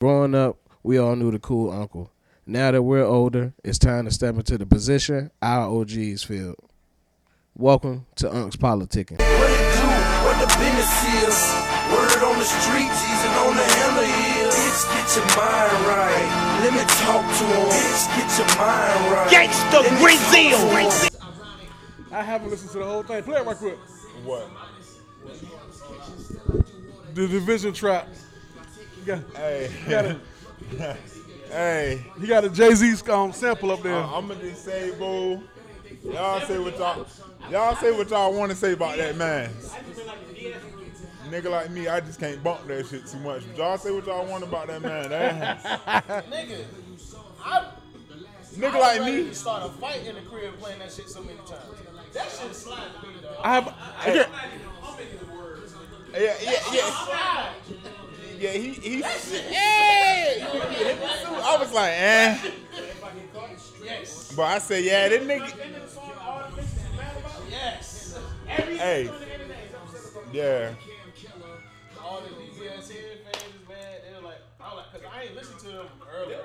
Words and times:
Growing 0.00 0.34
up, 0.34 0.56
we 0.82 0.96
all 0.96 1.14
knew 1.14 1.30
the 1.30 1.38
cool 1.38 1.70
uncle. 1.70 2.10
Now 2.46 2.70
that 2.70 2.80
we're 2.80 3.04
older, 3.04 3.52
it's 3.62 3.76
time 3.78 4.06
to 4.06 4.10
step 4.10 4.34
into 4.34 4.56
the 4.56 4.64
position 4.64 5.30
our 5.42 5.68
OGs 5.68 6.22
filled. 6.22 6.56
Welcome 7.54 8.06
to 8.14 8.34
Unc's 8.34 8.56
Politicking. 8.56 9.18
What 9.18 9.50
it 9.50 9.74
do? 9.76 9.84
What 10.24 10.40
the 10.40 10.46
business 10.56 11.04
is? 11.20 11.36
Word 11.92 12.24
on 12.24 12.38
the 12.38 12.46
street, 12.46 12.88
Jesus 12.88 13.36
on 13.44 13.54
the 13.54 13.62
hammer 13.76 14.08
is. 14.48 14.54
Bitch, 14.56 14.88
get 14.88 15.16
your 15.16 15.26
mind 15.36 15.84
right. 15.84 16.60
Let 16.64 16.72
me 16.72 16.80
talk 17.04 17.20
to 17.36 17.44
him. 17.44 17.68
Bitch, 17.68 18.08
get 18.16 18.38
your 18.38 18.48
mind 18.56 19.12
right. 19.12 19.28
Gangsta 19.28 19.82
Let 19.82 19.92
me 19.92 19.98
Brazil. 20.00 21.12
talk. 21.20 22.12
I 22.12 22.22
haven't 22.22 22.48
listened 22.48 22.70
to 22.70 22.78
the 22.78 22.86
whole 22.86 23.02
thing. 23.02 23.22
Play 23.22 23.38
it 23.38 23.44
right 23.46 23.54
quick. 23.54 23.76
What? 24.24 24.48
The 27.12 27.28
Division 27.28 27.74
Trap. 27.74 28.08
You 29.00 29.06
got, 29.06 29.36
Hey. 29.36 29.70
you 29.84 29.90
got 29.90 30.04
a, 30.04 30.16
hey. 31.50 32.04
you 32.20 32.26
got 32.26 32.44
a 32.44 32.50
Jay 32.50 32.74
Z 32.74 33.10
um, 33.10 33.32
sample 33.32 33.70
up 33.70 33.82
there. 33.82 33.94
I'm 33.96 34.28
gonna 34.28 34.40
just 34.40 34.64
say, 34.64 34.90
boo. 34.98 35.42
Y'all 36.04 36.40
say 36.42 36.58
what 36.58 36.78
y'all. 36.78 37.06
Y'all 37.50 37.74
say 37.76 37.90
what 37.92 38.08
y'all 38.10 38.32
want 38.34 38.50
to 38.50 38.56
say 38.56 38.72
about 38.72 38.96
that 38.96 39.16
man. 39.16 39.50
Nigga 41.28 41.50
like 41.50 41.70
me, 41.70 41.86
I 41.88 42.00
just 42.00 42.18
can't 42.18 42.42
bump 42.42 42.66
that 42.66 42.86
shit 42.86 43.06
too 43.06 43.18
much. 43.18 43.42
But 43.48 43.56
y'all 43.56 43.78
say 43.78 43.90
what 43.92 44.06
y'all 44.06 44.26
want 44.26 44.42
about 44.44 44.66
that 44.68 44.82
man. 44.82 45.10
That- 45.10 45.62
Nigga, 46.30 46.64
I 47.44 47.64
nigga 48.56 48.70
I 48.74 48.78
like 48.78 49.02
me. 49.04 49.24
to 49.28 49.34
start 49.34 49.62
a 49.64 49.68
fight 49.70 50.04
in 50.06 50.16
the 50.16 50.22
crib 50.22 50.58
playing 50.58 50.80
that 50.80 50.92
shit 50.92 51.08
so 51.08 51.22
many 51.22 51.38
times. 51.38 51.62
That 52.12 52.24
shit 52.30 52.54
slide 52.54 52.82
to 53.00 53.06
me, 53.06 53.14
dog. 53.22 53.36
I 53.42 53.54
have. 53.54 53.68
Okay. 54.08 54.26
Yeah, 56.12 56.34
yeah, 56.42 56.58
yeah. 56.72 57.52
Yeah, 58.40 58.52
he 58.52 58.70
he. 58.70 59.02
Hey, 59.02 60.40
I 60.42 61.56
was 61.60 61.72
like, 61.74 61.92
eh. 61.94 62.38
Yes. 63.84 64.32
But 64.34 64.42
I 64.44 64.58
said, 64.58 64.82
yeah, 64.82 65.10
that 65.10 65.20
nigga. 65.20 65.52
Yes. 67.50 68.18
Hey. 68.46 69.10
Yeah. 70.32 70.72
All 72.02 72.22
the 72.22 72.28
DBS 72.28 72.90
here 72.90 73.02
fans, 73.24 73.44
man, 73.68 73.76
they're 74.10 74.22
like, 74.22 74.38
I 74.58 74.74
was 74.74 74.76
like, 74.76 75.02
cause 75.02 75.12
I 75.14 75.22
ain't 75.24 75.34
listened 75.34 75.58
to 75.60 75.66
them 75.66 75.86
earlier. 76.10 76.38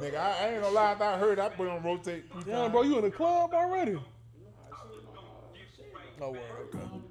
Nigga, 0.00 0.16
I, 0.16 0.32
I 0.32 0.48
ain't 0.52 0.62
gonna 0.62 0.74
lie. 0.74 0.92
If 0.92 1.02
I 1.02 1.18
heard, 1.18 1.38
I 1.38 1.50
put 1.50 1.68
on 1.68 1.82
rotate. 1.82 2.24
Yeah, 2.46 2.68
bro, 2.68 2.82
you 2.82 2.96
in 2.96 3.04
the 3.04 3.10
club 3.10 3.52
already? 3.52 3.98
No 6.18 6.30
word. 6.30 6.40
Okay. 6.74 7.07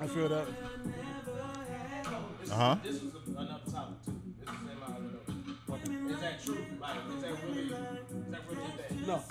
I 0.00 0.06
feel 0.06 0.28
that. 0.28 0.46
Uh 2.50 2.54
huh. 2.54 2.76
This 2.82 3.02
was 3.02 3.12
another 3.26 3.60
topic 3.70 4.04
too. 4.04 4.20
This 4.38 4.48
is 4.48 4.60
in 4.70 4.78
my 4.80 4.86
other 4.86 5.02
notes. 5.02 6.14
Is 6.14 6.20
that 6.20 6.44
true? 6.44 6.64
Like, 6.80 6.96
is 7.16 7.22
that 7.22 7.32
really, 7.44 7.62
is 7.62 7.70
that 8.30 8.42
really 8.48 8.72
that? 8.78 9.06
No. 9.06 9.22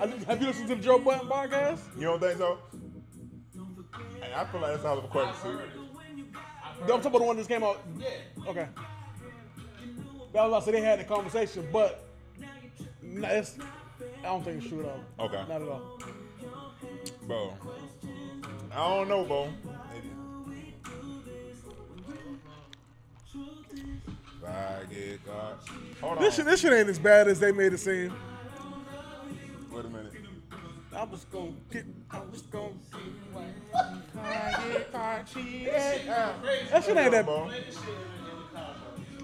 I 0.00 0.06
have 0.30 0.40
you 0.40 0.46
listened 0.48 0.68
to 0.68 0.74
the 0.74 0.82
Joe 0.82 0.98
Budden 0.98 1.28
podcast? 1.28 1.80
You 1.96 2.04
don't 2.04 2.20
think 2.20 2.38
so? 2.38 2.58
Hey, 4.20 4.32
I 4.34 4.44
feel 4.46 4.60
like 4.60 4.72
that's 4.72 4.84
out 4.84 4.98
of 4.98 5.04
a 5.04 5.08
question 5.08 5.34
too. 5.42 5.60
I'm 6.82 6.88
talking 6.88 7.06
about 7.06 7.18
the 7.18 7.24
one 7.24 7.36
that 7.36 7.40
just 7.40 7.48
came 7.50 7.62
out. 7.62 7.80
Yeah. 7.98 8.08
Okay. 8.48 8.68
That 10.32 10.44
was 10.44 10.52
also 10.52 10.72
they 10.72 10.80
had 10.82 10.98
the 11.00 11.04
conversation, 11.04 11.66
but 11.72 12.04
no, 13.02 13.28
it's, 13.28 13.56
I 14.20 14.24
don't 14.24 14.44
think 14.44 14.58
it's 14.58 14.68
true 14.68 14.80
at 14.80 14.86
all. 14.86 15.26
Okay. 15.26 15.44
Not 15.48 15.62
at 15.62 15.68
all. 15.68 15.98
Bro. 17.26 17.54
I 18.76 18.88
don't 18.90 19.08
know, 19.08 19.24
bro. 19.24 19.48
If 23.32 24.44
I 24.44 24.84
get 24.92 25.24
caught. 25.24 25.66
Hold 26.02 26.18
on. 26.18 26.22
This 26.22 26.34
shit, 26.36 26.44
this 26.44 26.60
shit 26.60 26.74
ain't 26.74 26.90
as 26.90 26.98
bad 26.98 27.26
as 27.26 27.40
they 27.40 27.52
made 27.52 27.72
it 27.72 27.78
seem. 27.78 28.12
Wait 29.72 29.84
a 29.84 29.88
minute. 29.88 30.12
I 30.94 31.04
was 31.04 31.24
gonna 31.24 31.52
get. 31.70 31.86
I 32.10 32.20
was 32.30 32.42
gonna. 32.42 32.74
I 34.22 34.68
get 34.70 34.92
caught 34.92 35.26
cheating. 35.26 35.64
That 35.64 36.84
shit 36.84 36.96
ain't 36.98 37.12
that. 37.12 37.24
Bro. 37.24 37.50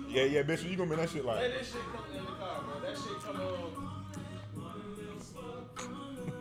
Yeah, 0.08 0.24
yeah, 0.24 0.42
bitch, 0.42 0.68
you 0.68 0.76
gonna 0.76 0.88
make 0.88 0.98
that 0.98 1.10
shit 1.10 1.26
like. 1.26 1.40
That 1.40 1.64
shit 1.64 1.74
come 1.94 2.04
in 2.16 2.24
the 2.24 2.32
car, 2.32 2.62
bro. 2.62 2.80
That 2.80 2.96
shit 2.96 3.20
come 3.22 3.36
on. 3.36 3.91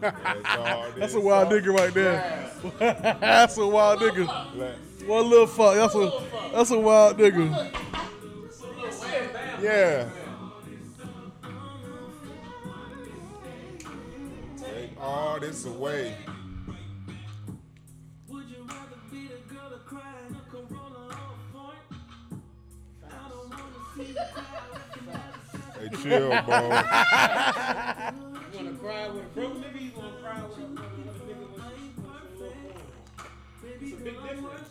That's, 0.02 0.96
That's 0.98 1.14
a 1.14 1.20
wild 1.20 1.50
talk. 1.50 1.60
nigga 1.60 1.78
right 1.78 1.94
there. 1.94 2.52
That's 2.80 3.58
a 3.58 3.68
wild 3.68 4.00
nigga. 4.00 4.28
Like, 4.56 5.08
One 5.08 5.30
little 5.30 5.48
fuck. 5.48 5.76
That's 5.76 5.96
a 5.96 6.12
that's 6.54 6.72
a 6.72 6.80
wild 6.80 7.18
nigga. 7.18 7.72
Yeah. 9.62 10.10
Take 14.58 15.00
all 15.00 15.40
this 15.40 15.66
away. 15.66 16.16
Would 18.28 18.46
you 18.50 18.64
rather 18.68 18.98
be 19.12 19.28
the 19.28 19.54
girl 19.54 19.70
to 19.70 19.78
cry? 19.86 20.02
Controller 20.50 21.14
off 21.14 21.38
point. 21.54 21.78
Hey, 25.80 25.90
chill, 26.02 26.30
bro. 26.44 26.82
Cry 28.82 29.10
with 29.10 29.24
a 29.24 29.28
broke 29.28 29.58
nigga? 29.58 29.80
You 29.80 29.92
wanna 29.96 30.12
cry 30.24 30.42
with 30.42 30.58
a, 30.58 30.62
with 30.62 30.80
nigga 31.30 31.48
with, 32.42 33.82
with, 33.82 34.02
with 34.02 34.24
difference. 34.24 34.71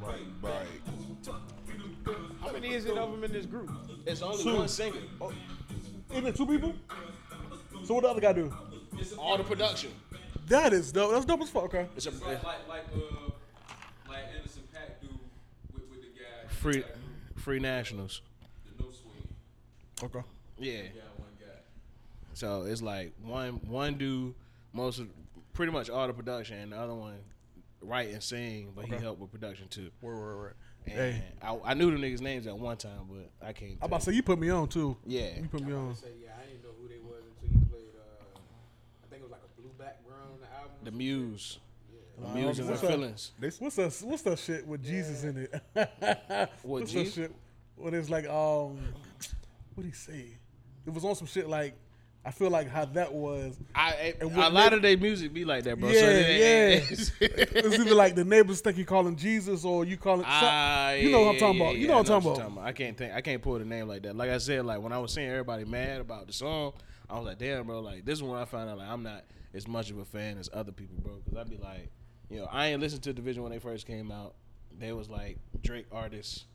Right, 0.00 0.20
right. 0.42 0.66
How 2.42 2.52
many 2.52 2.74
is 2.74 2.84
it 2.84 2.96
of 2.98 3.10
them 3.10 3.24
in 3.24 3.32
this 3.32 3.46
group? 3.46 3.70
It's 4.06 4.20
only 4.22 4.42
Two. 4.42 4.56
one 4.56 4.68
singer. 4.68 4.98
Isn't 6.12 6.26
it 6.26 6.36
two 6.36 6.46
people? 6.46 6.74
So 7.84 7.94
what 7.94 8.02
the 8.02 8.08
other 8.10 8.20
guy 8.20 8.32
do? 8.34 8.54
All 9.18 9.38
the 9.38 9.44
production. 9.44 9.90
That 10.48 10.72
is 10.74 10.92
dope. 10.92 11.12
That's 11.12 11.24
dope 11.24 11.40
as 11.40 11.48
fuck. 11.50 11.64
Okay. 11.64 11.86
It's 11.96 12.06
a 12.06 12.10
like 12.10 12.42
like 12.44 12.68
like 12.68 12.84
uh 12.94 13.30
like 14.08 14.24
Anderson 14.36 14.62
.Paak 14.74 15.00
do 15.00 15.08
with, 15.72 15.84
with 15.90 16.02
the 16.02 16.08
guy 16.08 16.48
Free, 16.48 16.84
free 17.36 17.58
nationals. 17.58 18.20
the 18.76 18.84
no 18.84 18.90
swing. 18.90 19.28
Okay. 20.02 20.22
Yeah. 20.58 20.72
Yeah, 20.72 20.80
one 20.82 20.92
guy. 20.92 21.13
So 22.34 22.62
it's 22.64 22.82
like 22.82 23.12
one 23.22 23.54
one 23.68 23.94
do 23.94 24.34
most 24.72 24.98
of 24.98 25.08
pretty 25.52 25.72
much 25.72 25.88
all 25.90 26.06
the 26.06 26.12
production, 26.12 26.58
and 26.58 26.72
the 26.72 26.76
other 26.78 26.94
one 26.94 27.16
write 27.80 28.10
and 28.10 28.22
sing, 28.22 28.72
but 28.74 28.86
he 28.86 28.94
helped 28.94 29.20
with 29.20 29.30
production 29.30 29.68
too. 29.68 29.90
Word, 30.00 30.16
word, 30.18 30.36
word. 30.36 30.54
And 30.86 30.94
Hey. 30.94 31.22
I, 31.42 31.58
I 31.64 31.74
knew 31.74 31.90
the 31.90 31.96
niggas' 31.96 32.20
names 32.20 32.46
at 32.46 32.58
one 32.58 32.76
time, 32.76 33.08
but 33.08 33.30
I 33.46 33.52
can't. 33.52 33.78
I'm 33.80 33.86
about 33.86 34.00
to 34.00 34.06
say 34.06 34.12
you 34.12 34.22
put 34.22 34.38
me 34.38 34.50
on 34.50 34.68
too. 34.68 34.96
Yeah. 35.06 35.28
You 35.40 35.48
put 35.50 35.62
me 35.62 35.72
on. 35.72 35.94
Say, 35.94 36.08
yeah, 36.22 36.30
I 36.38 36.46
didn't 36.46 36.62
know 36.62 36.70
who 36.80 36.88
they 36.88 36.98
was 36.98 37.22
until 37.40 37.58
you 37.58 37.66
played. 37.70 37.84
Uh, 37.96 38.38
I 39.04 39.06
think 39.08 39.20
it 39.20 39.22
was 39.22 39.32
like 39.32 39.40
a 39.44 39.60
blue 39.60 39.70
background 39.78 40.30
on 40.34 40.40
the 40.40 40.46
album. 40.54 40.72
the 40.82 40.90
Muse. 40.90 41.58
The 42.20 42.26
Uh, 42.26 42.34
Muse 42.34 42.58
and 42.58 42.68
the 42.68 42.72
what's 42.72 42.82
that? 42.82 42.90
feelings. 42.90 43.32
What's 43.60 43.76
that? 43.76 44.06
What's 44.06 44.22
that 44.22 44.38
shit 44.38 44.66
with 44.66 44.84
Jesus 44.84 45.24
in 45.24 45.36
it? 45.38 45.62
What, 46.62 46.80
what's 46.80 46.90
Jesus? 46.92 47.14
that 47.14 47.20
shit? 47.22 47.32
What 47.76 47.94
is 47.94 48.10
like 48.10 48.26
um, 48.26 48.76
what 48.76 49.76
would 49.76 49.86
he 49.86 49.92
say? 49.92 50.36
It 50.86 50.92
was 50.92 51.04
on 51.04 51.14
some 51.14 51.26
shit 51.26 51.48
like 51.48 51.74
I 52.26 52.30
feel 52.30 52.48
like 52.50 52.68
how 52.70 52.86
that 52.86 53.12
was. 53.12 53.58
I, 53.74 54.14
a 54.20 54.26
lot 54.50 54.72
of 54.72 54.80
their 54.80 54.96
music 54.96 55.34
be 55.34 55.44
like 55.44 55.64
that, 55.64 55.78
bro. 55.78 55.90
Yeah, 55.90 56.00
so 56.00 56.06
it 56.08 56.38
yeah. 56.40 56.80
It's 56.90 57.78
either 57.78 57.94
like 57.94 58.14
the 58.14 58.24
neighbors 58.24 58.62
think 58.62 58.78
you 58.78 58.86
calling 58.86 59.14
Jesus 59.16 59.64
or 59.64 59.84
you 59.84 59.98
calling. 59.98 60.24
Ah, 60.26 60.92
you 60.92 61.10
know 61.10 61.20
what 61.20 61.34
I'm 61.34 61.38
talking 61.38 61.58
yeah, 61.60 61.64
about. 61.64 61.76
You 61.76 61.88
know 61.88 61.98
what 61.98 62.10
I'm 62.10 62.22
you're 62.22 62.34
talking 62.34 62.52
about. 62.52 62.64
I 62.66 62.72
can't 62.72 62.96
think. 62.96 63.12
I 63.14 63.20
can't 63.20 63.42
pull 63.42 63.58
the 63.58 63.64
name 63.66 63.88
like 63.88 64.02
that. 64.04 64.16
Like 64.16 64.30
I 64.30 64.38
said, 64.38 64.64
like 64.64 64.80
when 64.80 64.92
I 64.92 64.98
was 64.98 65.12
seeing 65.12 65.28
everybody 65.28 65.66
mad 65.66 66.00
about 66.00 66.26
the 66.26 66.32
song, 66.32 66.72
I 67.10 67.18
was 67.18 67.26
like, 67.26 67.38
damn, 67.38 67.66
bro. 67.66 67.80
Like 67.80 68.06
this 68.06 68.18
is 68.18 68.22
when 68.22 68.38
I 68.40 68.46
found 68.46 68.70
out 68.70 68.78
like 68.78 68.88
I'm 68.88 69.02
not 69.02 69.24
as 69.52 69.68
much 69.68 69.90
of 69.90 69.98
a 69.98 70.04
fan 70.06 70.38
as 70.38 70.48
other 70.52 70.72
people, 70.72 70.96
bro. 71.02 71.20
Because 71.22 71.38
I'd 71.38 71.50
be 71.50 71.58
like, 71.58 71.90
you 72.30 72.38
know, 72.38 72.48
I 72.50 72.68
ain't 72.68 72.80
listened 72.80 73.02
to 73.02 73.12
DVSN 73.12 73.38
when 73.40 73.52
they 73.52 73.58
first 73.58 73.86
came 73.86 74.10
out. 74.10 74.34
They 74.78 74.92
was 74.92 75.10
like 75.10 75.36
Drake 75.62 75.86
artists, 75.92 76.46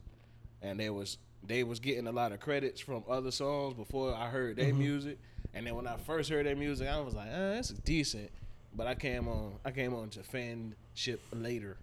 and 0.64 0.80
they 0.80 0.90
was 0.90 1.20
they 1.46 1.64
was 1.64 1.80
getting 1.80 2.08
a 2.08 2.12
lot 2.12 2.32
of 2.32 2.40
credits 2.40 2.82
from 2.82 3.04
other 3.08 3.30
songs 3.32 3.76
before 3.76 4.16
I 4.16 4.30
heard 4.30 4.56
their 4.56 4.66
Mm-hmm. 4.70 4.80
music. 4.80 5.20
And 5.54 5.66
then 5.66 5.76
when 5.76 5.88
I 5.88 5.98
first 5.98 6.30
heard 6.30 6.46
their 6.46 6.56
music, 6.56 6.88
I 6.88 7.00
was 7.00 7.14
like, 7.16 7.28
uh, 7.30 7.54
that's 7.54 7.70
decent. 7.70 8.30
But 8.76 8.88
I 8.88 8.96
came 8.96 9.28
on, 9.28 9.54
I 9.66 9.72
came 9.72 9.94
on 9.96 10.10
to 10.12 10.20
fanship 10.20 11.20
later. 11.34 11.78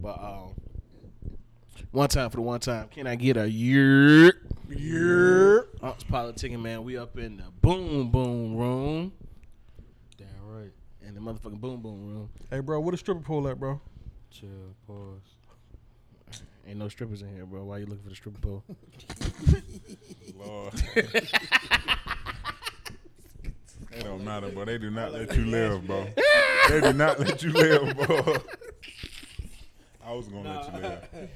But 0.00 0.18
um, 0.20 0.54
one 1.92 2.08
time 2.08 2.30
for 2.30 2.36
the 2.36 2.42
one 2.42 2.60
time, 2.60 2.88
can 2.88 3.06
I 3.06 3.14
get 3.14 3.36
a 3.36 3.48
year? 3.48 4.32
Yeah. 4.68 5.60
Ops 5.82 6.04
politicking, 6.04 6.60
man. 6.60 6.84
We 6.84 6.96
up 6.96 7.16
in 7.18 7.36
the 7.38 7.44
boom 7.62 8.10
boom 8.10 8.56
room, 8.56 9.12
Damn 10.16 10.26
right. 10.46 10.72
in 11.06 11.14
the 11.14 11.20
motherfucking 11.20 11.60
boom 11.60 11.80
boom 11.80 12.06
room. 12.08 12.30
Hey, 12.50 12.60
bro, 12.60 12.80
what 12.80 12.92
a 12.94 12.96
stripper 12.96 13.20
pole 13.20 13.48
at, 13.48 13.58
bro? 13.58 13.80
Chill. 14.30 14.48
Pause. 14.86 16.40
Ain't 16.68 16.78
no 16.78 16.88
strippers 16.88 17.22
in 17.22 17.34
here, 17.34 17.46
bro. 17.46 17.64
Why 17.64 17.78
you 17.78 17.86
looking 17.86 18.04
for 18.04 18.10
the 18.10 18.14
stripper 18.14 18.40
pole? 18.40 18.64
Lord. 20.36 20.74
it 24.00 24.04
don't 24.04 24.24
matter, 24.24 24.48
bro. 24.50 24.64
They 24.64 24.78
do 24.78 24.90
not 24.90 25.12
let 25.12 25.34
you 25.36 25.44
live, 25.46 25.86
bro. 25.86 26.06
they 26.68 26.80
do 26.80 26.92
not 26.92 27.18
let 27.20 27.42
you 27.42 27.52
live, 27.52 27.96
bro. 27.96 28.36
I 30.04 30.12
was 30.12 30.26
gonna 30.28 30.48
let 30.60 30.72
you 30.74 30.80
live. 30.80 31.04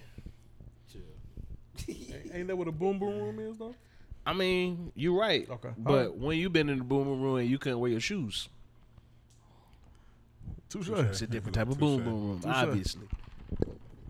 Ain't- 1.89 2.31
Ain't 2.35 2.47
that 2.49 2.57
what 2.57 2.67
a 2.69 2.73
boom 2.73 2.99
boom 2.99 3.21
room 3.23 3.39
is, 3.41 3.59
though? 3.59 3.75
I 4.27 4.33
mean, 4.33 4.91
you're 4.95 5.19
right. 5.19 5.49
Okay. 5.49 5.69
But 5.77 5.93
Alright. 5.93 6.15
when 6.17 6.39
you 6.39 6.49
been 6.49 6.69
in 6.71 6.79
the 6.79 6.85
boom 6.85 7.05
boom 7.05 7.21
room 7.23 7.37
and 7.37 7.49
you 7.49 7.59
couldn't 7.59 7.79
wear 7.79 7.91
your 7.91 8.01
shoes, 8.01 8.49
Touche. 10.71 10.89
it's 10.89 11.23
a 11.23 11.27
different 11.27 11.55
type 11.55 11.69
of 11.69 11.79
boom 11.79 12.03
boom 12.03 12.29
room, 12.31 12.41
Touche. 12.41 12.51
obviously. 12.53 13.07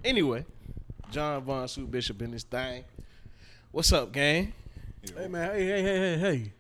Anyway, 0.05 0.45
John 1.11 1.43
Von 1.43 1.67
Suit 1.69 1.91
Bishop 1.91 2.23
in 2.23 2.31
this 2.31 2.45
thing. 2.45 2.85
What's 3.73 3.93
up, 3.93 4.13
gang? 4.13 4.53
Hey, 5.17 5.27
man. 5.29 5.51
Hey, 5.55 5.67
hey, 5.67 5.83
hey, 5.83 5.97
hey, 5.99 6.19
hey. 6.19 6.53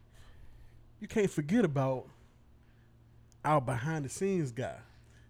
You 1.05 1.09
can't 1.09 1.31
forget 1.31 1.67
about 1.67 2.07
our 3.45 3.61
behind 3.61 4.07
the 4.07 4.09
scenes 4.09 4.51
guy. 4.53 4.77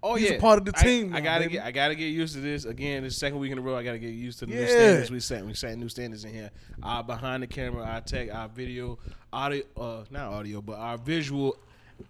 Oh 0.05 0.15
He's 0.15 0.31
yeah, 0.31 0.39
part 0.39 0.61
of 0.61 0.65
the 0.67 0.71
team 0.71 1.13
I, 1.13 1.19
now, 1.19 1.25
gotta 1.25 1.41
baby. 1.47 1.55
get, 1.55 1.65
I 1.65 1.73
gotta 1.73 1.95
get 1.97 2.07
used 2.07 2.35
to 2.35 2.41
this. 2.41 2.65
Again, 2.65 3.03
this 3.03 3.17
second 3.17 3.41
week 3.41 3.51
in 3.51 3.59
a 3.59 3.61
row. 3.61 3.77
I 3.77 3.83
gotta 3.83 3.99
get 3.99 4.11
used 4.15 4.39
to 4.39 4.47
the 4.47 4.55
new 4.55 4.69
standards 4.69 5.11
we 5.11 5.19
set. 5.19 5.45
We 5.45 5.53
set 5.55 5.77
new 5.77 5.89
standards 5.89 6.25
in 6.25 6.33
here. 6.33 6.53
Our 6.81 7.03
behind 7.03 7.43
the 7.43 7.49
camera, 7.49 7.83
our 7.83 8.01
tech, 8.03 8.33
our 8.33 8.47
video, 8.47 9.01
audio, 9.33 9.65
uh, 9.77 10.05
not 10.13 10.33
audio, 10.33 10.61
but 10.63 10.79
our 10.79 10.97
visual 10.97 11.57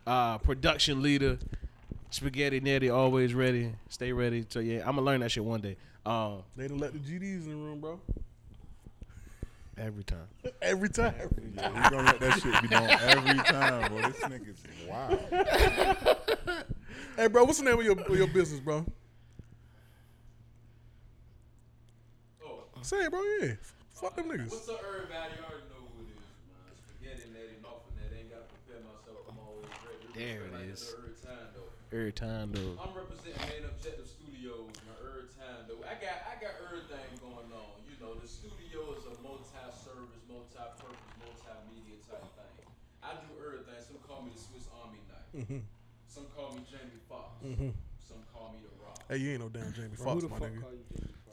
uh, 0.07 0.37
production 0.37 1.01
leader, 1.01 1.39
Spaghetti 2.11 2.61
Nettie, 2.61 2.91
always 2.91 3.33
ready. 3.33 3.73
Stay 3.89 4.13
ready. 4.13 4.45
So 4.47 4.61
yeah, 4.61 4.81
I'm 4.81 4.97
gonna 4.97 5.01
learn 5.01 5.21
that 5.23 5.31
shit 5.31 5.43
one 5.43 5.63
day. 5.63 5.79
Um, 6.05 6.43
They 6.55 6.69
done 6.69 6.77
let 6.77 6.93
the 6.93 6.99
GDs 6.99 7.47
in 7.47 7.49
the 7.49 7.57
room, 7.57 7.81
bro. 7.81 7.99
Every 9.79 10.05
time. 10.05 10.29
Every 10.63 10.89
time. 10.89 11.15
Yeah, 11.57 11.71
we 11.71 11.91
gonna 11.91 12.03
let 12.05 12.21
that 12.21 12.41
shit 12.41 12.63
be 12.63 12.69
done 12.69 12.91
every 12.91 13.39
time, 13.45 13.93
bro. 13.93 14.03
This 14.11 14.21
nigga's 14.21 14.63
wild. 14.89 16.65
Hey, 17.17 17.29
bro, 17.29 17.45
what's 17.45 17.59
the 17.59 17.65
name 17.65 17.79
of 17.79 17.85
your, 17.85 17.99
of 17.99 18.17
your 18.17 18.27
business, 18.27 18.61
bro? 18.61 18.85
Oh, 22.45 22.65
Say 22.83 23.05
it, 23.05 23.11
bro, 23.11 23.23
yeah. 23.41 23.55
Fuck 23.95 24.17
them 24.17 24.27
niggas. 24.27 24.51
what's 24.51 24.67
the 24.67 24.75
up, 24.75 24.83
everybody? 24.83 25.39
You 25.39 25.47
already 25.47 25.67
know 25.71 25.87
who 25.95 26.03
it 26.03 26.11
is, 26.11 26.27
man. 26.51 26.75
It's 26.75 26.83
Spaghetti 26.83 27.31
Nettie, 27.31 27.63
off 27.63 27.87
and 27.87 27.97
that. 28.03 28.11
Ain't 28.19 28.31
got 28.35 28.43
to 28.43 28.51
prepare 28.51 28.83
myself. 28.83 29.23
I'm 29.31 29.39
always 29.39 29.71
ready. 29.87 30.11
There 30.11 30.43
it 30.51 30.53
like 30.59 30.67
is. 30.75 30.91
it's 30.91 30.99
Every 30.99 31.15
time, 31.23 31.47
though. 31.55 31.71
Every 31.95 32.15
time 32.15 32.47
though. 32.51 32.75
I'm 32.83 32.91
representing 32.99 33.39
Main 33.47 33.65
Objective 33.71 34.11
Studios, 34.11 34.75
my 34.91 34.99
every 35.07 35.31
time 35.39 35.71
though. 35.71 35.79
I 35.87 35.95
got 36.03 36.19
I 36.27 36.35
got 36.43 36.59
everything 36.67 37.07
going 37.23 37.47
on. 37.55 37.71
You 37.87 37.95
know, 38.03 38.19
the 38.19 38.27
studio 38.27 38.91
is 38.99 39.07
a 39.07 39.15
multi-service, 39.23 40.23
multi-purpose, 40.27 41.15
multimedia 41.23 42.03
type 42.11 42.27
thing. 42.35 42.67
I 43.07 43.15
do 43.23 43.31
everything. 43.39 43.79
Some 43.87 44.03
call 44.03 44.27
me 44.27 44.35
the 44.35 44.43
Swiss 44.43 44.67
Army 44.83 44.99
knife. 45.07 45.24
Mm-hmm. 45.37 45.57
Some 46.09 46.25
call 46.37 46.53
me 46.53 46.61
Jamie 46.71 47.01
Foxx. 47.09 47.29
Some 48.07 48.19
call 48.33 48.53
me 48.53 48.59
the 48.63 48.85
Rock. 48.85 48.99
Hey, 49.09 49.17
you 49.17 49.31
ain't 49.33 49.41
no 49.41 49.49
damn 49.49 49.73
Jamie 49.73 49.97
Foxx, 49.97 50.23
my 50.31 50.39
nigga. 50.39 50.63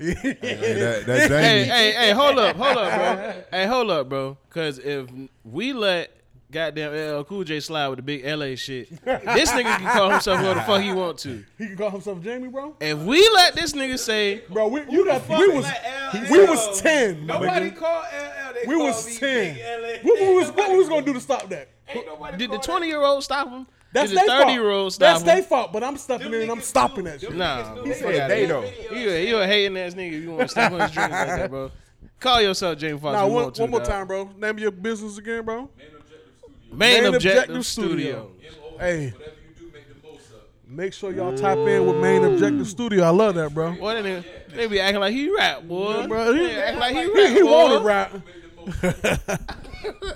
Hey, 0.02 0.24
that, 0.24 1.06
that 1.06 1.30
Hey, 1.30 1.66
Jamie, 1.66 1.70
hey, 1.70 1.92
hey, 1.92 2.12
hold 2.14 2.40
up, 2.40 2.56
hold 2.56 2.78
up, 2.78 2.96
bro. 2.96 3.44
hey, 3.60 3.68
hold 3.68 3.92
up, 3.92 4.10
bro. 4.10 4.36
Cause 4.50 4.80
if 4.80 5.08
we 5.44 5.74
let 5.74 6.10
goddamn 6.50 6.92
LL 6.92 7.24
Cool 7.24 7.44
J 7.44 7.60
slide 7.60 7.88
with 7.90 7.98
the 7.98 8.02
big 8.02 8.26
LA 8.26 8.56
shit, 8.56 8.90
this 9.06 9.52
nigga 9.52 9.78
can 9.78 9.96
call 9.96 10.10
himself 10.10 10.40
whatever 10.40 10.60
the 10.60 10.66
fuck 10.66 10.82
he 10.82 10.92
want 10.92 11.20
to. 11.20 11.44
He 11.60 11.68
can 11.68 11.78
call 11.78 11.92
himself 11.92 12.20
Jamie, 12.24 12.48
bro. 12.48 12.76
If 12.82 12.98
we 12.98 13.20
let 13.36 13.54
this 13.54 13.74
nigga 13.74 14.00
say, 14.00 14.42
Bro, 14.50 14.70
we, 14.70 14.82
you 14.90 15.06
got, 15.06 15.30
we 15.30 15.50
was 15.50 15.72
we 16.32 16.46
was 16.46 16.82
ten. 16.82 17.28
Nobody 17.28 17.70
nigga. 17.70 17.76
call 17.78 18.02
LL. 18.02 18.54
They 18.56 18.68
We 18.68 18.76
was 18.78 19.20
ten. 19.20 19.56
What 20.02 20.20
we 20.20 20.34
was 20.34 20.52
what 20.52 20.72
we 20.72 20.78
was 20.78 20.90
gonna 20.90 21.06
do 21.06 21.14
to 21.14 21.22
stop 21.22 21.48
that? 21.50 21.70
Did 22.38 22.52
the 22.52 22.58
20 22.58 22.88
year 22.88 23.02
old 23.04 23.24
stop 23.24 23.50
him? 23.50 23.68
That's 23.94 24.12
their 24.14 24.26
fault. 24.26 24.52
year 24.52 24.70
old 24.70 24.94
stop 24.94 25.14
That's 25.16 25.24
their 25.24 25.44
fault. 25.44 25.74
But 25.74 25.84
I'm 25.84 25.98
stepping 25.98 26.34
in 26.34 26.42
and 26.44 26.52
I'm 26.52 26.62
stopping 26.62 27.04
that 27.06 27.20
shit. 27.22 27.34
Nah, 27.36 27.84
He 27.84 27.94
said 27.94 28.30
they 28.30 28.46
though. 28.46 28.64
You 28.92 29.10
a, 29.10 29.28
you 29.28 29.38
a 29.38 29.46
hating 29.48 29.78
ass 29.78 29.94
nigga. 29.94 30.14
if 30.14 30.24
You 30.24 30.30
want 30.32 30.42
to 30.44 30.48
step 30.48 30.72
on 30.72 30.80
his 30.82 30.92
drinks 30.92 31.12
like 31.12 31.28
that, 31.28 31.50
bro? 31.50 31.72
Call 32.20 32.42
yourself 32.42 32.78
James 32.78 33.02
Fox. 33.02 33.14
Nah, 33.14 33.28
one, 33.28 33.52
one 33.52 33.70
more 33.70 33.80
dog. 33.80 33.90
time, 33.90 34.08
bro. 34.08 34.30
Name 34.38 34.60
your 34.60 34.72
business 34.72 35.18
again, 35.18 35.44
bro. 35.44 35.70
Main 35.72 35.96
Objective 35.96 36.06
Studios. 36.06 36.78
Main, 36.78 37.04
Main 37.04 37.14
objective, 37.14 37.56
Objective 37.56 37.66
studio. 37.66 38.32
Studio. 38.40 38.78
Hey. 38.80 39.10
Whatever 39.10 39.32
you 39.48 39.56
do, 39.68 39.74
make 39.74 39.88
the 40.02 40.08
most 40.08 40.32
of. 40.32 40.40
Make 40.70 40.94
sure 40.94 41.12
y'all 41.12 41.36
tap 41.38 41.58
in 41.58 41.86
with 41.86 41.98
Main 41.98 42.24
Objective 42.24 42.68
Studio. 42.68 43.04
I 43.04 43.10
love 43.10 43.36
that, 43.36 43.54
bro. 43.54 43.74
What 43.74 44.02
they, 44.04 44.24
they 44.56 44.68
be 44.68 44.80
acting 44.80 45.02
like 45.02 45.12
he 45.14 45.30
rap, 45.36 45.64
boy. 45.64 46.08
bro, 46.08 46.32
he- 46.34 46.40
They 46.46 46.62
act 46.62 46.78
like 46.78 46.96
he 46.96 47.02
He, 47.02 47.12
rap, 47.12 47.30
he 47.32 47.42
boy. 47.42 47.52
wanted 47.52 47.84
rap, 47.84 48.14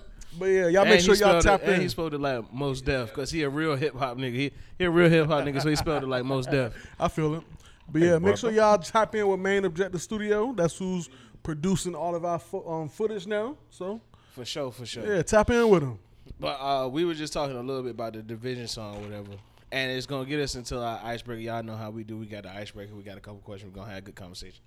Make 0.39 0.39
the 0.39 0.39
most 0.39 0.39
of 0.39 0.39
it. 0.39 0.39
but 0.39 0.45
yeah, 0.45 0.67
y'all 0.67 0.85
make 0.85 0.99
sure 1.01 1.15
y'all 1.15 1.41
tap 1.41 1.61
it, 1.63 1.69
And 1.69 1.77
he 1.77 1.83
in. 1.83 1.89
spelled 1.89 2.13
it 2.13 2.19
like 2.21 2.53
Mos 2.53 2.81
Def 2.81 3.09
because 3.09 3.31
he 3.31 3.43
a 3.43 3.49
real 3.49 3.75
hip 3.75 3.95
hop 3.95 4.17
nigga. 4.17 4.33
He, 4.35 4.51
he 4.77 4.85
a 4.85 4.89
real 4.89 5.09
hip 5.09 5.27
hop 5.27 5.43
nigga, 5.43 5.61
so 5.61 5.69
he 5.69 5.75
spelled 5.75 6.03
it 6.03 6.07
like 6.07 6.23
Mos 6.25 6.45
Def. 6.45 6.73
I 6.99 7.07
feel 7.07 7.35
it. 7.35 7.43
But 7.91 8.01
yeah, 8.01 8.13
make 8.13 8.21
brother. 8.21 8.37
sure 8.37 8.51
y'all 8.51 8.77
tap 8.77 9.13
in 9.15 9.27
with 9.27 9.39
Main 9.39 9.65
Objective 9.65 10.01
Studio. 10.01 10.53
That's 10.53 10.77
who's 10.77 11.09
producing 11.43 11.93
all 11.95 12.15
of 12.15 12.25
our 12.25 12.39
fo- 12.39 12.67
um, 12.67 12.89
footage 12.89 13.27
now. 13.27 13.57
So 13.69 14.01
For 14.31 14.43
sure, 14.45 14.71
for 14.71 14.85
sure. 14.85 15.05
yeah, 15.15 15.21
tap 15.21 15.49
in 15.51 15.69
with 15.69 15.81
them. 15.81 15.99
But 16.39 16.59
uh, 16.59 16.87
we 16.89 17.05
were 17.05 17.13
just 17.13 17.31
talking 17.33 17.55
a 17.55 17.61
little 17.61 17.83
bit 17.83 17.91
about 17.91 18.13
the 18.13 18.19
DVSN 18.19 18.67
song, 18.67 18.97
or 18.97 19.01
whatever. 19.01 19.31
And 19.71 19.91
it's 19.91 20.05
gonna 20.07 20.25
get 20.27 20.39
us 20.39 20.55
into 20.55 20.79
our 20.79 20.99
icebreaker. 21.03 21.41
Y'all 21.41 21.61
know 21.63 21.75
how 21.75 21.91
we 21.91 22.03
do. 22.03 22.17
We 22.17 22.25
got 22.25 22.43
the 22.43 22.49
icebreaker. 22.51 22.95
We 22.95 23.03
got 23.03 23.17
a 23.17 23.21
couple 23.21 23.39
questions. 23.41 23.71
We're 23.71 23.81
gonna 23.81 23.91
have 23.93 23.99
a 24.03 24.05
good 24.05 24.15
conversation. 24.15 24.59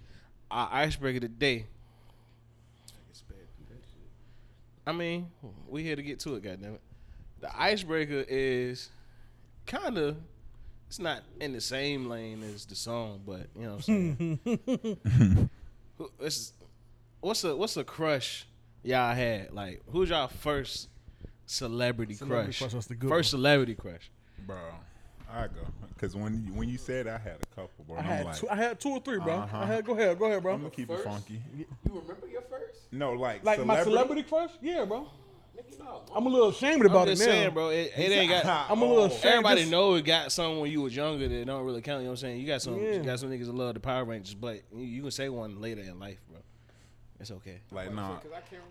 Our 0.50 0.68
icebreaker 0.72 1.20
today. 1.20 1.66
I 4.88 4.92
mean, 4.92 5.30
we 5.68 5.82
here 5.82 5.96
to 5.96 6.02
get 6.02 6.18
to 6.20 6.34
it. 6.36 6.42
Goddamn 6.42 6.74
it. 6.74 6.80
The 7.40 7.60
icebreaker 7.60 8.24
is 8.26 8.88
kind 9.66 9.98
of. 9.98 10.16
It's 10.86 10.98
not 10.98 11.22
in 11.40 11.52
the 11.52 11.60
same 11.60 12.08
lane 12.08 12.42
as 12.42 12.64
the 12.64 12.74
song, 12.74 13.20
but 13.26 13.48
you 13.54 13.66
know 13.66 13.76
what 13.76 13.88
I'm 13.88 14.38
saying. 14.38 15.50
What's 17.20 17.42
a 17.44 17.54
what's 17.56 17.76
a 17.76 17.84
crush 17.84 18.46
y'all 18.82 19.12
had? 19.14 19.52
Like, 19.52 19.82
who's 19.90 20.08
y'all 20.10 20.28
first 20.28 20.88
celebrity, 21.46 22.14
Celebrity 22.14 22.56
crush? 22.56 22.72
crush, 22.72 22.86
the 22.86 22.94
good 22.94 23.10
first 23.10 23.32
one. 23.34 23.40
celebrity 23.42 23.74
crush. 23.74 24.10
bro. 24.46 24.56
I 25.30 25.42
go 25.48 25.60
because 25.94 26.14
when 26.16 26.44
you, 26.46 26.52
when 26.54 26.68
you 26.68 26.78
said 26.78 27.06
I 27.06 27.18
had 27.18 27.36
a 27.42 27.54
couple, 27.54 27.84
bro. 27.86 27.98
I 27.98 28.02
had 28.02 28.20
I'm 28.20 28.26
like, 28.26 28.36
two, 28.36 28.48
I 28.48 28.56
had 28.56 28.80
two 28.80 28.90
or 28.90 29.00
three, 29.00 29.18
bro. 29.18 29.34
Uh-huh. 29.34 29.58
I 29.58 29.66
had 29.66 29.84
go 29.84 29.92
ahead, 29.94 30.18
go 30.18 30.26
ahead, 30.26 30.42
bro. 30.42 30.54
I'm 30.54 30.60
gonna 30.60 30.70
keep 30.70 30.90
it 30.90 31.00
funky. 31.04 31.42
You 31.56 31.66
remember 31.86 32.26
your 32.26 32.42
first? 32.42 32.92
No, 32.92 33.12
like 33.12 33.44
Like 33.44 33.64
my 33.64 33.82
celebrity 33.82 34.22
crush, 34.22 34.50
yeah, 34.62 34.84
bro. 34.84 35.08
I'm 36.14 36.26
a 36.26 36.28
little 36.28 36.48
ashamed 36.48 36.82
I'm 36.82 36.90
about 36.90 37.08
it 37.08 37.12
just 37.12 37.22
now. 37.26 37.32
saying, 37.32 37.54
bro. 37.54 37.68
It, 37.70 37.92
it 37.96 38.10
ain't 38.10 38.30
got. 38.30 38.70
I'm 38.70 38.80
a 38.82 38.84
little 38.84 39.04
Oh. 39.04 39.06
ashamed. 39.06 39.24
Everybody 39.24 39.60
just- 39.62 39.70
know 39.70 39.94
it 39.94 40.02
got 40.04 40.32
some 40.32 40.60
when 40.60 40.70
you 40.70 40.82
was 40.82 40.94
younger 40.94 41.28
that 41.28 41.46
don't 41.46 41.64
really 41.64 41.80
count. 41.82 42.00
You 42.00 42.04
know 42.04 42.10
what 42.12 42.18
I'm 42.18 42.20
saying? 42.22 42.40
You 42.40 42.46
got 42.46 42.62
some, 42.62 42.76
Yeah. 42.78 42.92
you 42.94 43.02
got 43.02 43.18
some 43.20 43.30
niggas 43.30 43.46
that 43.46 43.54
love 43.54 43.74
the 43.74 43.80
Power 43.80 44.04
Rangers, 44.04 44.34
but 44.34 44.62
you, 44.74 44.84
you 44.84 45.02
can 45.02 45.10
say 45.10 45.28
one 45.28 45.60
later 45.60 45.80
in 45.82 45.98
life, 45.98 46.18
bro. 46.30 46.38
It's 47.20 47.30
okay. 47.30 47.60
Like 47.72 47.92
nah, 47.92 48.16
Because 48.16 48.32
I 48.32 48.40
can't 48.48 48.62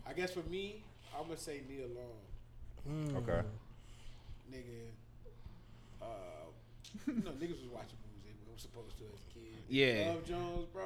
I 0.08 0.14
guess 0.14 0.32
for 0.32 0.42
me, 0.50 0.82
I'm 1.16 1.26
gonna 1.26 1.38
say 1.38 1.62
Nia 1.70 1.86
Long, 1.88 2.22
Okay. 3.18 3.42
Nigga. 4.54 4.86
Uh, 6.02 6.06
you 7.08 7.14
know, 7.24 7.32
niggas 7.32 7.62
was 7.62 7.72
watching 7.74 7.98
movies 8.06 8.38
they 8.46 8.52
were 8.52 8.58
supposed 8.60 8.98
to 8.98 9.04
as 9.06 9.20
a 9.20 9.34
kid. 9.34 9.64
Yeah. 9.68 10.10
Love 10.14 10.26
Jones, 10.26 10.68
bro. 10.72 10.84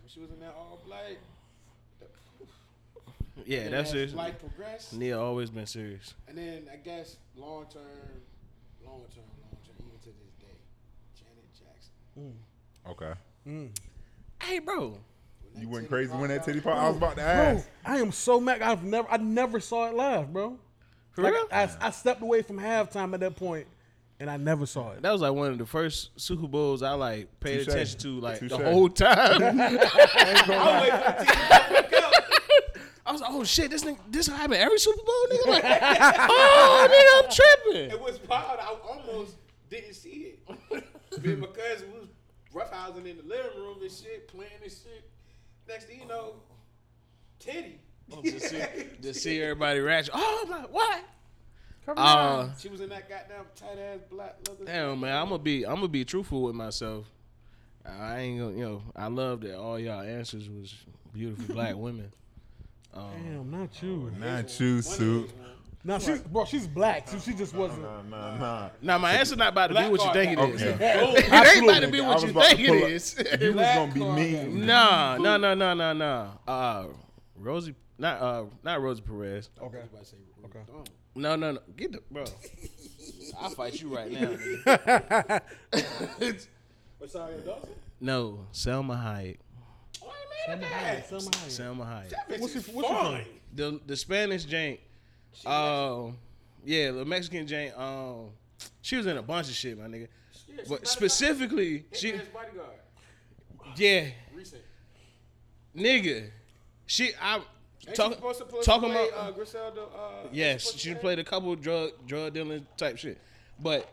When 0.00 0.08
she 0.08 0.20
was 0.20 0.30
in 0.30 0.40
that 0.40 0.54
all 0.56 0.80
black. 0.86 1.16
Yeah, 3.46 3.60
and 3.60 3.72
that's 3.72 3.90
as 3.94 4.12
it. 4.12 4.16
Life 4.16 4.40
progressed, 4.40 4.92
Nia 4.94 5.18
always 5.18 5.48
been 5.48 5.64
serious. 5.66 6.14
and 6.26 6.36
then 6.36 6.68
I 6.72 6.76
guess 6.76 7.16
long 7.36 7.66
term, 7.72 7.82
long 8.84 9.02
term, 9.14 9.24
long 9.40 9.56
term, 9.64 9.76
even 9.86 9.98
to 10.00 10.06
this 10.06 10.34
day, 10.40 10.56
Janet 11.14 11.46
Jackson. 11.54 12.34
Okay. 12.90 13.70
Hey, 14.42 14.58
bro. 14.58 14.98
You 15.56 15.68
went 15.68 15.88
crazy 15.88 16.12
when 16.12 16.28
that 16.30 16.44
titty 16.44 16.58
out- 16.58 16.64
pop. 16.64 16.76
I 16.76 16.88
was 16.88 16.96
about 16.96 17.10
to 17.10 17.22
Bro, 17.22 17.24
ask. 17.24 17.68
I 17.84 17.98
am 17.98 18.10
so 18.12 18.40
mad. 18.40 18.60
I've 18.60 18.82
never, 18.82 19.08
I 19.10 19.16
never 19.18 19.60
saw 19.60 19.86
it 19.88 19.94
live, 19.94 20.32
bro. 20.32 20.58
For 21.18 21.24
Like, 21.24 21.32
real? 21.32 21.46
I, 21.50 21.68
I 21.80 21.90
stepped 21.90 22.22
away 22.22 22.42
from 22.42 22.60
halftime 22.60 23.12
at 23.12 23.18
that 23.18 23.34
point, 23.34 23.66
and 24.20 24.30
I 24.30 24.36
never 24.36 24.66
saw 24.66 24.92
it. 24.92 25.02
That 25.02 25.10
was 25.10 25.20
like 25.20 25.32
one 25.32 25.50
of 25.50 25.58
the 25.58 25.66
first 25.66 26.10
Super 26.14 26.46
Bowls 26.46 26.80
I 26.80 26.92
like 26.92 27.40
paid 27.40 27.64
Touche. 27.64 27.74
attention 27.74 27.98
to 28.00 28.20
like 28.20 28.38
the 28.38 28.56
whole 28.56 28.88
time. 28.88 29.42
I 29.60 29.78
I 33.04 33.10
was 33.12 33.20
like, 33.20 33.30
oh 33.32 33.42
shit, 33.42 33.72
this 33.72 33.82
nigga, 33.82 33.98
this 34.08 34.28
happened 34.28 34.60
every 34.60 34.78
Super 34.78 35.02
Bowl, 35.02 35.26
nigga. 35.32 35.46
Like, 35.48 35.64
oh, 35.64 36.88
nigga, 36.88 37.24
I'm 37.24 37.30
tripping. 37.64 37.90
It 37.90 38.00
was 38.00 38.20
wild. 38.28 38.60
I 38.60 38.76
almost 38.88 39.34
didn't 39.70 39.94
see 39.94 40.36
it. 40.70 40.84
Me 41.24 41.32
and 41.32 41.40
my 41.40 41.48
cousin 41.48 41.88
was 41.94 42.06
roughhousing 42.54 43.06
in 43.10 43.16
the 43.16 43.24
living 43.24 43.58
room 43.60 43.78
and 43.80 43.90
shit, 43.90 44.28
playing 44.28 44.52
and 44.62 44.70
shit. 44.70 45.10
Next 45.66 45.86
thing 45.86 45.98
you 46.02 46.06
know, 46.06 46.34
titty. 47.40 47.80
To, 48.22 48.40
see, 48.40 48.62
to 49.02 49.14
see 49.14 49.42
everybody 49.42 49.80
ratchet. 49.80 50.12
Oh 50.14 50.46
my, 50.48 50.60
what? 50.70 51.00
Come 51.86 51.94
Uh, 51.98 52.48
She 52.58 52.68
was 52.68 52.80
in 52.80 52.90
that 52.90 53.08
goddamn 53.08 53.44
tight 53.54 53.78
ass 53.78 54.00
black 54.10 54.36
leather. 54.48 54.64
Damn 54.64 55.00
man, 55.00 55.16
I'm 55.16 55.28
gonna 55.28 55.38
be 55.38 55.64
I'm 55.64 55.76
gonna 55.76 55.88
be 55.88 56.04
truthful 56.04 56.42
with 56.42 56.54
myself. 56.54 57.06
I 57.86 58.18
ain't 58.18 58.38
gonna, 58.38 58.52
you 58.52 58.64
know, 58.64 58.82
I 58.94 59.06
love 59.06 59.40
that 59.40 59.56
all 59.58 59.78
y'all 59.78 60.02
answers 60.02 60.48
was 60.50 60.74
beautiful 61.14 61.54
black 61.54 61.74
women. 61.76 62.12
Um, 62.92 63.04
Damn, 63.22 63.50
not 63.50 63.82
you. 63.82 64.12
Not 64.18 64.60
you, 64.60 64.82
suit. 64.82 65.30
Now 65.84 65.98
she's, 65.98 66.20
bro, 66.20 66.44
she's 66.44 66.66
black, 66.66 67.08
so 67.08 67.18
she 67.18 67.32
just 67.32 67.54
wasn't. 67.54 67.82
Nah, 67.82 68.02
nah, 68.02 68.36
nah. 68.38 68.68
now 68.82 68.98
my 68.98 69.12
answer 69.12 69.36
not 69.36 69.52
about 69.52 69.68
to 69.68 69.74
be 69.74 69.88
what 69.88 69.92
you 69.92 69.98
card 69.98 70.12
think 70.12 70.38
it 70.38 70.50
is. 70.50 70.62
Okay. 70.62 70.76
it 71.26 71.32
ain't 71.32 71.64
about 71.64 71.80
to 71.80 71.88
be 71.88 72.00
what 72.00 72.14
was 72.14 72.24
you 72.24 72.32
think 72.32 72.66
pull 72.66 72.76
it 72.76 72.82
up- 72.82 72.88
is. 72.90 73.24
You 73.40 73.52
was 73.54 73.66
gonna 73.74 73.94
be 73.94 74.00
mean. 74.00 74.66
Nah, 74.66 75.16
no, 75.16 75.36
no, 75.36 75.54
no, 75.54 75.74
no, 75.74 75.92
no. 75.92 76.30
Uh, 76.46 76.86
Rosie, 77.36 77.74
not 77.98 78.20
uh, 78.20 78.44
not 78.62 78.80
Rosie 78.80 79.02
Perez. 79.02 79.50
Okay. 79.60 79.82
Okay. 80.44 80.60
No, 81.14 81.34
no, 81.36 81.52
no. 81.52 81.58
Get 81.76 81.92
the 81.92 82.00
bro. 82.10 82.24
I'll 83.40 83.50
fight 83.50 83.80
you 83.80 83.94
right 83.94 84.10
now. 84.10 84.28
nigga. 84.28 85.42
What's 86.98 87.12
sorry, 87.12 87.34
Dawson? 87.44 87.70
no, 88.00 88.46
Salma 88.52 88.96
Hayek. 89.02 89.36
Oh, 90.02 90.12
I 90.48 90.52
ain't 90.52 90.60
mad. 90.60 91.04
Salma 91.08 91.86
Hayek. 91.86 92.40
What's 92.40 92.54
What's 92.54 92.66
she- 92.66 92.72
what's 92.72 92.88
she 92.88 92.94
fine. 92.94 93.24
The 93.54 93.80
the 93.86 93.96
Spanish 93.96 94.46
jank. 94.46 94.78
Um, 95.46 96.18
yeah, 96.64 96.90
the 96.90 97.04
Mexican 97.04 97.46
jank. 97.46 97.78
Um, 97.78 98.30
she 98.82 98.96
was 98.96 99.06
in 99.06 99.16
a 99.16 99.22
bunch 99.22 99.48
of 99.48 99.54
shit, 99.54 99.78
my 99.78 99.86
nigga. 99.86 100.08
But 100.68 100.88
specifically, 100.88 101.84
she, 101.92 102.12
Hitman's 102.12 102.28
bodyguard. 102.28 102.70
yeah, 103.76 104.06
Recent. 104.34 104.62
nigga, 105.76 106.30
she. 106.86 107.12
I 107.20 107.40
Ain't 107.86 107.96
talk, 107.96 108.12
supposed 108.14 108.38
to 108.40 108.44
play, 108.44 108.62
talking 108.62 108.90
play, 108.90 109.08
about. 109.08 109.28
uh, 109.28 109.30
Griselda? 109.30 109.80
Uh, 109.82 110.28
Yes, 110.32 110.74
she 110.76 110.94
played 110.94 111.18
a 111.18 111.24
couple 111.24 111.52
of 111.52 111.60
drug 111.62 111.92
drug 112.06 112.34
dealing 112.34 112.66
type 112.76 112.98
shit, 112.98 113.18
but 113.60 113.88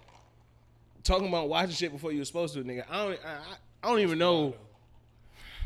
talking 1.03 1.27
about 1.27 1.47
watching 1.49 1.71
shit 1.75 1.91
before 1.91 2.11
you 2.11 2.19
were 2.19 2.25
supposed 2.25 2.53
to, 2.55 2.63
nigga. 2.63 2.83
I 2.89 2.97
don't. 3.05 3.19
I, 3.25 3.29
I- 3.29 3.57
I 3.83 3.89
don't 3.89 3.99
even 3.99 4.17
know. 4.17 4.55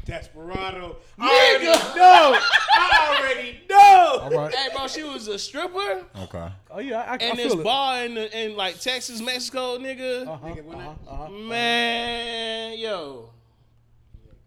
Desperado. 0.03 0.97
I 1.17 1.29
already 1.61 1.65
know. 1.97 2.39
I 2.75 3.17
already 3.21 3.59
know. 3.69 4.19
All 4.23 4.29
right. 4.31 4.53
Hey, 4.53 4.67
bro, 4.75 4.88
she 4.88 5.03
was 5.03 5.29
a 5.29 5.39
stripper 5.39 6.03
Okay. 6.23 6.47
Oh 6.69 6.79
yeah, 6.79 6.99
I, 7.01 7.03
I, 7.03 7.13
I 7.13 7.17
and 7.17 7.38
this 7.38 7.53
it. 7.53 7.63
bar 7.63 8.03
in, 8.03 8.15
the, 8.15 8.43
in 8.45 8.57
like 8.57 8.77
Texas, 8.81 9.21
Mexico, 9.21 9.77
nigga. 9.77 10.27
Uh-huh, 10.27 10.47
Nigga, 10.47 10.63
when 10.65 10.79
uh-huh, 10.79 10.93
uh-huh. 11.09 11.29
Man, 11.29 12.77
yo, 12.77 13.29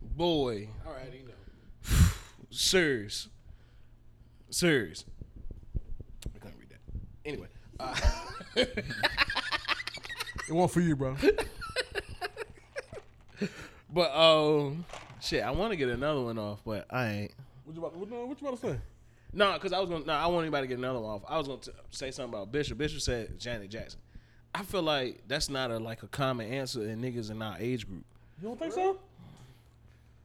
boy, 0.02 0.68
All 0.86 0.92
right, 0.92 1.10
you 1.14 1.26
know. 1.28 1.94
sirs, 2.50 3.28
sirs. 4.52 5.04
I 6.34 6.38
couldn't 6.38 6.58
read 6.58 6.70
that. 6.70 6.80
Anyway, 7.24 7.48
uh, 7.80 7.94
It 10.48 10.52
won't 10.52 10.70
for 10.70 10.80
you, 10.80 10.96
bro. 10.96 11.16
but 13.90 14.14
um, 14.14 14.84
shit, 15.20 15.42
I 15.42 15.50
want 15.52 15.70
to 15.70 15.76
get 15.76 15.88
another 15.88 16.20
one 16.20 16.38
off, 16.38 16.60
but 16.64 16.86
I 16.90 17.08
ain't. 17.08 17.32
What 17.64 17.74
you 17.74 17.80
about? 17.84 17.96
What, 17.96 18.10
what 18.28 18.40
you 18.40 18.48
about 18.48 18.60
to 18.60 18.66
say? 18.72 18.78
No, 19.32 19.54
because 19.54 19.72
I 19.72 19.78
was 19.78 19.88
gonna. 19.88 20.04
No, 20.04 20.12
I 20.12 20.26
want 20.26 20.44
anybody 20.44 20.64
to 20.64 20.68
get 20.68 20.78
another 20.78 21.00
one 21.00 21.10
off. 21.10 21.22
I 21.28 21.38
was 21.38 21.46
gonna 21.48 21.60
t- 21.60 21.70
say 21.90 22.10
something 22.10 22.34
about 22.34 22.52
Bishop. 22.52 22.76
Bishop 22.76 23.00
said 23.00 23.38
Janet 23.38 23.70
Jackson. 23.70 24.00
I 24.54 24.62
feel 24.62 24.82
like 24.82 25.22
that's 25.26 25.48
not 25.48 25.70
a 25.70 25.78
like 25.78 26.02
a 26.02 26.08
common 26.08 26.52
answer 26.52 26.86
in 26.86 27.00
niggas 27.00 27.30
in 27.30 27.40
our 27.40 27.56
age 27.58 27.86
group. 27.86 28.04
You 28.42 28.48
don't 28.48 28.58
think 28.58 28.74
so? 28.74 28.98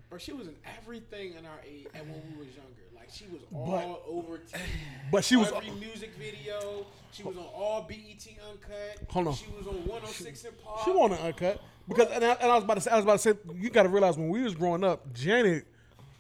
Bro, 0.10 0.20
she 0.20 0.34
was 0.34 0.48
in 0.48 0.56
everything 0.78 1.36
in 1.36 1.46
our 1.46 1.60
age 1.66 1.88
and 1.94 2.10
when 2.10 2.22
we 2.32 2.46
was 2.46 2.56
younger. 2.56 2.87
Like 3.08 3.14
she 3.16 3.26
was 3.32 3.42
all 3.54 4.02
over 4.10 4.38
TV. 4.38 4.60
But 5.12 5.24
she 5.24 5.36
was. 5.38 5.52
every 5.52 5.72
music 5.72 6.12
video. 6.20 6.86
She 7.12 7.24
was 7.24 7.38
on 7.38 7.46
all 7.46 7.82
BET 7.88 8.28
Uncut. 8.50 9.10
Hold 9.10 9.28
on. 9.28 9.34
She 9.36 9.46
was 9.58 9.66
on 9.68 9.76
106 9.86 10.44
and 10.46 10.62
Park. 10.64 10.82
She 10.86 10.92
wanted 10.92 11.20
uncut 11.20 11.62
because, 11.88 12.10
and 12.12 12.24
I, 12.24 12.32
and 12.34 12.52
I 12.52 12.56
was 12.56 12.64
about 12.66 12.74
to 12.76 12.82
say, 12.82 12.92
I 12.92 12.96
was 12.98 13.06
about 13.06 13.14
to 13.14 13.20
say, 13.20 13.34
you 13.56 13.70
got 13.70 13.84
to 13.84 13.90
realize 13.90 14.18
when 14.18 14.30
we 14.30 14.44
was 14.44 14.54
growing 14.54 14.84
up, 14.84 15.12
Janet 15.14 15.66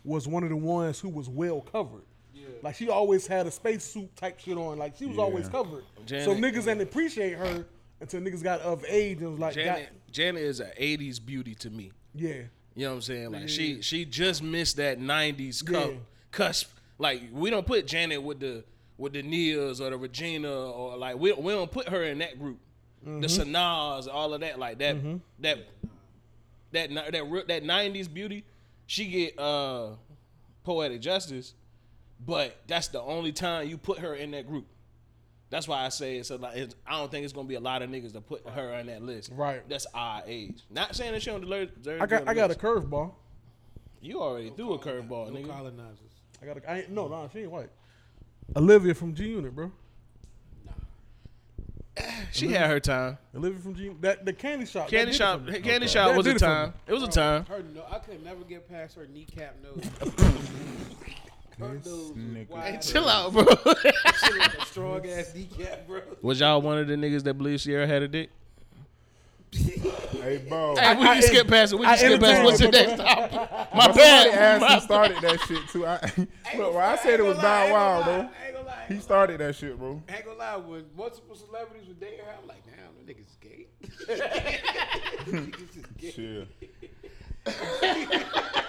was 0.05 0.27
one 0.27 0.43
of 0.43 0.49
the 0.49 0.55
ones 0.55 0.99
who 0.99 1.09
was 1.09 1.27
well 1.29 1.61
covered. 1.61 2.03
Like 2.63 2.75
she 2.75 2.89
always 2.89 3.27
had 3.27 3.45
a 3.45 3.51
spacesuit 3.51 4.15
type 4.15 4.39
shit 4.39 4.57
on. 4.57 4.79
Like 4.79 4.95
she 4.97 5.05
was 5.05 5.17
always 5.19 5.45
Yeah. 5.45 5.51
covered. 5.51 5.83
so 5.97 6.03
Janet- 6.05 6.37
niggas 6.39 6.63
didn't 6.65 6.81
appreciate 6.81 7.33
her 7.37 7.65
until 7.99 8.21
niggas 8.21 8.41
got 8.41 8.61
of 8.61 8.83
age 8.87 9.19
and 9.21 9.31
was 9.31 9.39
like, 9.39 9.55
got, 9.55 9.63
Janet, 9.63 9.89
Janet 10.11 10.41
is 10.41 10.59
an 10.61 10.71
'80s 10.79 11.23
beauty 11.23 11.53
to 11.55 11.69
me. 11.69 11.91
yeah. 12.15 12.43
You 12.73 12.83
know 12.85 12.89
what 12.91 12.95
I'm 12.95 13.01
saying? 13.01 13.31
Like 13.31 13.49
she 13.49 13.81
she 13.81 14.05
just 14.05 14.41
missed 14.41 14.77
that 14.77 14.99
'90s 14.99 15.63
cu- 15.65 15.73
Yeah. 15.73 15.87
cusp. 16.31 16.69
Like 16.97 17.23
we 17.31 17.49
don't 17.49 17.65
put 17.65 17.85
Janet 17.87 18.21
with 18.23 18.39
the 18.39 18.63
with 18.97 19.13
the 19.13 19.21
Nias 19.23 19.79
or 19.79 19.89
the 19.91 19.97
Regina 19.97 20.51
or 20.51 20.97
like 20.97 21.17
we 21.17 21.31
we 21.33 21.51
don't 21.53 21.71
put 21.71 21.89
her 21.89 22.03
in 22.03 22.17
that 22.19 22.39
group. 22.39 22.57
Mm-hmm. 23.05 23.21
The 23.21 23.27
Sanars, 23.27 24.07
all 24.11 24.33
of 24.33 24.41
that, 24.41 24.57
like 24.59 24.79
that 24.79 24.97
that 25.39 25.59
that 26.71 26.89
ni- 26.89 26.95
that 27.11 27.47
that 27.47 27.63
'90s 27.63 28.11
beauty. 28.11 28.43
She 28.89 29.05
get 29.05 29.37
uh 29.39 29.89
poetic 30.63 31.01
justice, 31.01 31.53
but 32.25 32.55
that's 32.67 32.87
the 32.87 33.01
only 33.01 33.31
time 33.33 33.67
you 33.67 33.77
put 33.77 33.99
her 33.99 34.15
in 34.15 34.31
that 34.31 34.47
group. 34.47 34.65
That's 35.49 35.67
why 35.67 35.85
I 35.85 35.89
say 35.89 36.17
it's 36.17 36.29
a 36.29 36.37
lot. 36.37 36.55
It's, 36.57 36.75
I 36.85 36.97
don't 36.97 37.11
think 37.11 37.23
it's 37.25 37.33
gonna 37.33 37.47
be 37.47 37.55
a 37.55 37.59
lot 37.59 37.81
of 37.81 37.89
niggas 37.89 38.13
to 38.13 38.21
put 38.21 38.47
her 38.49 38.73
on 38.73 38.87
that 38.87 39.01
list. 39.03 39.31
Right. 39.35 39.61
That's 39.69 39.85
our 39.93 40.23
age. 40.25 40.61
Not 40.69 40.95
saying 40.95 41.11
that 41.13 41.21
she 41.21 41.29
don't 41.29 41.41
deserve. 41.41 41.75
deserve 41.75 41.99
I 42.01 42.03
on 42.03 42.09
got 42.09 42.25
the 42.25 42.31
I 42.31 42.33
got 42.33 42.45
a 42.45 42.47
list. 42.49 42.59
curveball. 42.61 43.13
You 44.01 44.21
already 44.21 44.49
threw 44.51 44.73
a 44.73 44.79
curveball, 44.79 45.31
No 45.31 45.39
nigga. 45.39 45.49
colonizers. 45.49 46.06
I 46.41 46.45
got 46.45 46.57
a 46.57 46.71
I 46.71 46.77
ain't 46.79 46.89
no 46.91 47.07
no 47.07 47.29
she 47.31 47.39
ain't 47.39 47.51
white. 47.51 47.69
Olivia 48.55 48.93
from 48.93 49.13
G 49.13 49.27
Unit, 49.29 49.53
bro. 49.55 49.71
Nah. 50.65 50.71
She 52.31 52.47
had 52.49 52.69
her 52.69 52.79
time. 52.79 53.17
Olivia 53.35 53.59
from 53.59 53.75
G 53.75 53.91
that 54.01 54.25
the 54.25 54.33
candy 54.33 54.65
shop. 54.65 54.87
Candy 54.89 55.11
that 55.11 55.17
shop. 55.17 55.47
Candy 55.47 55.71
Okay. 55.75 55.87
shop 55.87 56.09
That 56.09 56.17
was 56.17 56.25
a 56.25 56.29
did 56.29 56.35
it 56.35 56.39
for 56.39 56.45
time. 56.45 56.73
It 56.87 56.93
was 56.93 57.03
a 57.03 57.07
time. 57.07 57.45
Her 57.45 57.63
no, 57.73 57.83
I 57.89 57.99
could 57.99 58.23
never 58.23 58.43
get 58.43 58.69
past 58.69 58.95
her 58.95 59.07
kneecap 59.07 59.55
nose. 59.63 59.83
her 61.59 61.73
nose 61.73 62.11
nigga. 62.11 62.61
Hey, 62.61 62.79
chill 62.81 63.09
out, 63.09 63.33
bro. 63.33 63.45
Shit 63.45 64.61
strong 64.67 65.07
ass 65.07 65.33
kneecap, 65.33 65.87
bro. 65.87 66.01
was 66.21 66.39
y'all 66.39 66.61
one 66.61 66.77
of 66.77 66.87
the 66.87 66.95
niggas 66.95 67.23
that 67.23 67.33
believe 67.33 67.59
Ciara 67.59 67.87
had 67.87 68.03
a 68.03 68.07
dick? 68.07 68.29
Hey, 70.27 70.37
bro. 70.49 70.75
Hey, 70.75 70.95
we 70.95 71.07
I- 71.07 71.13
can 71.13 71.21
skip 71.23 71.47
past 71.47 71.71
it. 71.73 71.79
We 71.79 71.85
can 71.85 71.97
skip 71.97 72.19
past 72.19 72.39
it. 72.41 72.43
What's 72.43 72.59
your 72.59 72.67
entertained 72.67 72.97
next 72.97 73.01
it, 73.01 73.31
topic? 73.31 73.31
My 73.73 73.87
But 73.87 73.95
somebody 73.95 73.97
bad. 73.99 74.27
asked 74.37 74.61
My 74.61 74.73
who 74.75 74.79
started 74.81 75.17
that 75.21 75.39
shit 75.41 75.67
too. 75.69 75.85
I, 75.85 75.93
look, 76.57 76.73
when 76.73 76.83
I 76.83 76.95
said 76.97 77.19
it 77.19 77.23
was 77.23 77.37
Bow 77.37 77.71
Wow, 77.73 78.03
bro. 78.03 78.13
I 78.13 78.17
ain't 78.19 78.31
gonna 78.55 78.67
lie. 78.67 78.85
He 78.89 78.99
started 78.99 79.39
that 79.39 79.55
shit, 79.55 79.77
bro. 79.77 80.01
I 80.09 80.15
ain't 80.15 80.25
gonna 80.25 80.37
lie. 80.37 80.55
When 80.57 80.83
multiple 80.97 81.35
celebrities 81.35 81.87
were 81.87 81.93
dating 81.93 82.25
her, 82.25 82.35
I'm 82.41 82.47
like, 82.47 82.63
damn, 82.65 82.93
the 83.05 83.13
nigga's 83.13 83.37
gay. 83.39 83.67
Niggas 85.31 85.77
is 85.77 85.85
gay. 85.97 86.47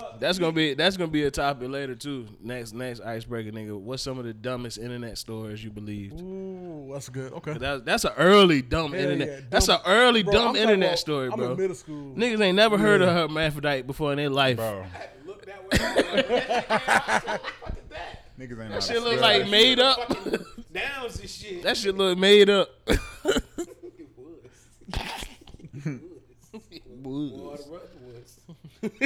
Shit. 0.00 0.20
That's 0.20 0.38
gonna 0.38 0.52
be 0.52 0.74
that's 0.74 0.96
gonna 0.96 1.10
be 1.10 1.24
a 1.24 1.30
topic 1.30 1.68
later 1.68 1.94
too. 1.94 2.26
Next 2.42 2.72
next 2.74 3.00
icebreaker, 3.00 3.50
nigga. 3.50 3.78
What's 3.78 4.02
some 4.02 4.18
of 4.18 4.24
the 4.24 4.32
dumbest 4.32 4.78
internet 4.78 5.18
stories 5.18 5.62
you 5.62 5.70
believed? 5.70 6.20
Ooh, 6.20 6.90
that's 6.92 7.08
good. 7.08 7.32
Okay. 7.34 7.54
That, 7.58 7.84
that's 7.84 8.04
an 8.04 8.12
early 8.16 8.62
dumb 8.62 8.92
Hell 8.92 9.00
internet. 9.02 9.28
yeah, 9.28 9.40
That's 9.50 9.66
dumb- 9.66 9.80
an 9.84 9.92
early 9.92 10.22
Bro, 10.22 10.32
dumb 10.32 10.48
I'm 10.50 10.56
internet 10.56 10.88
about- 10.90 10.98
story, 10.98 11.28
I'm 11.32 11.38
bro. 11.38 11.50
in 11.52 11.56
middle 11.58 11.76
school. 11.76 12.14
Niggas 12.14 12.40
ain't 12.40 12.56
never 12.56 12.78
heard 12.78 13.02
of 13.02 13.08
her 13.08 13.14
hermaphrodite 13.28 13.86
before 13.86 14.12
in 14.12 14.18
their 14.18 14.30
life. 14.30 14.56
Bro. 14.56 14.80
I 14.80 14.82
had 14.96 15.10
to 15.22 15.26
look 15.26 15.46
that 15.46 15.62
way. 15.62 15.68
I 15.80 15.84
was 17.14 17.24
like, 17.24 17.42
what 17.42 17.42
the 17.42 17.52
fuck 17.60 17.76
is 17.78 17.88
that? 17.90 18.38
Niggas 18.38 18.60
ain't 18.62 18.72
That 18.72 18.82
shit 18.82 19.02
look 19.02 19.20
like 19.20 19.42
that 19.42 19.50
made 19.50 19.78
up. 19.80 19.98
Fucking 20.08 20.44
downs 20.72 21.20
and 21.20 21.30
shit. 21.30 21.62
that 21.62 21.76
shit 21.76 21.96
look 21.96 22.18
made 22.18 22.48
up. 22.50 22.68
it 22.88 23.00
was. 27.02 27.32
Water 27.32 27.62
Ruth 27.68 27.70
was. 27.70 27.80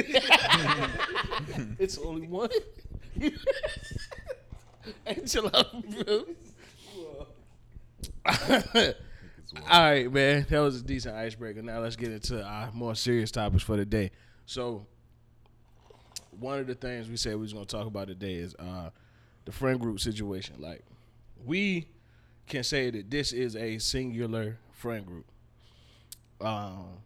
it's 1.77 1.97
only 1.99 2.27
one. 2.27 2.49
out, 5.53 6.05
bro. 6.05 6.25
All 9.69 9.81
right, 9.81 10.11
man. 10.11 10.45
That 10.49 10.59
was 10.59 10.81
a 10.81 10.83
decent 10.83 11.15
icebreaker. 11.15 11.61
Now 11.61 11.79
let's 11.79 11.95
get 11.95 12.11
into 12.11 12.43
our 12.43 12.71
more 12.73 12.95
serious 12.95 13.29
topics 13.31 13.63
for 13.63 13.77
the 13.77 13.85
day. 13.85 14.11
So, 14.45 14.87
one 16.39 16.59
of 16.59 16.67
the 16.67 16.75
things 16.75 17.07
we 17.09 17.17
said 17.17 17.35
we 17.35 17.41
was 17.41 17.53
gonna 17.53 17.65
talk 17.65 17.85
about 17.85 18.07
today 18.07 18.35
is 18.35 18.55
uh, 18.55 18.89
the 19.45 19.51
friend 19.51 19.79
group 19.79 19.99
situation. 19.99 20.55
Like, 20.59 20.83
we 21.45 21.87
can 22.47 22.63
say 22.63 22.89
that 22.89 23.11
this 23.11 23.31
is 23.31 23.55
a 23.55 23.77
singular 23.77 24.57
friend 24.71 25.05
group. 25.05 25.25
Um, 26.41 26.99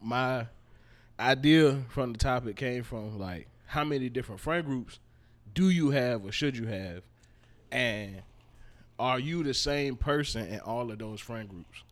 my 0.00 0.46
idea 1.18 1.82
from 1.88 2.12
the 2.12 2.18
topic 2.18 2.56
came 2.56 2.82
from 2.82 3.18
like 3.18 3.48
how 3.66 3.84
many 3.84 4.08
different 4.08 4.40
friend 4.40 4.64
groups 4.66 4.98
do 5.54 5.68
you 5.70 5.90
have 5.90 6.24
or 6.24 6.32
should 6.32 6.56
you 6.56 6.66
have, 6.66 7.02
and 7.70 8.22
are 8.98 9.18
you 9.18 9.42
the 9.44 9.54
same 9.54 9.96
person 9.96 10.46
in 10.46 10.60
all 10.60 10.90
of 10.90 10.98
those 10.98 11.20
friend 11.20 11.48
groups? 11.48 11.82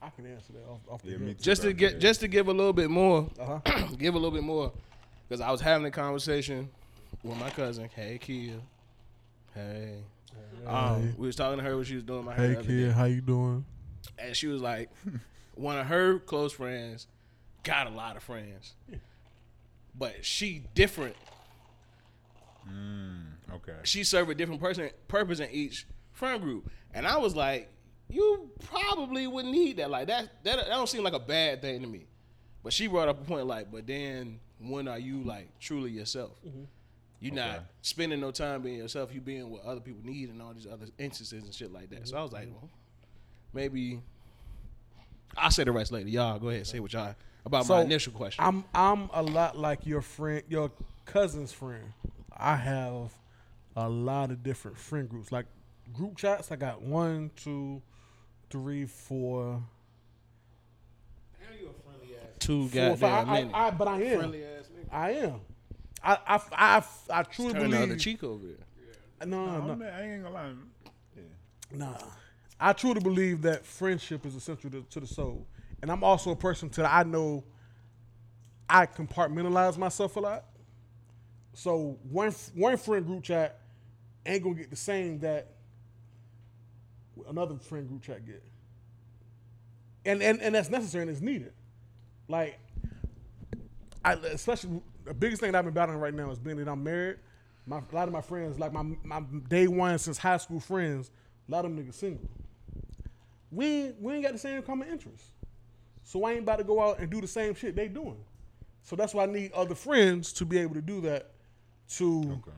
I 0.00 0.10
can 0.10 0.26
answer 0.26 0.52
that 0.52 0.64
off, 0.70 0.80
off 0.88 1.02
the 1.02 1.10
Yeah, 1.10 1.16
rip. 1.20 1.38
too. 1.38 1.44
Just 1.44 1.62
to 1.62 1.72
get 1.72 1.98
just 1.98 2.20
to 2.20 2.28
give 2.28 2.46
a 2.48 2.52
little 2.52 2.72
bit 2.72 2.90
more, 2.90 3.28
Uh-huh. 3.38 3.88
give 3.98 4.14
a 4.14 4.18
little 4.18 4.30
bit 4.30 4.44
more, 4.44 4.72
because 5.28 5.40
I 5.40 5.50
was 5.50 5.60
having 5.60 5.86
a 5.86 5.90
conversation 5.90 6.68
with 7.24 7.36
my 7.38 7.50
cousin. 7.50 7.88
Hey, 7.94 8.18
Kia. 8.20 8.54
Hey. 9.54 9.98
Um, 10.66 11.14
we 11.16 11.26
was 11.26 11.34
talking 11.36 11.58
to 11.58 11.64
her 11.64 11.74
when 11.76 11.84
she 11.84 11.94
was 11.96 12.04
doing 12.04 12.24
my 12.24 12.34
hair. 12.34 12.62
the 12.62 12.84
other 12.84 12.92
how 12.92 13.04
you 13.04 13.20
doing? 13.20 13.64
and 14.18 14.36
she 14.36 14.46
was 14.46 14.62
like, 14.62 14.88
one 15.54 15.76
of 15.78 15.86
her 15.86 16.18
close 16.20 16.52
friends 16.52 17.08
got 17.62 17.86
a 17.86 17.90
lot 17.90 18.16
of 18.16 18.22
friends, 18.22 18.74
but 19.94 20.24
she 20.24 20.64
different. 20.74 21.16
Mm, 22.68 23.54
okay. 23.54 23.76
She 23.84 24.04
serve 24.04 24.28
a 24.28 24.34
different 24.34 24.60
person 24.60 24.90
purpose 25.06 25.40
in 25.40 25.50
each 25.50 25.86
friend 26.12 26.42
group, 26.42 26.70
and 26.92 27.06
I 27.06 27.18
was 27.18 27.34
like, 27.34 27.70
you 28.08 28.50
probably 28.64 29.26
wouldn't 29.26 29.52
need 29.52 29.76
that. 29.78 29.90
Like 29.90 30.08
that, 30.08 30.28
that, 30.44 30.56
that 30.56 30.68
don't 30.68 30.88
seem 30.88 31.02
like 31.02 31.12
a 31.12 31.18
bad 31.18 31.60
thing 31.60 31.80
to 31.82 31.86
me. 31.86 32.06
But 32.62 32.72
she 32.72 32.86
brought 32.86 33.08
up 33.08 33.20
a 33.20 33.24
point 33.24 33.46
like, 33.46 33.70
but 33.70 33.86
then 33.86 34.40
when 34.60 34.88
are 34.88 34.98
you 34.98 35.22
like 35.22 35.48
truly 35.60 35.90
yourself? 35.90 36.32
Mm-hmm. 36.46 36.64
You're 37.20 37.34
not 37.34 37.64
spending 37.82 38.20
no 38.20 38.30
time 38.30 38.62
being 38.62 38.78
yourself. 38.78 39.12
You 39.12 39.20
being 39.20 39.50
what 39.50 39.64
other 39.64 39.80
people 39.80 40.02
need 40.04 40.28
and 40.28 40.40
all 40.40 40.54
these 40.54 40.66
other 40.66 40.86
instances 40.98 41.42
and 41.42 41.52
shit 41.52 41.72
like 41.72 41.90
that. 41.90 42.06
So 42.06 42.16
I 42.16 42.22
was 42.22 42.32
like, 42.32 42.44
mm-hmm. 42.44 42.54
well, 42.54 42.70
maybe 43.52 44.00
I'll 45.36 45.50
say 45.50 45.64
the 45.64 45.72
rest 45.72 45.90
later. 45.90 46.08
Y'all 46.08 46.38
go 46.38 46.48
ahead 46.48 46.58
and 46.58 46.66
say 46.66 46.80
what 46.80 46.92
y'all 46.92 47.14
about 47.48 47.68
my 47.68 47.82
initial 47.82 48.12
question. 48.12 48.44
I'm 48.44 48.64
I'm 48.74 49.10
a 49.12 49.22
lot 49.22 49.56
like 49.58 49.84
your 49.86 50.00
friend, 50.02 50.42
your 50.48 50.70
cousin's 51.04 51.52
friend. 51.52 51.92
I 52.36 52.56
have 52.56 53.10
a 53.76 53.88
lot 53.88 54.30
of 54.30 54.42
different 54.42 54.78
friend 54.78 55.08
groups, 55.08 55.32
like 55.32 55.46
group 55.92 56.16
chats. 56.16 56.52
I 56.52 56.56
got 56.56 56.82
one, 56.82 57.30
two, 57.36 57.82
three, 58.50 58.84
four, 58.86 59.62
Damn, 61.40 61.58
you 61.60 61.68
a 61.70 61.82
friendly 61.82 62.14
ass. 62.16 62.28
Two 62.38 62.68
four, 62.68 62.96
five. 62.96 63.00
goddamn 63.00 63.30
I, 63.30 63.34
minutes. 63.38 63.54
I, 63.54 63.70
but 63.72 63.88
I 63.88 64.02
am. 64.02 64.18
Friendly 64.18 64.44
ass 64.44 64.64
nigga. 64.76 64.94
I 64.94 65.10
am. 65.12 65.40
I 66.02 66.18
I 66.26 66.40
I, 66.52 66.84
I 67.10 67.22
truly 67.24 67.52
Turn 67.54 67.70
the 67.70 67.76
believe. 67.78 67.98
cheek 67.98 68.22
over 68.22 68.44
there. 68.46 69.26
No, 69.26 69.46
no, 69.46 69.66
No, 69.66 69.74
no. 69.74 69.86
I 69.86 70.02
ain't 70.02 70.22
gonna 70.22 70.34
lie. 70.34 70.52
Yeah. 71.16 71.22
Nah. 71.72 71.94
I 72.60 72.72
truly 72.72 73.00
believe 73.00 73.42
that 73.42 73.64
friendship 73.64 74.24
is 74.26 74.34
essential 74.34 74.70
to, 74.70 74.84
to 74.90 75.00
the 75.00 75.06
soul. 75.06 75.46
And 75.82 75.90
I'm 75.90 76.02
also 76.02 76.30
a 76.32 76.36
person 76.36 76.68
to 76.70 76.82
that 76.82 76.92
I 76.92 77.02
know 77.04 77.44
I 78.68 78.86
compartmentalize 78.86 79.78
myself 79.78 80.16
a 80.16 80.20
lot. 80.20 80.44
So 81.54 81.98
one 82.10 82.32
one 82.54 82.76
friend 82.76 83.06
group 83.06 83.24
chat 83.24 83.60
ain't 84.26 84.42
gonna 84.42 84.54
get 84.54 84.70
the 84.70 84.76
same 84.76 85.18
that 85.20 85.54
another 87.28 87.56
friend 87.56 87.88
group 87.88 88.02
chat 88.02 88.26
get. 88.26 88.42
And 90.04 90.22
and, 90.22 90.40
and 90.40 90.54
that's 90.54 90.70
necessary 90.70 91.02
and 91.02 91.10
it's 91.10 91.20
needed. 91.20 91.52
Like 92.28 92.58
I 94.04 94.14
especially 94.14 94.80
the 95.04 95.14
biggest 95.14 95.40
thing 95.40 95.52
that 95.52 95.58
I've 95.58 95.64
been 95.64 95.74
battling 95.74 95.98
right 95.98 96.14
now 96.14 96.30
is 96.30 96.38
being 96.38 96.58
that 96.58 96.68
I'm 96.68 96.84
married. 96.84 97.16
My, 97.66 97.78
a 97.78 97.94
lot 97.94 98.08
of 98.08 98.12
my 98.12 98.20
friends, 98.20 98.58
like 98.58 98.72
my 98.72 98.82
my 99.02 99.20
day 99.48 99.68
one 99.68 99.98
since 99.98 100.18
high 100.18 100.36
school 100.36 100.60
friends, 100.60 101.10
a 101.48 101.52
lot 101.52 101.64
of 101.64 101.74
them 101.74 101.84
niggas 101.84 101.94
single. 101.94 102.28
We 103.50 103.92
we 104.00 104.14
ain't 104.14 104.22
got 104.22 104.32
the 104.32 104.38
same 104.38 104.62
common 104.62 104.88
interests, 104.88 105.30
so 106.08 106.24
I 106.24 106.30
ain't 106.32 106.40
about 106.40 106.56
to 106.56 106.64
go 106.64 106.80
out 106.80 107.00
and 107.00 107.10
do 107.10 107.20
the 107.20 107.26
same 107.26 107.54
shit 107.54 107.76
they 107.76 107.86
doing. 107.86 108.16
So 108.82 108.96
that's 108.96 109.12
why 109.12 109.24
I 109.24 109.26
need 109.26 109.52
other 109.52 109.74
friends 109.74 110.32
to 110.34 110.46
be 110.46 110.56
able 110.58 110.74
to 110.74 110.80
do 110.80 111.02
that, 111.02 111.32
to 111.96 112.20
Okay. 112.46 112.56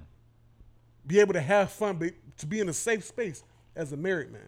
be 1.04 1.18
able 1.18 1.32
to 1.32 1.40
have 1.40 1.72
fun, 1.72 1.96
be, 1.96 2.12
to 2.38 2.46
be 2.46 2.60
in 2.60 2.68
a 2.68 2.72
safe 2.72 3.04
space 3.04 3.42
as 3.74 3.92
a 3.92 3.96
married 3.96 4.30
man. 4.30 4.42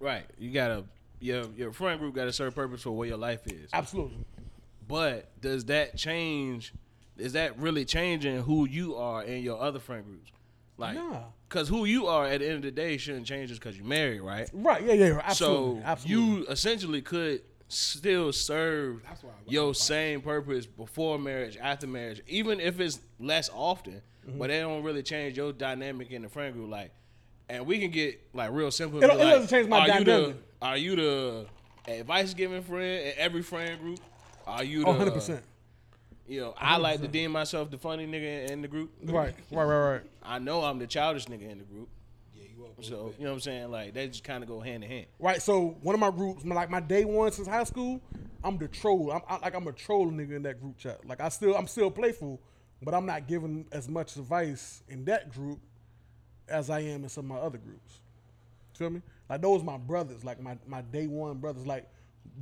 Right. 0.00 0.24
You 0.36 0.50
gotta 0.50 0.84
your 1.20 1.44
your 1.56 1.72
friend 1.72 2.00
group 2.00 2.14
got 2.16 2.24
to 2.24 2.32
serve 2.32 2.56
purpose 2.56 2.82
for 2.82 2.90
where 2.90 3.06
your 3.06 3.16
life 3.16 3.46
is. 3.46 3.70
Absolutely. 3.72 4.18
But 4.88 5.40
does 5.40 5.66
that 5.66 5.96
change? 5.96 6.72
Is 7.16 7.34
that 7.34 7.56
really 7.58 7.84
changing 7.84 8.42
who 8.42 8.66
you 8.68 8.96
are 8.96 9.22
in 9.22 9.42
your 9.44 9.60
other 9.62 9.78
friend 9.78 10.04
groups? 10.04 10.32
Like, 10.76 10.96
Nah. 10.96 11.20
because 11.48 11.68
who 11.68 11.84
you 11.84 12.08
are 12.08 12.26
at 12.26 12.40
the 12.40 12.46
end 12.48 12.56
of 12.56 12.62
the 12.62 12.70
day 12.72 12.96
shouldn't 12.96 13.26
change 13.26 13.50
just 13.50 13.60
because 13.60 13.76
you're 13.76 13.86
married, 13.86 14.20
right? 14.20 14.50
Right? 14.52 14.82
Yeah, 14.84 14.94
yeah. 14.94 15.20
Absolutely. 15.22 15.80
So 15.80 15.86
absolutely. 15.86 16.24
you 16.40 16.46
essentially 16.48 17.00
could 17.02 17.42
still 17.68 18.32
serve 18.32 19.02
That's 19.04 19.22
why 19.22 19.30
I 19.30 19.32
like 19.44 19.52
your 19.52 19.74
same 19.74 20.20
purpose 20.20 20.66
before 20.66 21.18
marriage, 21.18 21.56
after 21.60 21.86
marriage, 21.86 22.22
even 22.28 22.60
if 22.60 22.80
it's 22.80 23.00
less 23.18 23.50
often, 23.52 24.02
Mm-hmm. 24.26 24.38
but 24.38 24.48
they 24.48 24.60
don't 24.60 24.82
really 24.82 25.02
change 25.02 25.36
your 25.36 25.52
dynamic 25.52 26.10
in 26.10 26.22
the 26.22 26.30
friend 26.30 26.54
group. 26.54 26.70
Like, 26.70 26.92
and 27.50 27.66
we 27.66 27.78
can 27.78 27.90
get 27.90 28.18
like 28.32 28.50
real 28.52 28.70
simple. 28.70 29.02
It 29.02 29.02
and 29.02 29.12
be 29.12 29.18
don't- 29.18 29.20
it 29.20 29.24
like, 29.24 29.34
doesn't 29.42 29.48
change 29.58 29.68
my 29.68 29.80
are 29.80 29.86
You 29.98 30.04
dynamic. 30.06 30.36
the, 30.60 30.66
are 30.66 30.76
you 30.78 30.96
the 30.96 31.46
advice 31.86 32.32
giving 32.32 32.62
friend 32.62 33.06
in 33.08 33.12
every 33.18 33.42
friend 33.42 33.78
group? 33.78 33.98
Are 34.46 34.64
you 34.64 34.80
the 34.80 34.86
Oh, 34.86 34.92
100 34.92 35.10
percent. 35.12 35.44
You 36.26 36.40
know, 36.40 36.54
I 36.56 36.78
like 36.78 37.02
to 37.02 37.08
deem 37.08 37.32
myself 37.32 37.70
the 37.70 37.76
funny 37.76 38.06
nigga 38.06 38.48
in 38.50 38.62
the 38.62 38.68
group. 38.68 38.92
Right, 39.04 39.34
right, 39.50 39.64
right, 39.66 39.90
right. 39.92 40.02
I 40.22 40.38
know 40.38 40.62
I'm 40.64 40.78
the 40.78 40.86
childish 40.86 41.26
nigga 41.26 41.50
in 41.50 41.58
the 41.58 41.64
group. 41.64 41.90
Yeah, 42.90 42.96
you. 42.96 43.02
So 43.02 43.14
you 43.18 43.24
know 43.24 43.30
what 43.30 43.34
I'm 43.34 43.40
saying? 43.40 43.70
Like 43.70 43.94
they 43.94 44.08
just 44.08 44.24
kind 44.24 44.42
of 44.42 44.48
go 44.48 44.60
hand 44.60 44.84
in 44.84 44.90
hand. 44.90 45.06
Right. 45.18 45.40
So 45.40 45.76
one 45.82 45.94
of 45.94 46.00
my 46.00 46.10
groups, 46.10 46.44
like 46.44 46.70
my 46.70 46.80
day 46.80 47.04
one 47.04 47.32
since 47.32 47.48
high 47.48 47.64
school, 47.64 48.00
I'm 48.42 48.58
the 48.58 48.68
troll. 48.68 49.12
I'm 49.12 49.22
I, 49.28 49.38
like 49.38 49.54
I'm 49.54 49.66
a 49.66 49.72
troll 49.72 50.10
nigga 50.10 50.36
in 50.36 50.42
that 50.42 50.60
group 50.60 50.78
chat. 50.78 51.06
Like 51.06 51.20
I 51.20 51.28
still 51.28 51.56
I'm 51.56 51.66
still 51.66 51.90
playful, 51.90 52.40
but 52.82 52.94
I'm 52.94 53.06
not 53.06 53.26
giving 53.26 53.66
as 53.72 53.88
much 53.88 54.16
advice 54.16 54.82
in 54.88 55.04
that 55.06 55.32
group 55.32 55.60
as 56.48 56.70
I 56.70 56.80
am 56.80 57.04
in 57.04 57.08
some 57.08 57.30
of 57.30 57.36
my 57.36 57.42
other 57.42 57.58
groups. 57.58 58.00
Feel 58.74 58.90
me? 58.90 59.02
Like 59.28 59.40
those 59.40 59.62
my 59.62 59.78
brothers, 59.78 60.24
like 60.24 60.40
my 60.40 60.58
my 60.66 60.82
day 60.82 61.06
one 61.06 61.38
brothers. 61.38 61.66
Like 61.66 61.88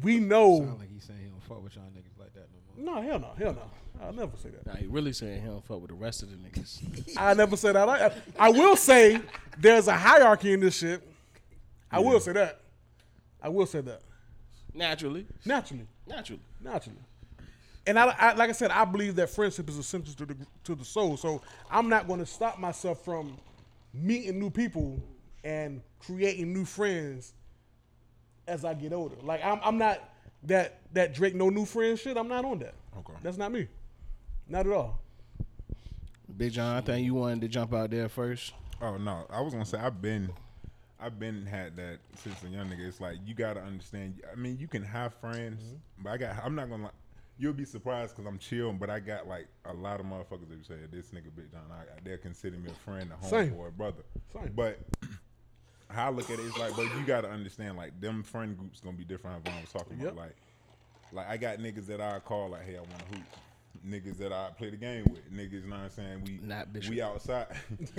we 0.02 0.18
know. 0.18 0.58
Sound 0.58 0.78
like 0.78 0.90
he's 0.90 1.04
saying 1.04 1.20
he 1.20 1.26
don't 1.26 1.42
fuck 1.42 1.62
with 1.62 1.76
y'all 1.76 1.84
niggas 1.84 2.18
like 2.18 2.32
that 2.34 2.48
no 2.52 2.84
more. 2.84 3.02
No, 3.02 3.08
hell 3.08 3.18
no, 3.18 3.32
hell 3.38 3.54
no. 3.54 3.70
I'll 4.04 4.12
never 4.12 4.36
say 4.36 4.50
that. 4.50 4.66
Now 4.66 4.74
he 4.74 4.86
really 4.86 5.12
saying 5.12 5.42
he 5.42 5.46
don't 5.46 5.64
fuck 5.64 5.80
with 5.80 5.90
the 5.90 5.96
rest 5.96 6.22
of 6.22 6.30
the 6.30 6.36
niggas. 6.36 7.16
I 7.16 7.34
never 7.34 7.56
said 7.56 7.74
that. 7.74 7.88
I, 7.88 8.12
I 8.38 8.50
will 8.50 8.76
say 8.76 9.20
there's 9.58 9.88
a 9.88 9.94
hierarchy 9.94 10.52
in 10.52 10.60
this 10.60 10.78
shit. 10.78 11.06
I 11.90 11.98
will 12.00 12.20
say 12.20 12.32
that. 12.32 12.60
I 13.42 13.48
will 13.48 13.66
say 13.66 13.80
that. 13.82 14.00
Naturally, 14.74 15.26
Naturally. 15.44 15.86
naturally. 16.06 16.40
naturally. 16.60 16.98
And 17.86 17.98
I, 17.98 18.14
I, 18.18 18.32
like 18.34 18.48
I 18.48 18.52
said, 18.52 18.70
I 18.70 18.84
believe 18.84 19.16
that 19.16 19.28
friendship 19.28 19.68
is 19.68 19.76
essential 19.76 20.14
to 20.14 20.24
the 20.26 20.36
to 20.64 20.74
the 20.74 20.84
soul. 20.84 21.16
So 21.16 21.42
I'm 21.70 21.88
not 21.88 22.06
going 22.06 22.20
to 22.20 22.26
stop 22.26 22.58
myself 22.58 23.04
from 23.04 23.36
meeting 23.92 24.38
new 24.38 24.50
people 24.50 25.02
and 25.44 25.82
creating 25.98 26.52
new 26.54 26.64
friends 26.64 27.34
as 28.46 28.64
I 28.64 28.74
get 28.74 28.92
older. 28.92 29.16
Like 29.22 29.44
I'm, 29.44 29.60
I'm 29.64 29.78
not 29.78 29.98
that 30.44 30.80
that 30.92 31.12
Drake 31.12 31.34
no 31.34 31.50
new 31.50 31.64
friends 31.64 32.00
shit. 32.00 32.16
I'm 32.16 32.28
not 32.28 32.44
on 32.44 32.60
that. 32.60 32.74
Okay. 32.98 33.14
That's 33.22 33.36
not 33.36 33.50
me. 33.52 33.66
Not 34.48 34.66
at 34.66 34.72
all. 34.72 35.00
Big 36.36 36.52
John, 36.52 36.76
I 36.76 36.80
think 36.80 37.04
you 37.04 37.14
wanted 37.14 37.40
to 37.42 37.48
jump 37.48 37.74
out 37.74 37.90
there 37.90 38.08
first. 38.08 38.52
Oh 38.82 38.96
no, 38.96 39.26
I 39.30 39.40
was 39.40 39.52
gonna 39.52 39.64
say 39.64 39.78
I've 39.78 40.02
been, 40.02 40.28
I've 40.98 41.18
been 41.18 41.46
had 41.46 41.76
that 41.76 42.00
since 42.14 42.42
a 42.42 42.48
young 42.48 42.68
nigga. 42.68 42.86
It's 42.88 43.00
like 43.00 43.18
you 43.24 43.32
gotta 43.34 43.60
understand. 43.62 44.20
I 44.30 44.34
mean, 44.34 44.58
you 44.58 44.66
can 44.66 44.82
have 44.82 45.14
friends, 45.14 45.62
Mm-hmm. 45.62 46.02
but 46.04 46.10
I 46.10 46.16
got. 46.16 46.44
I'm 46.44 46.54
not 46.56 46.68
gonna. 46.68 46.84
lie. 46.84 46.90
You'll 47.38 47.52
be 47.52 47.64
surprised 47.64 48.14
because 48.16 48.28
I'm 48.28 48.38
chill, 48.38 48.72
but 48.72 48.90
I 48.90 48.98
got 49.00 49.28
like 49.28 49.46
a 49.64 49.72
lot 49.72 50.00
of 50.00 50.06
motherfuckers 50.06 50.48
that 50.48 50.56
you 50.58 50.64
say 50.64 50.74
this 50.90 51.10
nigga 51.12 51.30
bitch 51.30 51.52
John. 51.52 51.62
I, 51.70 51.84
they're 52.02 52.18
considering 52.18 52.62
me 52.62 52.70
a 52.70 52.74
friend, 52.74 53.10
a 53.12 53.16
homeboy, 53.24 53.72
brother. 53.76 54.02
Same. 54.32 54.52
But 54.54 54.80
how 55.90 56.08
I 56.08 56.10
look 56.10 56.28
at 56.30 56.40
it 56.40 56.44
is 56.44 56.56
like, 56.56 56.74
but 56.76 56.92
you 56.92 57.04
gotta 57.04 57.30
understand, 57.30 57.76
like 57.76 58.00
them 58.00 58.22
friend 58.24 58.58
groups 58.58 58.80
gonna 58.80 58.96
be 58.96 59.04
different. 59.04 59.44
How 59.44 59.56
I 59.58 59.60
was 59.60 59.72
talking 59.72 59.98
Yep. 59.98 60.12
about, 60.12 60.16
like, 60.16 60.36
like 61.12 61.28
I 61.28 61.36
got 61.36 61.58
niggas 61.58 61.86
that 61.86 62.00
I 62.00 62.18
call 62.18 62.50
like, 62.50 62.64
hey, 62.64 62.76
I 62.76 62.80
want 62.80 63.02
to 63.02 63.14
hoop. 63.14 63.26
Niggas 63.86 64.16
that 64.18 64.32
I 64.32 64.48
play 64.56 64.70
the 64.70 64.76
game 64.76 65.04
with, 65.10 65.32
niggas, 65.32 65.64
you 65.64 65.68
know 65.68 65.76
what 65.76 65.84
I'm 65.84 65.90
saying? 65.90 66.22
We 66.24 66.38
Not 66.46 66.72
Bishop. 66.72 66.90
we 66.90 67.02
outside. 67.02 67.46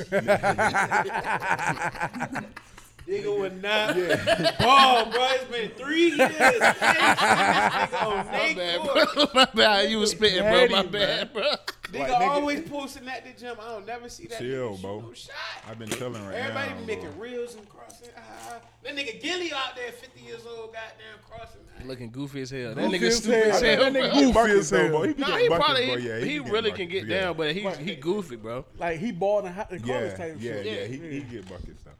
Nigga 3.07 3.37
would 3.37 3.61
not 3.61 3.95
ball, 4.59 5.05
bro. 5.11 5.27
It's 5.31 5.43
been 5.45 5.69
three 5.71 6.11
years. 6.11 6.17
nigga 6.19 8.03
on 8.05 8.25
My 8.27 8.53
bad, 8.55 8.81
bro. 8.83 9.25
My 9.33 9.45
bad. 9.53 9.89
You 9.91 9.99
was 9.99 10.11
spitting, 10.11 10.41
bro. 10.41 10.67
My 10.67 10.83
bad, 10.83 11.33
bro. 11.33 11.43
Nigga, 11.43 11.99
Like, 11.99 12.11
nigga- 12.11 12.27
always 12.29 12.61
posting 12.69 13.07
at 13.07 13.23
the 13.25 13.39
gym. 13.39 13.55
I 13.61 13.67
don't 13.69 13.85
never 13.85 14.09
see 14.09 14.25
that. 14.27 14.39
Chill, 14.39 14.77
nigga 14.77 14.81
bro. 14.81 14.99
No 15.01 15.13
shot. 15.13 15.33
I've 15.69 15.77
been 15.77 15.89
chilling 15.89 16.25
right 16.25 16.35
Everybody 16.35 16.69
now. 16.69 16.75
be 16.79 16.85
bro. 16.85 16.95
making 16.95 17.19
reels 17.19 17.55
and 17.55 17.69
crossing. 17.69 18.07
Ah, 18.17 18.55
that 18.83 18.95
nigga 18.95 19.21
Gilly 19.21 19.51
out 19.53 19.75
there, 19.75 19.91
50 19.91 20.21
years 20.21 20.41
old, 20.47 20.67
goddamn 20.73 21.19
crossing. 21.29 21.59
Looking 21.85 22.11
goofy 22.11 22.41
as 22.43 22.49
hell. 22.51 22.73
That 22.75 22.89
nigga 22.89 23.01
as 23.03 23.17
stupid 23.17 23.43
as 23.49 23.61
hell. 23.61 23.83
think 23.83 23.93
that 23.93 23.93
bro. 23.93 24.01
nigga 24.01 24.13
get 24.13 24.21
Goofy 24.21 24.33
buckets 24.33 24.59
as 24.59 24.69
hell. 24.79 24.89
bro. 24.89 25.01
He 25.03 25.13
Nah, 25.15 25.25
he 25.37 25.49
buckets, 25.49 25.65
probably 25.65 25.85
bro. 25.87 25.97
he, 25.97 26.07
Yeah, 26.07 26.19
he 26.19 26.39
be 26.39 26.49
really 26.51 26.71
getting 26.71 26.87
can 26.87 26.89
get 26.89 27.07
yeah. 27.07 27.19
down, 27.21 27.37
but 27.37 27.53
he 27.55 27.69
he 27.83 27.95
goofy, 27.95 28.35
bro. 28.37 28.65
Like 28.79 28.99
he 28.99 29.11
balled 29.11 29.45
in, 29.45 29.51
hi- 29.53 29.67
in 29.69 29.79
college 29.81 29.85
Yeah, 30.11 30.15
type 30.15 30.35
yeah, 30.39 30.51
shit. 30.53 30.65
yeah. 30.65 30.85
He, 30.87 31.09
he 31.15 31.19
get 31.21 31.49
buckets 31.49 31.83
though, 31.83 31.91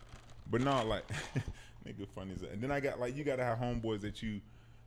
but 0.54 0.62
not 0.62 0.88
like 0.88 1.04
nigga 1.86 2.08
funny 2.08 2.32
as 2.34 2.42
that. 2.42 2.52
And 2.52 2.62
then 2.62 2.72
I 2.72 2.80
got 2.80 3.00
like 3.00 3.18
you 3.18 3.24
gotta 3.24 3.44
have 3.44 3.58
homeboys 3.58 4.02
that 4.02 4.22
you, 4.22 4.39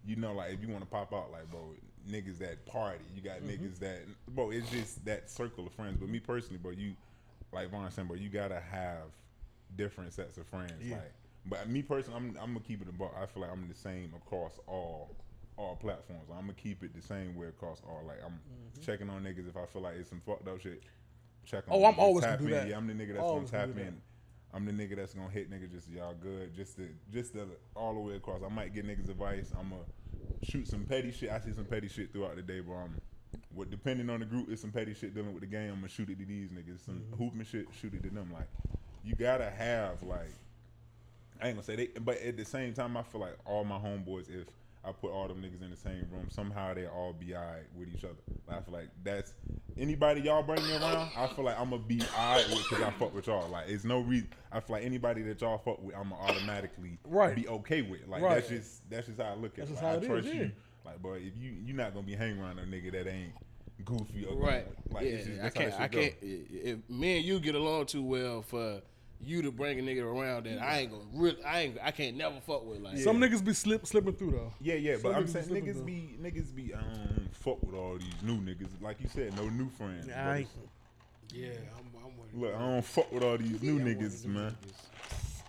you 0.07 0.14
know, 0.16 0.33
like 0.33 0.52
if 0.55 0.62
you 0.62 0.68
want 0.68 0.83
to 0.85 0.88
pop 0.88 1.12
out, 1.12 1.31
like 1.33 1.50
bro, 1.50 1.74
niggas 2.09 2.38
that 2.38 2.64
party. 2.66 3.05
You 3.14 3.20
got 3.20 3.40
Mm-hmm. 3.40 3.64
niggas 3.66 3.79
that 3.81 3.98
bro. 4.29 4.50
It's 4.50 4.70
just 4.70 5.05
that 5.05 5.29
circle 5.29 5.66
of 5.66 5.72
friends. 5.72 5.96
But 5.98 6.09
me 6.09 6.20
personally, 6.20 6.59
bro, 6.59 6.70
you 6.70 6.94
like 7.52 7.68
Vaughn 7.70 7.90
saying, 7.90 8.07
bro, 8.07 8.16
you 8.16 8.29
gotta 8.29 8.61
have 8.61 9.09
different 9.76 10.12
sets 10.12 10.38
of 10.38 10.46
friends. 10.46 10.72
Yeah. 10.81 10.94
Like, 10.96 11.12
but 11.48 11.68
me 11.68 11.83
personally, 11.83 12.16
I'm 12.18 12.29
I'm 12.40 12.52
gonna 12.55 12.61
keep 12.61 12.81
it 12.81 12.88
about. 12.88 13.12
I 13.20 13.26
feel 13.26 13.42
like 13.42 13.50
I'm 13.52 13.68
the 13.68 13.74
same 13.74 14.12
across 14.16 14.59
all. 14.68 15.11
All 15.59 15.74
platforms. 15.74 16.29
I'm 16.31 16.42
gonna 16.42 16.52
keep 16.52 16.83
it 16.85 16.94
the 16.94 17.00
same 17.00 17.35
way 17.35 17.46
across 17.46 17.81
all. 17.88 18.02
Like 18.07 18.18
I'm 18.24 18.38
checking 18.85 19.09
on 19.09 19.22
niggas 19.24 19.48
if 19.48 19.57
I 19.57 19.64
feel 19.64 19.81
like 19.83 19.94
it's 19.96 20.11
some 20.11 20.20
fucked 20.20 20.46
up 20.46 20.61
shit. 20.61 20.83
Check 21.46 21.64
on. 21.68 21.74
Mm-hmm. 21.79 21.85
Oh, 21.85 21.88
I'm 21.88 21.98
always 21.98 22.24
tap 22.24 22.38
gonna 22.38 22.50
do 22.50 22.55
in. 22.55 22.61
that. 22.61 22.68
Yeah, 22.70 22.76
I'm 22.76 22.87
the 22.87 22.92
nigga 22.92 23.14
that's 23.14 23.20
Always 23.24 23.50
gonna 23.50 23.66
tap 23.68 23.76
in. 23.79 24.00
I'm 24.54 24.64
the 24.64 24.72
nigga 24.72 24.96
that's 24.96 25.12
gonna 25.14 25.28
hit 25.30 25.50
niggas 25.50 25.72
just 25.72 25.90
y'all 25.90 26.14
good, 26.14 26.54
just 26.54 26.76
to 26.76 26.88
just 27.12 27.32
to 27.35 27.46
all 27.74 27.94
the 27.94 28.00
way 28.00 28.14
across. 28.16 28.40
I 28.44 28.48
might 28.48 28.74
get 28.74 28.87
niggas 28.87 29.11
advice. 29.11 29.52
I'm 29.59 29.70
gonna 29.70 29.82
shoot 30.42 30.66
some 30.68 30.85
petty 30.85 31.12
shit. 31.12 31.30
I 31.30 31.40
see 31.40 31.52
some 31.52 31.64
petty 31.66 31.88
shit 31.88 32.12
throughout 32.12 32.37
the 32.37 32.42
day, 32.42 32.61
but 32.61 32.74
I'm, 32.74 32.94
what 33.54 33.70
depending 33.70 34.09
on 34.09 34.20
the 34.20 34.26
group, 34.26 34.48
is 34.50 34.61
some 34.61 34.70
petty 34.72 34.94
shit 34.94 35.14
dealing 35.14 35.32
with 35.32 35.42
the 35.42 35.46
game. 35.48 35.70
I'm 35.70 35.76
gonna 35.76 35.88
shoot 35.88 36.09
it 36.09 36.18
to 36.18 36.24
these 36.24 36.50
niggas. 36.50 36.85
Some 36.85 37.00
Mm-hmm. 37.00 37.22
hooping 37.22 37.44
shit, 37.44 37.66
shoot 37.80 37.92
it 37.94 38.02
to 38.04 38.11
them. 38.11 38.30
Like 38.32 38.48
you 39.04 39.14
gotta 39.14 39.50
have 39.50 40.02
like 40.02 40.32
I 41.40 41.48
ain't 41.48 41.56
gonna 41.56 41.64
say 41.64 41.76
they, 41.76 41.87
but 42.00 42.18
at 42.22 42.37
the 42.38 42.44
same 42.44 42.72
time, 42.72 42.96
I 42.96 43.02
feel 43.02 43.20
like 43.20 43.37
all 43.44 43.64
my 43.64 43.76
homeboys, 43.76 44.30
if 44.30 44.46
I 44.87 44.92
put 44.92 45.11
all 45.11 45.27
them 45.27 45.42
niggas 45.42 45.62
in 45.64 45.70
the 45.70 45.77
same 45.77 46.07
room, 46.12 46.29
somehow 46.31 46.72
they 46.75 46.87
all 46.87 47.12
be 47.12 47.35
alright 47.35 47.64
with 47.75 47.88
each 47.94 48.05
other. 48.05 48.14
Like, 48.46 48.59
I 48.59 48.61
feel 48.62 48.75
like 48.75 48.88
that's 49.03 49.33
anybody 49.77 50.20
y'all 50.20 50.42
bring 50.42 50.62
me 50.64 50.77
around. 50.77 51.11
I 51.16 51.27
feel 51.27 51.44
like 51.44 51.59
I'm 51.59 51.70
gonna 51.70 51.83
be 51.83 52.01
alright 52.16 52.49
with 52.49 52.68
because 52.68 52.83
I 52.85 52.90
fuck 52.92 53.12
with 53.14 53.27
y'all. 53.27 53.49
Like, 53.49 53.68
it's 53.68 53.85
no 53.85 54.01
reason. 54.01 54.29
I 54.53 54.61
feel 54.61 54.77
like 54.77 54.85
anybody 54.85 55.22
that 55.22 55.40
y'all 55.40 55.59
fuck 55.59 55.83
with, 55.83 55.96
I'm 55.96 56.11
gonna 56.11 56.22
automatically 56.22 56.99
Right. 57.05 57.35
be 57.35 57.49
okay 57.49 57.83
with. 57.83 58.07
Like 58.07 58.22
Right. 58.22 58.35
that's 58.37 58.49
just 58.49 58.88
that's 58.88 59.07
just 59.09 59.20
how 59.20 59.33
I 59.33 59.35
look 59.35 59.59
at 59.59 59.66
That's 59.66 59.70
it. 59.70 59.72
just 59.75 59.83
Like, 59.83 59.90
how 59.90 59.94
I 59.94 59.96
it 59.96 60.03
is, 60.03 60.09
trust 60.09 60.27
yeah. 60.29 60.35
you. 60.42 60.53
Like, 60.85 61.03
boy, 61.03 61.14
if 61.16 61.37
you 61.37 61.51
you're 61.64 61.77
not 61.77 61.92
gonna 61.92 62.07
be 62.07 62.14
hanging 62.14 62.38
around 62.40 62.59
a 62.61 62.62
nigga 62.64 62.92
that 62.92 63.09
ain't 63.09 63.33
goofy 63.85 64.25
or 64.25 64.37
Right. 64.37 64.66
Like, 64.90 65.05
yeah, 65.05 65.11
it's 65.11 65.27
just, 65.27 65.40
I 65.40 65.42
that's 65.42 65.55
how 65.57 65.61
can't. 65.62 65.72
that 65.72 65.81
I 65.83 65.88
go. 65.88 66.01
can't. 66.01 66.14
If 66.22 66.90
me 66.90 67.16
and 67.16 67.25
you 67.27 67.40
get 67.40 67.55
along 67.57 67.87
too 67.87 68.03
well 68.05 68.42
for 68.42 68.81
you 69.20 69.42
to 69.42 69.50
bring 69.50 69.79
a 69.79 69.83
nigga 69.83 70.02
around 70.05 70.44
that 70.46 70.61
I 70.62 70.81
ain't 70.81 70.90
gonna. 70.90 71.05
Really, 71.14 71.42
I 71.44 71.61
ain't. 71.62 71.79
I 71.83 71.90
can't 71.90 72.16
never 72.16 72.37
fuck 72.46 72.64
with. 72.66 72.81
Like 72.81 72.98
Some 72.98 73.20
niggas 73.20 73.44
be 73.44 73.52
slip 73.55 73.87
slipping 73.87 74.12
through 74.14 74.33
though. 74.33 74.52
Yeah, 74.61 74.74
yeah, 74.74 74.94
Some 74.94 75.02
but 75.02 75.14
I'm 75.16 75.26
saying 75.26 75.46
niggas 75.46 75.48
saying 75.74 75.85
be 75.85 76.16
slipping 76.20 76.22
niggas 76.22 76.55
be 76.55 76.62
niggas 76.62 76.68
be 76.68 76.74
um 76.74 77.29
fuck 77.33 77.62
with 77.62 77.74
all 77.74 77.96
these 77.98 78.22
new 78.22 78.37
niggas. 78.38 78.70
Like 78.81 79.00
you 79.00 79.09
said, 79.09 79.35
no 79.37 79.48
new 79.48 79.68
friends. 79.70 80.07
Yeah, 80.07 80.29
I 80.31 80.37
ain't- 80.38 80.48
Yeah, 81.33 81.48
I'm, 81.79 81.87
I'm 82.05 82.16
one. 82.16 82.29
Look, 82.35 82.55
I 82.55 82.59
don't 82.59 82.85
fuck 82.85 83.11
with 83.12 83.22
all 83.22 83.37
these 83.38 83.62
new 83.62 83.74
Yeah, 83.79 83.85
I'm 83.85 83.96
one 83.96 84.05
of 84.05 84.12
niggas, 84.12 84.26
man. 84.26 84.57
niggas. 84.66 85.42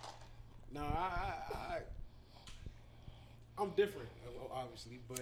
No, 0.74 0.80
I, 0.82 0.84
I, 0.84 1.56
I, 1.56 1.78
I'm 3.62 3.70
different, 3.70 4.08
obviously, 4.52 5.00
but 5.08 5.20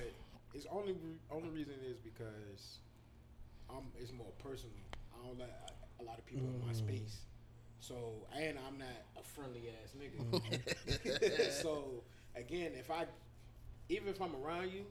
it's 0.54 0.66
only 0.70 0.94
only 1.30 1.48
reason 1.50 1.74
is 1.88 1.96
because 1.98 2.78
I'm 3.70 3.84
it's 3.98 4.12
more 4.12 4.26
personal. 4.42 4.72
I 5.14 5.26
don't 5.26 5.38
let 5.38 5.48
a, 5.98 6.02
a 6.02 6.04
lot 6.04 6.18
of 6.18 6.26
people 6.26 6.46
in 6.46 6.66
my 6.66 6.72
space, 6.72 7.18
so 7.86 8.26
and 8.34 8.58
I'm 8.66 8.78
not 8.78 8.98
a 9.14 9.22
friendly 9.22 9.70
ass 9.70 9.94
nigga. 9.94 10.18
so 11.62 12.02
again, 12.34 12.72
if 12.74 12.90
I 12.90 13.06
even 13.88 14.08
if 14.08 14.20
I'm 14.20 14.34
around 14.42 14.72
you, 14.72 14.82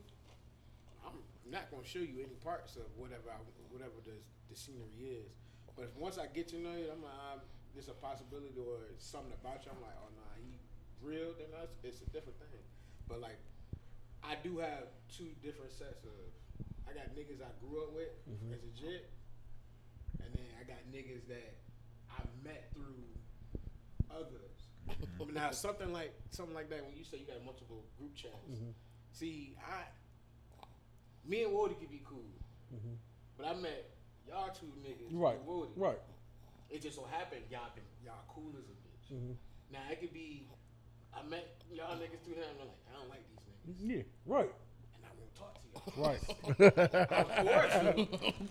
I'm 1.04 1.20
not 1.44 1.70
gonna 1.72 1.84
show 1.84 2.00
you 2.00 2.24
any 2.24 2.40
parts 2.40 2.78
of 2.78 2.88
whatever 2.96 3.28
I, 3.28 3.40
whatever 3.68 4.00
the 4.06 4.16
the 4.48 4.56
scenery 4.56 5.28
is. 5.28 5.36
But 5.76 5.92
if 5.92 5.98
once 6.00 6.18
I 6.18 6.28
get 6.32 6.48
to 6.56 6.58
know 6.58 6.72
you, 6.72 6.88
I'm 6.88 7.04
like, 7.04 7.12
um, 7.12 7.36
I'm, 7.36 7.40
there's 7.76 7.92
a 7.92 8.00
possibility 8.00 8.56
or 8.56 8.80
something 8.96 9.36
about 9.44 9.68
you. 9.68 9.76
I'm 9.76 9.84
like, 9.84 10.00
oh 10.00 10.08
nah, 10.16 10.32
he 10.40 10.56
real. 11.04 11.36
Then 11.36 11.52
that's 11.52 11.76
it's 11.84 12.00
a 12.00 12.10
different 12.16 12.40
thing. 12.40 12.64
But 13.12 13.20
like, 13.20 13.44
I 14.24 14.40
do 14.40 14.64
have 14.64 14.88
two 15.12 15.36
different 15.44 15.76
sets 15.76 16.08
of. 16.08 16.16
I 16.88 16.96
got 16.96 17.12
niggas 17.12 17.44
I 17.44 17.52
grew 17.60 17.84
up 17.84 17.92
with 17.92 18.14
mm-hmm. 18.24 18.56
as 18.56 18.64
a 18.64 18.72
jit, 18.72 19.10
and 20.24 20.32
then 20.32 20.48
I 20.56 20.64
got 20.64 20.80
niggas 20.94 21.28
that 21.28 21.60
I 22.12 22.22
met 22.44 22.72
through 22.74 23.04
others. 24.12 25.32
now 25.34 25.52
something 25.52 25.91
like 25.91 26.13
something 26.32 26.56
like 26.56 26.70
that 26.70 26.86
when 26.86 26.96
you 26.96 27.04
say 27.04 27.18
you 27.18 27.26
got 27.28 27.44
multiple 27.44 27.84
group 27.98 28.15
chats. 28.15 28.34
Mm-hmm. 28.50 28.72
See, 29.12 29.56
I 29.60 29.84
me 31.28 31.44
and 31.44 31.54
Woody 31.54 31.76
could 31.76 31.89
be 31.91 32.02
cool, 32.06 32.32
mm-hmm. 32.74 32.96
but 33.38 33.48
I 33.48 33.54
met 33.56 33.89
y'all 34.28 34.50
two 34.50 34.72
niggas 34.82 35.10
Right, 35.12 35.38
Woody. 35.46 35.72
right. 35.76 36.00
It 36.70 36.82
just 36.82 36.96
so 36.96 37.06
happened 37.12 37.41
y'all 37.52 37.70
been 37.76 37.84
y'all 38.04 38.24
cool 38.30 38.52
as 38.58 38.65
a 38.65 38.74
bitch. 38.74 39.18
Mm-hmm. 39.18 39.34
Now 39.72 39.80
it 39.91 40.00
could 40.00 40.13
be 40.13 40.48
I 41.13 41.28
met 41.28 41.62
y'all 41.72 41.96
niggas 41.96 42.24
through 42.24 42.36
him. 42.36 42.44
and 42.44 42.62
I'm 42.62 42.68
like 42.68 42.82
I 42.89 43.00
don't 43.00 43.10
like 43.10 43.24
these 43.30 43.44
niggas. 43.44 43.98
Yeah, 43.98 44.04
right. 44.26 44.52
And 44.96 45.04
I 45.04 45.12
won't 45.20 45.36
talk 45.36 45.54
to 45.56 45.68
you. 45.68 46.04
Right. 46.04 46.22
Of 47.26 47.46
course. 47.46 47.74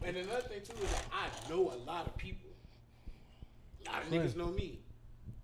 and 0.05 0.17
another 0.17 0.49
thing 0.49 0.63
too 0.63 0.83
is 0.83 0.91
that 0.93 1.05
I 1.13 1.51
know 1.51 1.73
a 1.73 1.79
lot 1.89 2.07
of 2.07 2.17
people. 2.17 2.51
A 3.87 3.93
lot 3.93 4.03
of 4.03 4.09
niggas 4.11 4.37
know 4.37 4.47
me, 4.47 4.81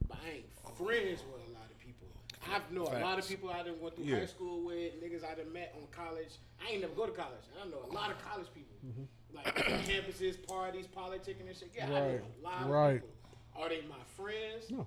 but 0.08 0.18
I 0.24 0.30
ain't 0.36 0.44
friends 0.76 1.22
with 1.30 1.42
a 1.48 1.52
lot 1.52 1.68
of 1.70 1.78
people. 1.78 2.08
I 2.48 2.60
know 2.72 2.82
a 2.82 3.04
lot 3.04 3.18
of 3.18 3.28
people 3.28 3.50
I 3.50 3.62
done 3.62 3.80
went 3.80 3.96
through 3.96 4.06
Yeah. 4.06 4.20
high 4.20 4.26
school 4.26 4.64
with, 4.64 5.02
niggas 5.02 5.24
I 5.24 5.34
done 5.34 5.52
met 5.52 5.74
on 5.76 5.86
college. 5.90 6.38
I 6.64 6.72
ain't 6.72 6.80
never 6.80 6.94
go 6.94 7.06
to 7.06 7.12
college. 7.12 7.44
I 7.62 7.68
know 7.68 7.84
a 7.90 7.92
lot 7.92 8.10
of 8.10 8.22
college 8.24 8.48
people. 8.54 8.76
Mm-hmm. 8.86 9.36
Like 9.36 9.54
campuses, 9.86 10.46
parties, 10.46 10.86
politicking 10.86 11.46
and 11.46 11.56
shit. 11.56 11.70
Yeah, 11.74 11.86
I 11.86 11.88
know 11.88 12.20
a 12.40 12.44
lot 12.44 12.62
of 12.62 12.68
Right. 12.68 12.94
people. 12.94 13.08
Are 13.56 13.68
they 13.68 13.82
my 13.82 14.02
friends? 14.16 14.70
No. 14.70 14.86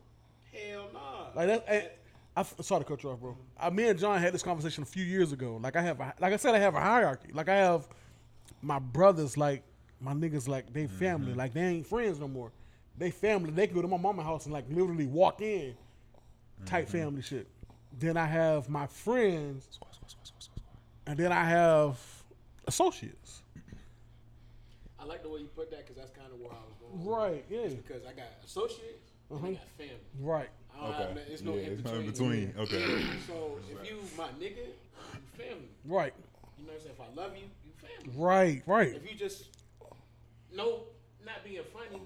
Hell 0.52 0.90
nah. 0.94 1.28
Like 1.36 1.48
that. 1.48 1.66
I, 1.70 1.90
I 2.36 2.40
f- 2.42 2.56
sorry 2.62 2.84
to 2.84 2.90
cut 2.90 3.04
you 3.04 3.12
off, 3.12 3.20
bro. 3.20 3.38
I, 3.60 3.70
me 3.70 3.88
and 3.88 4.00
John 4.00 4.20
had 4.20 4.34
this 4.34 4.44
conversation 4.44 4.84
a 4.84 4.88
few 4.88 5.04
years 5.04 5.32
ago. 5.32 5.60
Like 5.62 5.76
I 5.76 5.82
have, 5.82 6.00
a, 6.00 6.14
like 6.20 6.34
I 6.34 6.38
said, 6.38 6.56
I 6.56 6.60
have 6.60 6.74
a 6.76 6.80
hierarchy. 6.80 7.30
Like 7.32 7.50
I 7.50 7.56
have 7.56 7.88
my 8.62 8.80
brothers, 8.80 9.38
like 9.38 9.64
my 10.02 10.14
niggas, 10.14 10.48
like 10.48 10.74
they 10.74 10.86
mm-hmm. 10.86 10.98
family. 10.98 11.34
Like 11.34 11.54
they 11.54 11.62
ain't 11.62 11.88
friends 11.88 12.20
no 12.20 12.28
more. 12.28 12.52
They 12.98 13.12
family. 13.12 13.52
They 13.52 13.68
can 13.68 13.76
go 13.76 13.82
to 13.82 13.88
my 13.88 13.98
mama 13.98 14.24
house 14.24 14.46
and 14.46 14.54
like 14.54 14.66
literally 14.70 15.08
walk 15.08 15.42
in, 15.42 15.76
type 16.66 16.88
mm-hmm. 16.88 16.98
family 16.98 17.22
shit. 17.22 17.48
Then 18.00 18.18
I 18.18 18.26
have 18.26 18.70
my 18.70 18.88
friends, 18.88 19.80
and 21.08 21.18
then 21.18 21.32
I 21.32 21.44
have 21.44 22.00
associates. 22.68 23.42
I 25.04 25.06
like 25.06 25.22
the 25.22 25.30
way 25.30 25.42
you 25.42 25.48
put 25.48 25.70
that 25.72 25.80
because 25.80 25.98
that's 25.98 26.12
kind 26.12 26.32
of 26.32 26.40
where 26.40 26.52
I 26.52 26.56
was 26.56 26.76
going. 26.80 27.06
Right. 27.06 27.46
Yeah. 27.50 27.68
Because 27.76 28.06
I 28.06 28.14
got 28.14 28.28
associates 28.46 29.12
and 29.30 29.40
I 29.40 29.42
uh-huh. 29.42 29.52
got 29.52 29.70
family. 29.70 29.96
Right. 30.20 30.50
I 30.74 30.80
don't 30.80 30.94
Okay. 30.94 31.04
have 31.04 31.18
it's 31.18 31.42
no 31.42 31.56
yeah, 31.56 31.62
in 31.62 31.76
between. 31.76 31.94
not 31.94 32.00
in 32.00 32.12
between. 32.12 32.54
Okay. 32.58 33.06
So 33.28 33.60
if 33.70 33.90
you 33.90 33.98
my 34.18 34.28
nigga, 34.40 34.66
you 34.66 35.22
family. 35.38 35.68
Right. 35.86 36.14
You 36.58 36.66
know 36.66 36.72
what 36.72 36.76
I'm 36.76 36.82
saying? 36.84 36.96
If 36.98 37.02
I 37.02 37.22
love 37.22 37.36
you, 37.36 37.44
you 37.66 37.72
family. 37.82 38.18
Right. 38.18 38.64
Right. 38.66 38.96
If 38.96 39.12
you 39.12 39.18
just 39.18 39.46
no, 40.56 40.84
not 41.26 41.44
being 41.44 41.62
funny, 41.74 42.02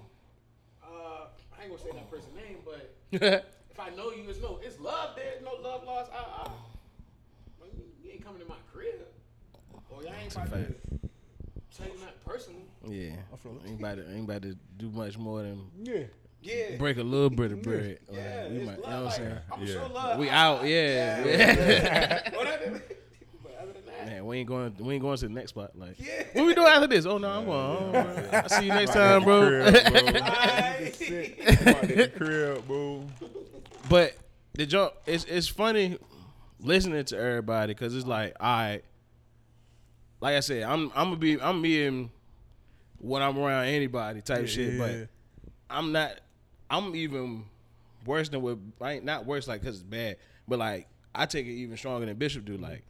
uh, 0.90 1.26
I 1.58 1.62
ain't 1.64 1.70
gonna 1.70 1.82
say 1.82 1.90
that 1.92 2.10
person's 2.10 2.34
name, 2.34 2.58
but 2.64 2.94
if 3.70 3.80
I 3.80 3.90
know 3.90 4.10
you, 4.10 4.24
it's 4.28 4.40
no, 4.40 4.58
it's 4.62 4.78
love. 4.80 5.10
There's 5.16 5.42
no 5.42 5.52
love 5.62 5.84
lost. 5.84 6.10
I, 6.12 6.18
I, 6.18 6.50
well, 7.60 7.68
you, 7.76 7.84
you 8.02 8.10
ain't 8.12 8.24
coming 8.24 8.40
to 8.42 8.48
my 8.48 8.56
crib, 8.72 8.94
or 9.90 10.02
y'all 10.02 10.12
ain't 10.22 10.32
about 10.34 10.50
to 10.50 10.74
tell 11.76 11.86
you 11.86 11.92
nothing 11.94 12.14
personal. 12.26 12.60
Yeah, 12.86 13.16
I 13.32 13.36
feel 13.36 13.60
it. 13.64 13.68
ain't 13.68 13.80
about 13.80 13.96
to 13.96 14.10
ain't 14.14 14.24
about 14.24 14.42
to 14.42 14.56
do 14.78 14.90
much 14.90 15.18
more 15.18 15.42
than 15.42 15.62
Yeah. 15.82 16.02
Yeah, 16.40 16.76
break 16.76 16.98
a 16.98 17.02
little 17.02 17.30
bit 17.30 17.50
of 17.50 17.62
bread. 17.62 17.98
Like, 18.08 18.16
yeah, 18.16 18.48
we 18.48 18.58
it's 18.58 18.66
might, 18.66 18.76
you 18.76 18.82
know 18.84 18.88
what 18.88 18.92
I'm 18.94 19.04
like, 19.06 19.14
saying? 19.14 19.38
I'm 19.52 19.60
Yeah. 19.60 19.72
sure 19.72 19.88
love. 19.88 20.18
We 20.20 20.30
I- 20.30 20.40
out, 20.46 20.62
I- 20.62 20.66
yeah. 20.66 22.30
Whatever. 22.36 22.82
but 23.42 23.58
other 23.60 23.72
than 23.72 23.84
that, 23.86 23.87
Man, 24.06 24.24
we 24.26 24.38
ain't 24.38 24.48
going. 24.48 24.74
We 24.78 24.94
ain't 24.94 25.02
going 25.02 25.16
to 25.18 25.28
the 25.28 25.34
next 25.34 25.50
spot. 25.50 25.72
Like, 25.76 25.98
Yeah. 25.98 26.24
what 26.32 26.46
we 26.46 26.54
doing 26.54 26.66
after 26.68 26.86
this? 26.86 27.04
Oh 27.06 27.18
no, 27.18 27.28
I'm 27.28 27.44
going. 27.46 27.96
Oh, 27.96 28.28
I 28.32 28.46
see 28.48 28.64
you 28.66 28.68
next 28.72 28.92
time, 28.92 29.24
bro. 29.24 29.40
crib, 29.48 29.72
bro. 29.72 30.12
Aight. 30.22 30.94
Sick. 30.94 31.38
About 31.62 31.82
that 31.82 32.14
crib, 32.16 32.66
bro. 32.66 33.04
But 33.88 34.14
the 34.54 34.66
jump, 34.66 34.94
it's 35.06 35.24
it's 35.24 35.48
funny 35.48 35.98
listening 36.60 37.04
to 37.06 37.18
everybody 37.18 37.72
because 37.74 37.94
it's 37.94 38.06
like, 38.06 38.34
all 38.40 38.46
right, 38.46 38.82
like 40.20 40.36
I 40.36 40.40
said, 40.40 40.62
I'm 40.64 40.92
I'm 40.94 41.06
gonna 41.08 41.16
be 41.16 41.40
I'm 41.40 41.62
being 41.62 42.10
when 43.00 43.22
I'm 43.22 43.38
around 43.38 43.66
anybody 43.66 44.20
type 44.20 44.48
shit, 44.48 44.74
yeah. 44.74 44.78
but 44.78 45.08
I'm 45.70 45.92
not. 45.92 46.20
I'm 46.70 46.94
even 46.94 47.44
worse 48.04 48.28
than 48.28 48.42
what 48.42 48.58
I 48.80 48.92
ain't 48.94 49.04
not 49.04 49.26
worse 49.26 49.48
like 49.48 49.60
because 49.60 49.76
it's 49.76 49.84
bad, 49.84 50.16
but 50.46 50.58
like 50.58 50.86
I 51.14 51.26
take 51.26 51.46
it 51.46 51.52
even 51.52 51.76
stronger 51.76 52.06
than 52.06 52.16
Bishop 52.16 52.44
do. 52.44 52.56
Like 52.56 52.84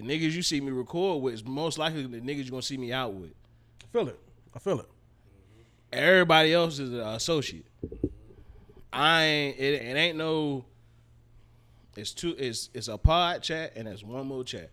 the 0.00 0.04
niggas 0.06 0.32
you 0.32 0.42
see 0.42 0.60
me 0.60 0.70
record 0.70 1.22
with 1.22 1.34
is 1.34 1.44
most 1.44 1.78
likely 1.78 2.06
the 2.06 2.20
niggas 2.20 2.44
you're 2.44 2.50
gonna 2.50 2.62
see 2.62 2.76
me 2.76 2.92
out 2.92 3.12
with. 3.14 3.30
I 3.82 3.86
feel 3.92 4.08
it. 4.08 4.18
I 4.54 4.58
feel 4.58 4.80
it. 4.80 4.86
Everybody 5.92 6.52
else 6.52 6.78
is 6.78 6.92
an 6.92 7.00
associate. 7.00 7.66
I 8.92 9.22
ain't. 9.24 9.58
It, 9.58 9.74
it 9.82 9.96
ain't 9.96 10.16
no. 10.18 10.64
It's 11.96 12.12
two. 12.12 12.34
It's 12.38 12.70
it's 12.74 12.88
a 12.88 12.96
pod 12.96 13.42
chat 13.42 13.72
and 13.74 13.88
it's 13.88 14.02
one 14.04 14.26
more 14.26 14.44
chat. 14.44 14.70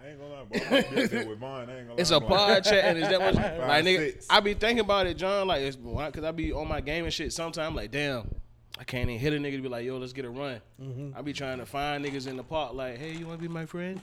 I 0.00 0.08
ain't 0.10 0.18
gonna 0.18 0.32
lie, 0.32 0.44
bro. 0.44 0.60
I 0.60 0.70
might 0.70 1.10
be 1.10 1.28
with 1.28 1.38
Vaughn. 1.38 1.68
I 1.68 1.78
ain't 1.78 1.88
gonna 1.88 2.00
It's 2.00 2.10
lie. 2.10 2.16
a 2.16 2.20
I'm 2.20 2.26
pod 2.26 2.64
chat 2.64 2.84
and 2.84 2.98
it's 2.98 3.08
that 3.08 3.20
much. 3.20 3.34
like 3.58 3.84
nigga. 3.84 4.26
I 4.30 4.40
be 4.40 4.54
thinking 4.54 4.80
about 4.80 5.06
it, 5.06 5.16
John. 5.18 5.46
Like 5.46 5.62
it's 5.62 5.76
because 5.76 6.24
I 6.24 6.30
be 6.30 6.52
on 6.52 6.68
my 6.68 6.80
game 6.80 7.04
and 7.04 7.12
shit. 7.12 7.32
Sometimes 7.32 7.76
like 7.76 7.90
damn. 7.90 8.28
I 8.78 8.84
can't 8.84 9.10
even 9.10 9.20
hit 9.20 9.32
a 9.32 9.36
nigga 9.36 9.56
to 9.56 9.62
be 9.62 9.68
like, 9.68 9.84
yo, 9.84 9.96
let's 9.98 10.12
get 10.12 10.24
a 10.24 10.30
run. 10.30 10.60
Mm-hmm. 10.80 11.18
I 11.18 11.22
be 11.22 11.32
trying 11.32 11.58
to 11.58 11.66
find 11.66 12.04
niggas 12.04 12.28
in 12.28 12.36
the 12.36 12.44
park, 12.44 12.74
like, 12.74 12.96
hey, 12.98 13.12
you 13.12 13.26
wanna 13.26 13.38
be 13.38 13.48
my 13.48 13.66
friend? 13.66 14.00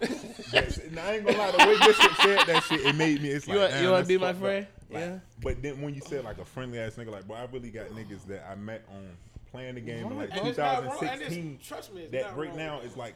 That 0.00 0.72
shit- 0.72 0.96
I 0.98 1.16
ain't 1.16 1.26
gonna 1.26 1.38
lie. 1.38 1.50
The 1.50 1.58
way 1.58 1.78
Bishop 1.86 2.12
said 2.22 2.38
that 2.46 2.62
shit, 2.68 2.80
it 2.80 2.94
made 2.96 3.20
me. 3.22 3.28
It's 3.28 3.46
like, 3.46 3.54
You, 3.54 3.60
want- 3.60 3.72
damn, 3.72 3.84
you 3.84 3.90
wanna 3.90 4.04
be 4.06 4.18
my 4.18 4.32
friend? 4.32 4.66
Like, 4.90 5.00
yeah. 5.02 5.18
But 5.42 5.62
then 5.62 5.80
when 5.82 5.94
you 5.94 6.00
said 6.00 6.24
like 6.24 6.38
a 6.38 6.44
friendly 6.44 6.78
ass 6.78 6.94
nigga, 6.94 7.10
like, 7.10 7.26
boy, 7.28 7.34
I 7.34 7.46
really 7.52 7.70
got 7.70 7.86
niggas 7.88 8.26
that 8.28 8.46
I 8.50 8.54
met 8.54 8.82
on 8.90 9.06
playing 9.52 9.74
the 9.76 9.80
game 9.82 10.06
in 10.06 10.16
like 10.16 10.30
And 10.32 10.48
it's 10.48 10.58
not 10.58 10.84
wrong, 10.84 10.96
and 11.00 11.20
it's- 11.20 11.28
2016. 11.34 11.58
trust 11.62 11.94
me, 11.94 12.02
it's 12.02 12.12
that 12.12 12.22
not 12.22 12.36
right 12.38 12.48
wrong. 12.48 12.56
now 12.56 12.80
is 12.80 12.96
like 12.96 13.14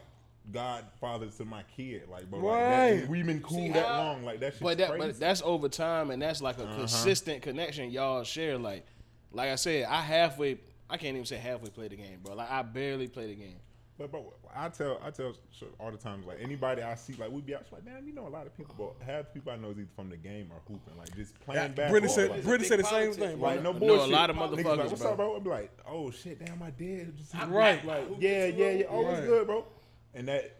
godfathers 0.51 1.35
to 1.37 1.45
my 1.45 1.63
kid. 1.75 2.03
Like, 2.09 2.29
bro, 2.29 2.39
Right. 2.39 2.91
like 2.91 3.01
that, 3.01 3.09
we've 3.09 3.25
been 3.25 3.41
cool 3.41 3.57
See 3.57 3.69
that 3.69 3.85
how- 3.85 3.97
long. 4.03 4.23
Like 4.23 4.39
that 4.41 4.53
shit's 4.53 4.61
But 4.63 4.77
that, 4.77 4.89
crazy. 4.91 5.07
but 5.07 5.19
that's 5.19 5.41
over 5.43 5.69
time, 5.69 6.11
and 6.11 6.21
that's 6.21 6.41
like 6.41 6.57
a 6.59 6.63
uh-huh. 6.63 6.75
consistent 6.77 7.41
connection 7.41 7.91
y'all 7.91 8.23
share. 8.23 8.57
Like, 8.57 8.85
like 9.31 9.49
I 9.49 9.55
said, 9.55 9.85
I 9.85 10.01
halfway, 10.01 10.57
I 10.89 10.97
can't 10.97 11.15
even 11.15 11.25
say 11.25 11.37
halfway 11.37 11.69
play 11.69 11.87
the 11.87 11.95
game, 11.95 12.19
bro. 12.23 12.35
Like 12.35 12.49
I 12.51 12.61
barely 12.63 13.07
play 13.07 13.27
the 13.27 13.35
game. 13.35 13.57
But 13.97 14.11
bro, 14.11 14.33
I 14.55 14.69
tell 14.69 14.97
I 15.03 15.09
tell 15.11 15.33
all 15.77 15.91
the 15.91 15.97
times 15.97 16.25
like 16.25 16.37
anybody 16.41 16.81
I 16.81 16.95
see 16.95 17.13
like 17.19 17.31
we 17.31 17.41
be 17.41 17.53
out 17.53 17.65
like 17.69 17.83
damn 17.83 18.07
you 18.07 18.13
know 18.13 18.27
a 18.27 18.29
lot 18.29 18.47
of 18.47 18.55
people 18.55 18.73
but 18.77 19.05
half 19.05 19.25
the 19.25 19.31
people 19.33 19.51
I 19.51 19.57
know 19.57 19.71
is 19.71 19.77
either 19.77 19.89
from 19.93 20.09
the 20.09 20.15
game 20.15 20.49
or 20.53 20.61
hooping 20.69 20.97
like 20.97 21.13
just 21.17 21.37
playing 21.41 21.73
basketball. 21.73 21.89
Brittany 21.89 22.13
said, 22.13 22.29
like, 22.31 22.43
Brittany 22.45 22.67
said 22.69 22.79
the 22.79 22.83
big 22.83 22.91
same 22.91 23.11
thing, 23.13 23.37
bro. 23.39 23.49
like 23.49 23.61
no 23.61 23.71
I 23.71 23.73
know 23.73 23.77
a 23.77 23.79
bullshit. 23.79 24.09
lot 24.09 24.29
of 24.29 24.37
Niggas 24.37 24.49
motherfuckers, 24.63 24.77
like, 24.77 24.89
What's 24.89 25.01
bro. 25.01 25.11
up, 25.11 25.17
bro? 25.17 25.35
I'm 25.35 25.43
like, 25.43 25.71
oh 25.85 26.11
shit, 26.11 26.43
damn, 26.45 26.59
my 26.59 26.69
dad. 26.69 27.13
Just 27.17 27.35
Right. 27.49 27.85
Like, 27.85 28.05
yeah, 28.19 28.45
yeah, 28.45 28.69
yeah. 28.69 28.85
Oh, 28.89 29.01
it's 29.09 29.19
Right. 29.19 29.27
good, 29.27 29.47
bro. 29.47 29.65
And 30.13 30.27
that 30.29 30.55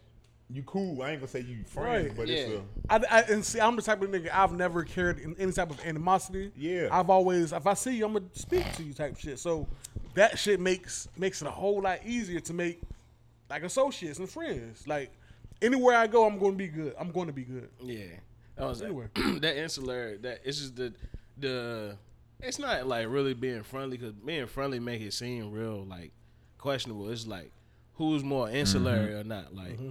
you 0.51 0.63
cool. 0.63 1.01
I 1.03 1.11
ain't 1.11 1.21
gonna 1.21 1.29
say 1.29 1.41
you 1.41 1.63
friends, 1.63 2.07
Right. 2.09 2.17
but 2.17 2.27
Yeah. 2.27 2.35
it's 2.35 2.51
a 2.51 2.61
I, 2.89 3.19
I, 3.19 3.21
and 3.31 3.45
see, 3.45 3.61
I'm 3.61 3.75
the 3.77 3.83
type 3.83 4.01
of 4.01 4.09
nigga 4.09 4.31
I've 4.33 4.51
never 4.51 4.83
cared 4.83 5.19
in 5.19 5.35
any 5.39 5.51
type 5.53 5.69
of 5.69 5.79
animosity. 5.85 6.51
Yeah. 6.57 6.89
I've 6.91 7.09
always, 7.11 7.53
if 7.53 7.65
I 7.67 7.73
see 7.75 7.95
you, 7.97 8.05
I'm 8.05 8.13
gonna 8.13 8.25
speak 8.33 8.69
to 8.73 8.83
you 8.83 8.93
type 8.93 9.15
shit. 9.17 9.37
So 9.39 9.67
that 10.15 10.39
shit 10.39 10.59
makes 10.59 11.07
makes 11.17 11.41
it 11.41 11.47
a 11.47 11.51
whole 11.51 11.81
lot 11.81 11.99
easier 12.05 12.39
to 12.39 12.53
make 12.53 12.81
like 13.49 13.63
associates 13.63 14.19
and 14.19 14.29
friends. 14.29 14.87
Like 14.87 15.11
anywhere 15.61 15.95
I 15.97 16.07
go, 16.07 16.25
I'm 16.25 16.37
going 16.37 16.53
to 16.53 16.57
be 16.57 16.67
good. 16.67 16.95
I'm 16.99 17.11
going 17.11 17.27
to 17.27 17.33
be 17.33 17.43
good. 17.43 17.69
Yeah, 17.81 18.05
that 18.55 18.67
was 18.67 18.81
Anyway. 18.81 19.07
that 19.15 19.57
insular. 19.57 20.17
That 20.17 20.41
it's 20.43 20.59
just 20.59 20.75
the 20.75 20.93
the. 21.37 21.97
It's 22.41 22.57
not 22.57 22.87
like 22.87 23.07
really 23.09 23.33
being 23.33 23.63
friendly 23.63 23.97
because 23.97 24.13
being 24.13 24.47
friendly 24.47 24.79
make 24.79 25.01
it 25.01 25.13
seem 25.13 25.51
real 25.51 25.83
like 25.83 26.13
questionable. 26.57 27.09
It's 27.09 27.27
like 27.27 27.51
who's 27.95 28.23
more 28.23 28.49
insular 28.49 28.97
mm-hmm. 28.97 29.19
or 29.19 29.23
not. 29.25 29.53
Like 29.53 29.73
mm-hmm. 29.73 29.89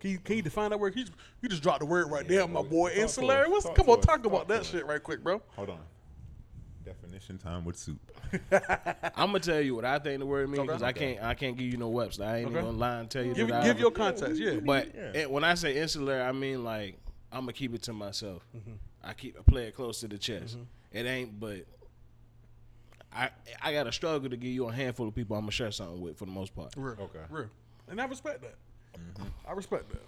Can 0.00 0.10
you, 0.10 0.18
can 0.18 0.36
you 0.36 0.42
define 0.42 0.70
that 0.70 0.78
word? 0.78 0.94
You, 0.94 1.04
you 1.42 1.48
just 1.48 1.62
dropped 1.62 1.80
the 1.80 1.86
word 1.86 2.08
right 2.08 2.26
there, 2.26 2.46
my 2.46 2.62
boy. 2.62 2.92
Insular. 2.92 3.48
What's, 3.48 3.64
Talk 3.64 3.74
come 3.74 3.88
on, 3.88 3.98
us. 3.98 4.04
talk 4.04 4.24
about 4.24 4.46
that 4.48 4.64
shit 4.64 4.86
right 4.86 5.02
quick, 5.02 5.24
bro. 5.24 5.42
hold 5.56 5.70
on. 5.70 5.80
Definition 7.18 7.38
time 7.38 7.64
with 7.64 7.76
soup. 7.76 7.98
I'm 9.16 9.28
gonna 9.28 9.40
tell 9.40 9.60
you 9.60 9.74
what 9.74 9.84
I 9.84 9.98
think 9.98 10.20
the 10.20 10.26
word 10.26 10.48
means 10.48 10.60
Okay. 10.60 10.66
because 10.68 10.82
I 10.82 10.92
can't 10.92 11.22
I 11.22 11.34
can't 11.34 11.56
give 11.56 11.66
you 11.66 11.76
no 11.76 11.88
webs. 11.88 12.20
I 12.20 12.38
ain't 12.38 12.46
Okay. 12.46 12.54
even 12.58 12.64
gonna 12.66 12.76
lie 12.78 13.00
and 13.00 13.10
tell 13.10 13.24
you. 13.24 13.34
Give, 13.34 13.48
that 13.48 13.64
give 13.64 13.76
I- 13.76 13.80
your 13.80 13.90
context, 13.90 14.40
yeah. 14.40 14.60
But 14.64 14.94
Yeah. 14.94 15.22
it- 15.22 15.30
when 15.30 15.42
I 15.44 15.54
say 15.54 15.76
insular, 15.76 16.22
I 16.22 16.30
mean 16.32 16.62
like 16.64 16.96
I'm 17.32 17.40
gonna 17.40 17.52
keep 17.54 17.74
it 17.74 17.82
to 17.84 17.92
myself. 17.92 18.46
Mm-hmm. 18.56 18.72
I 19.02 19.12
keep 19.14 19.36
I 19.38 19.42
play 19.42 19.64
it 19.64 19.74
close 19.74 20.00
to 20.00 20.08
the 20.08 20.18
chest. 20.18 20.58
It 20.92 21.06
ain't, 21.06 21.38
but 21.40 21.64
I 23.12 23.30
I 23.62 23.72
got 23.72 23.84
to 23.84 23.92
struggle 23.92 24.30
to 24.30 24.36
give 24.36 24.50
you 24.52 24.68
a 24.68 24.72
handful 24.72 25.08
of 25.08 25.14
people 25.14 25.34
I'm 25.36 25.42
gonna 25.42 25.52
share 25.52 25.72
something 25.72 26.00
with 26.00 26.18
for 26.18 26.26
the 26.26 26.30
most 26.32 26.54
part. 26.54 26.72
Real, 26.76 26.96
Okay. 27.00 27.18
real. 27.30 27.48
And 27.88 28.00
I 28.00 28.04
respect 28.04 28.42
that. 28.42 28.54
I 29.46 29.52
respect 29.52 29.88
that. 29.90 30.02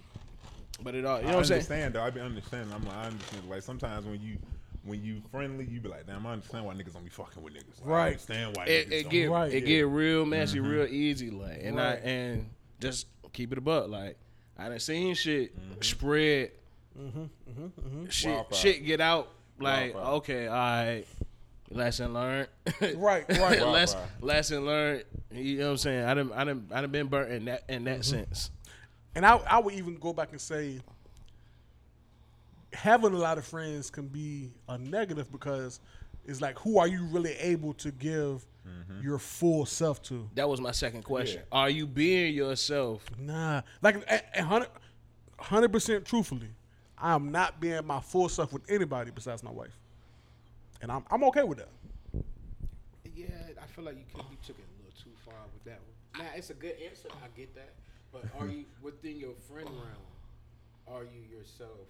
But 0.82 0.94
it 0.94 1.04
all, 1.04 1.18
you 1.18 1.24
know 1.24 1.32
I 1.32 1.34
what 1.34 1.38
I'm 1.40 1.44
saying? 1.44 1.58
understand 1.58 1.94
though. 1.94 2.02
I 2.02 2.10
be 2.10 2.20
understanding. 2.20 2.72
I'm 2.74 2.84
like, 2.84 2.96
I 2.96 3.04
understand. 3.06 3.48
Like 3.50 3.62
sometimes 3.62 4.06
when 4.06 4.20
you 4.20 4.38
when 4.84 5.02
you 5.04 5.22
friendly, 5.30 5.66
you 5.66 5.80
be 5.80 5.88
like, 5.88 6.06
damn, 6.06 6.26
I 6.26 6.32
understand 6.32 6.64
why 6.64 6.74
niggas 6.74 6.94
don't 6.94 7.04
be 7.04 7.10
fucking 7.10 7.42
with 7.42 7.54
niggas. 7.54 7.80
Like, 7.80 7.86
I 7.86 7.90
Right. 7.90 8.06
understand 8.12 8.56
why 8.56 8.64
It, 8.66 8.88
niggas 8.88 8.92
it 8.92 9.02
don't. 9.02 9.12
get 9.12 9.30
Right. 9.30 9.52
it 9.52 9.60
get 9.62 9.86
real 9.86 10.24
messy, 10.26 10.58
mm-hmm. 10.58 10.70
real 10.70 10.86
easy, 10.86 11.30
like, 11.30 11.58
and 11.62 11.76
Right. 11.76 11.86
I 11.86 12.08
and 12.08 12.50
just 12.80 13.06
keep 13.32 13.52
it 13.52 13.58
a 13.58 13.60
buck, 13.60 13.88
like. 13.88 14.16
I 14.58 14.68
done 14.68 14.78
seen 14.78 15.14
shit 15.14 15.58
mm-hmm. 15.58 15.80
spread, 15.80 16.50
mm-hmm, 16.98 17.20
mm-hmm. 17.48 18.06
shit 18.08 18.30
Wildfire. 18.30 18.58
shit 18.58 18.84
get 18.84 19.00
out, 19.00 19.30
like 19.58 19.94
Wildfire. 19.94 20.14
okay, 20.16 20.46
all 20.48 20.54
right, 20.54 21.04
lesson 21.70 22.12
learned, 22.12 22.48
Right, 22.80 23.24
right. 23.38 23.66
Less, 23.66 23.94
Wildfire. 23.94 24.08
lesson 24.20 24.66
learned. 24.66 25.04
You 25.32 25.58
know 25.60 25.64
what 25.66 25.70
I'm 25.70 25.76
saying? 25.78 26.04
I 26.04 26.12
done 26.14 26.32
I 26.34 26.44
done 26.44 26.66
I 26.72 26.80
done 26.82 26.90
been 26.90 27.06
burnt 27.06 27.32
in 27.32 27.44
that 27.46 27.64
in 27.70 27.84
that 27.84 28.04
sense. 28.04 28.50
And 29.14 29.24
I, 29.24 29.36
I 29.38 29.58
would 29.60 29.74
even 29.74 29.96
go 29.96 30.12
back 30.12 30.30
and 30.32 30.40
say 30.40 30.80
having 32.72 33.12
a 33.12 33.18
lot 33.18 33.38
of 33.38 33.44
friends 33.44 33.90
can 33.90 34.06
be 34.06 34.52
a 34.68 34.78
negative 34.78 35.30
because 35.30 35.80
it's 36.24 36.40
like 36.40 36.58
who 36.58 36.78
are 36.78 36.86
you 36.86 37.04
really 37.06 37.32
able 37.34 37.74
to 37.74 37.90
give 37.90 38.46
mm-hmm. 38.66 39.02
your 39.02 39.18
full 39.18 39.66
self 39.66 40.02
to. 40.04 40.28
That 40.34 40.48
was 40.48 40.60
my 40.60 40.72
second 40.72 41.02
question. 41.02 41.42
Are 41.50 41.70
you 41.70 41.86
being 41.86 42.34
yourself? 42.34 43.04
Nah, 43.18 43.62
like 43.82 43.96
a- 44.08 44.40
a 44.40 44.42
hundred, 44.42 44.68
hundred 45.38 45.72
percent 45.72 46.04
truthfully, 46.04 46.50
I'm 46.98 47.32
not 47.32 47.60
being 47.60 47.84
my 47.86 48.00
full 48.00 48.28
self 48.28 48.52
with 48.52 48.62
anybody 48.70 49.10
besides 49.10 49.42
my 49.42 49.50
wife, 49.50 49.76
and 50.82 50.92
I'm 50.92 51.04
I'm 51.10 51.24
okay 51.24 51.42
with 51.42 51.58
that. 51.58 51.68
Yeah, 53.14 53.26
I 53.60 53.66
feel 53.66 53.84
like 53.84 53.96
you 53.96 54.04
could 54.14 54.24
you 54.30 54.36
took 54.46 54.58
it 54.58 54.64
a 54.64 54.76
little 54.84 55.02
too 55.02 55.10
far 55.24 55.34
with 55.52 55.64
that 55.64 55.80
one. 55.80 56.24
Now 56.24 56.30
it's 56.36 56.50
a 56.50 56.54
good 56.54 56.76
answer, 56.86 57.08
I 57.22 57.28
get 57.36 57.54
that. 57.54 57.72
But 58.12 58.24
are 58.38 58.46
you 58.46 58.64
within 58.82 59.18
your 59.18 59.34
friend 59.48 59.68
realm? 59.68 60.06
Are 60.88 61.04
you 61.04 61.36
yourself 61.36 61.86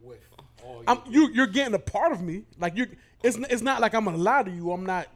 with 0.00 0.18
all 0.64 0.82
I'm 0.86 1.00
you 1.10 1.30
you're 1.32 1.46
getting 1.46 1.74
a 1.74 1.78
part 1.78 2.12
of 2.12 2.22
me. 2.22 2.44
Like 2.58 2.76
you, 2.76 2.86
it's 3.22 3.36
it's 3.36 3.62
not 3.62 3.80
like 3.80 3.94
I'm 3.94 4.04
gonna 4.04 4.16
lie 4.16 4.42
to 4.42 4.50
you. 4.50 4.70
I'm 4.72 4.84
not 4.86 5.08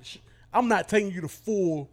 I'm 0.53 0.69
not 0.69 0.89
telling 0.89 1.11
you 1.13 1.21
the 1.23 1.29
full 1.29 1.89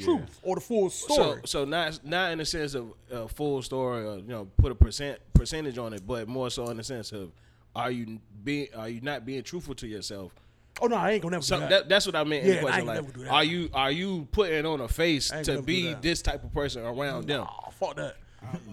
truth 0.00 0.40
or 0.42 0.56
the 0.56 0.60
full 0.60 0.90
story. 0.90 1.40
so 1.44 1.60
so 1.60 1.64
not 1.64 2.04
not 2.04 2.32
in 2.32 2.38
the 2.38 2.44
sense 2.44 2.74
of 2.74 2.92
a 3.10 3.28
full 3.28 3.62
story 3.62 4.04
or 4.04 4.16
you 4.16 4.24
know 4.28 4.46
put 4.56 4.72
a 4.72 4.74
percent 4.74 5.18
percentage 5.34 5.78
on 5.78 5.92
it, 5.92 6.06
but 6.06 6.26
more 6.28 6.50
so 6.50 6.68
in 6.70 6.76
the 6.76 6.84
sense 6.84 7.12
of 7.12 7.30
are 7.76 7.90
you 7.90 8.18
being 8.42 8.68
are 8.76 8.88
you 8.88 9.00
not 9.00 9.24
being 9.24 9.42
truthful 9.42 9.74
to 9.76 9.86
yourself? 9.86 10.32
oh 10.82 10.86
no, 10.88 10.96
I 10.96 11.12
ain't 11.12 11.22
gonna 11.22 11.34
never 11.36 11.44
So 11.44 11.56
do 11.56 11.60
that. 11.60 11.70
that, 11.70 11.88
that's 11.88 12.04
what 12.06 12.16
I 12.16 12.24
meant 12.24 12.44
in 12.46 12.54
Yeah, 12.54 12.60
the 12.62 12.66
I 12.66 12.78
ain't 12.78 12.86
Like, 12.86 12.94
never 12.96 13.12
do 13.12 13.24
that. 13.24 13.30
are 13.30 13.44
you 13.44 13.70
are 13.72 13.90
you 13.92 14.26
putting 14.32 14.66
on 14.66 14.80
a 14.80 14.88
face 14.88 15.30
to 15.44 15.62
be 15.62 15.94
this 15.94 16.20
type 16.20 16.42
of 16.42 16.52
person 16.52 16.84
around 16.84 17.28
them? 17.28 17.46
oh 17.48 17.70
fuck 17.70 17.94
that. 17.96 18.16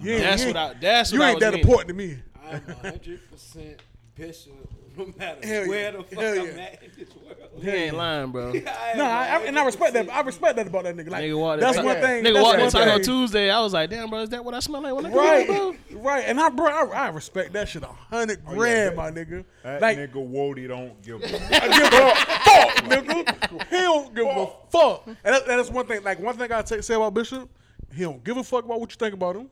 Yeah, 0.01 0.19
That's 0.19 0.43
what 0.45 0.57
I. 0.57 0.73
That's 0.73 1.11
you 1.13 1.19
what 1.19 1.25
I 1.25 1.29
ain't 1.29 1.35
was 1.35 1.41
that 1.43 1.51
meaning. 1.53 1.65
important 1.65 1.87
to 1.89 1.93
me. 1.93 2.17
I'm 2.51 2.75
hundred 2.75 3.31
percent 3.31 3.81
bishop 4.15 4.53
no 4.97 5.13
matter 5.17 5.47
Hell 5.47 5.67
where 5.67 5.83
yeah. 5.83 5.91
the 5.91 6.03
fuck 6.03 6.19
Hell 6.19 6.39
I'm 6.39 6.45
yeah. 6.47 6.63
at 6.63 6.83
in 6.83 6.91
this 6.97 7.15
world. 7.15 7.63
He 7.63 7.69
ain't 7.69 7.95
lying, 7.95 8.31
bro. 8.31 8.53
No, 8.95 9.05
I, 9.05 9.27
I, 9.27 9.43
and 9.45 9.57
I 9.57 9.65
respect 9.65 9.93
that. 9.93 10.09
I 10.09 10.21
respect 10.21 10.55
that 10.57 10.67
about 10.67 10.83
that 10.83 10.95
nigga. 10.95 11.09
Like 11.09 11.23
Nigga 11.23 11.39
walked 11.39 11.61
that's 11.61 11.77
in- 11.77 11.85
one 11.85 11.95
thing. 11.95 12.23
Nigga 12.23 12.33
that's 12.33 12.43
walked 12.43 12.57
one 12.57 12.65
in 12.65 12.71
Taco 12.71 12.95
thing. 12.95 13.03
Tuesday. 13.03 13.49
I 13.49 13.61
was 13.61 13.73
like, 13.73 13.89
damn, 13.89 14.09
bro, 14.09 14.19
is 14.19 14.29
that 14.29 14.43
what 14.43 14.53
I 14.53 14.59
smell 14.59 14.81
like 14.81 14.93
when 14.93 15.05
I 15.05 15.09
come 15.09 15.19
in, 15.19 15.47
bro? 15.47 15.69
Right, 15.69 15.79
right, 15.91 16.23
and 16.27 16.39
I, 16.39 16.49
bro, 16.49 16.67
I, 16.67 16.85
I 16.85 17.07
respect 17.09 17.53
that 17.53 17.69
shit 17.69 17.83
a 17.83 17.87
hundred 17.87 18.41
oh, 18.47 18.53
grand, 18.53 18.95
my 18.95 19.11
nigga. 19.11 19.45
That 19.63 19.81
like, 19.81 19.97
nigga 19.97 20.25
Woody 20.25 20.67
don't 20.67 21.01
give 21.01 21.21
a 21.21 21.25
I 21.63 21.67
give 21.77 21.93
a 21.93 22.15
fuck, 22.45 22.85
nigga. 22.85 23.69
He 23.69 23.77
don't 23.77 24.15
give 24.15 24.27
a 24.27 24.47
fuck. 24.69 25.07
And 25.07 25.17
that, 25.23 25.45
that's 25.45 25.69
one 25.69 25.85
thing. 25.85 26.03
Like 26.03 26.19
one 26.19 26.35
thing 26.35 26.51
I 26.51 26.61
take, 26.61 26.83
say 26.83 26.95
about 26.95 27.13
Bishop, 27.13 27.49
he 27.93 28.03
don't 28.03 28.23
give 28.23 28.37
a 28.37 28.43
fuck 28.43 28.65
about 28.65 28.79
what 28.79 28.91
you 28.91 28.97
think 28.97 29.13
about 29.13 29.35
him. 29.35 29.49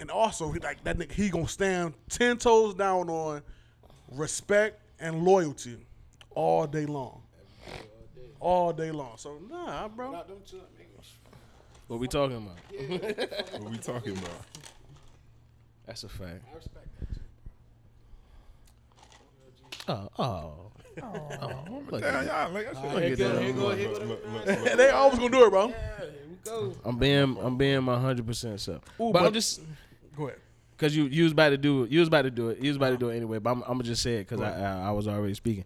And 0.00 0.10
also, 0.10 0.50
he, 0.50 0.58
like 0.60 0.82
that 0.84 0.96
nigga, 0.98 1.12
he 1.12 1.28
gonna 1.28 1.46
stand 1.46 1.92
ten 2.08 2.38
toes 2.38 2.74
down 2.74 3.08
on 3.10 3.42
respect 4.10 4.80
and 4.98 5.22
loyalty 5.24 5.76
all 6.30 6.66
day 6.66 6.86
long, 6.86 7.22
all 8.40 8.72
day 8.72 8.90
long. 8.90 9.12
So 9.18 9.38
nah, 9.50 9.88
bro. 9.88 10.10
Not 10.12 10.26
them 10.28 10.38
two 10.46 10.56
niggas. 10.56 11.12
What 11.86 12.00
we 12.00 12.08
talking 12.08 12.36
about? 12.38 12.56
What 13.60 13.70
we 13.70 13.76
talking 13.78 14.12
about? 14.16 14.30
That's 15.86 16.04
a 16.04 16.08
fact. 16.08 16.42
I 16.50 16.56
respect 16.56 16.86
that 17.00 17.14
too. 17.14 17.20
Oh, 19.88 20.08
oh, 20.18 20.70
oh. 21.02 21.02
oh 21.02 21.82
look 21.90 22.02
at 22.04 22.12
that. 22.12 22.26
y'all, 22.26 22.52
like, 22.52 22.72
that 22.72 22.76
shit- 22.80 22.94
Look 22.94 23.02
at 23.02 23.18
that. 23.18 23.42
Here 23.42 23.52
go, 23.52 23.66
Look, 23.66 23.78
here 23.78 23.88
go 23.88 23.92
look, 23.92 24.00
the 24.00 24.06
look, 24.06 24.24
look, 24.32 24.46
nine. 24.46 24.64
look. 24.64 24.76
they 24.76 24.90
always 24.90 25.18
gonna 25.18 25.30
do 25.30 25.44
it, 25.46 25.50
bro. 25.50 25.68
Yeah, 25.68 25.74
here 25.98 26.10
we 26.28 26.50
go. 26.50 26.74
I'm 26.84 26.96
being, 26.98 27.36
I'm 27.42 27.56
being 27.58 27.82
my 27.82 27.98
hundred 27.98 28.26
percent 28.26 28.60
self. 28.60 28.82
Ooh, 29.00 29.10
but, 29.10 29.14
but- 29.14 29.22
I'm 29.26 29.32
just 29.32 29.60
Go 30.20 30.26
ahead. 30.28 30.38
because 30.76 30.94
you, 30.94 31.04
you 31.04 31.24
was 31.24 31.32
about 31.32 31.48
to 31.50 31.56
do, 31.56 31.84
it. 31.84 31.90
you 31.90 32.00
was 32.00 32.08
about 32.08 32.22
to 32.22 32.30
do 32.30 32.50
it. 32.50 32.58
You 32.58 32.68
was 32.68 32.76
about 32.76 32.90
to 32.90 32.98
do 32.98 33.08
it 33.08 33.16
anyway. 33.16 33.38
But 33.38 33.50
I'm, 33.52 33.62
I'm 33.62 33.72
gonna 33.72 33.84
just 33.84 34.02
say 34.02 34.16
it 34.16 34.28
because 34.28 34.40
I, 34.42 34.50
I, 34.60 34.88
I 34.88 34.90
was 34.90 35.08
already 35.08 35.34
speaking. 35.34 35.64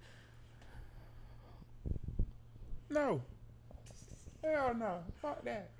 No. 2.89 3.21
Hell 4.43 4.75
no. 4.75 4.99
Fuck 5.21 5.45
that. 5.45 5.71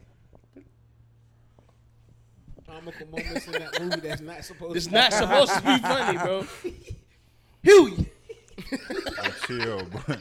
Comical 2.67 3.07
moments 3.07 3.47
in 3.47 3.53
that 3.53 3.81
movie 3.81 4.01
that's 4.01 4.21
not 4.23 4.45
supposed 4.45 4.77
It's 4.77 4.87
to 4.87 4.93
not 4.93 5.13
supposed 5.13 5.53
to 5.55 5.61
be 5.61 5.79
funny, 5.83 6.19
bro. 6.19 6.47
Huey. 7.63 8.07
Oh, 8.73 9.35
chill, 9.47 9.85
bro. 9.85 10.17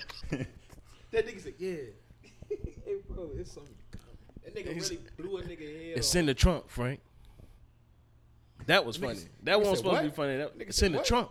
That 1.12 1.28
nigga 1.28 1.42
said, 1.42 1.54
yeah. 1.58 1.76
hey, 2.50 2.96
bro, 3.10 3.30
it's 3.36 3.52
something. 3.54 3.74
That 4.44 4.56
nigga 4.56 4.76
really 4.76 5.00
blew 5.18 5.38
a 5.38 5.42
nigga 5.42 5.60
head 5.62 5.98
It's 5.98 6.10
off. 6.12 6.20
in 6.20 6.26
the 6.26 6.34
trunk, 6.34 6.66
Frank. 6.68 7.00
That 8.68 8.86
was 8.86 8.98
funny. 8.98 9.20
That 9.44 9.58
nigga 9.58 9.60
wasn't 9.60 9.78
said 9.78 9.84
supposed 9.84 10.02
to 10.04 10.10
be 10.10 10.16
funny. 10.16 10.38
That, 10.38 10.58
Nigga 10.58 10.84
in 10.84 10.92
the 10.92 10.98
what? 11.00 11.08
trunk. 11.08 11.30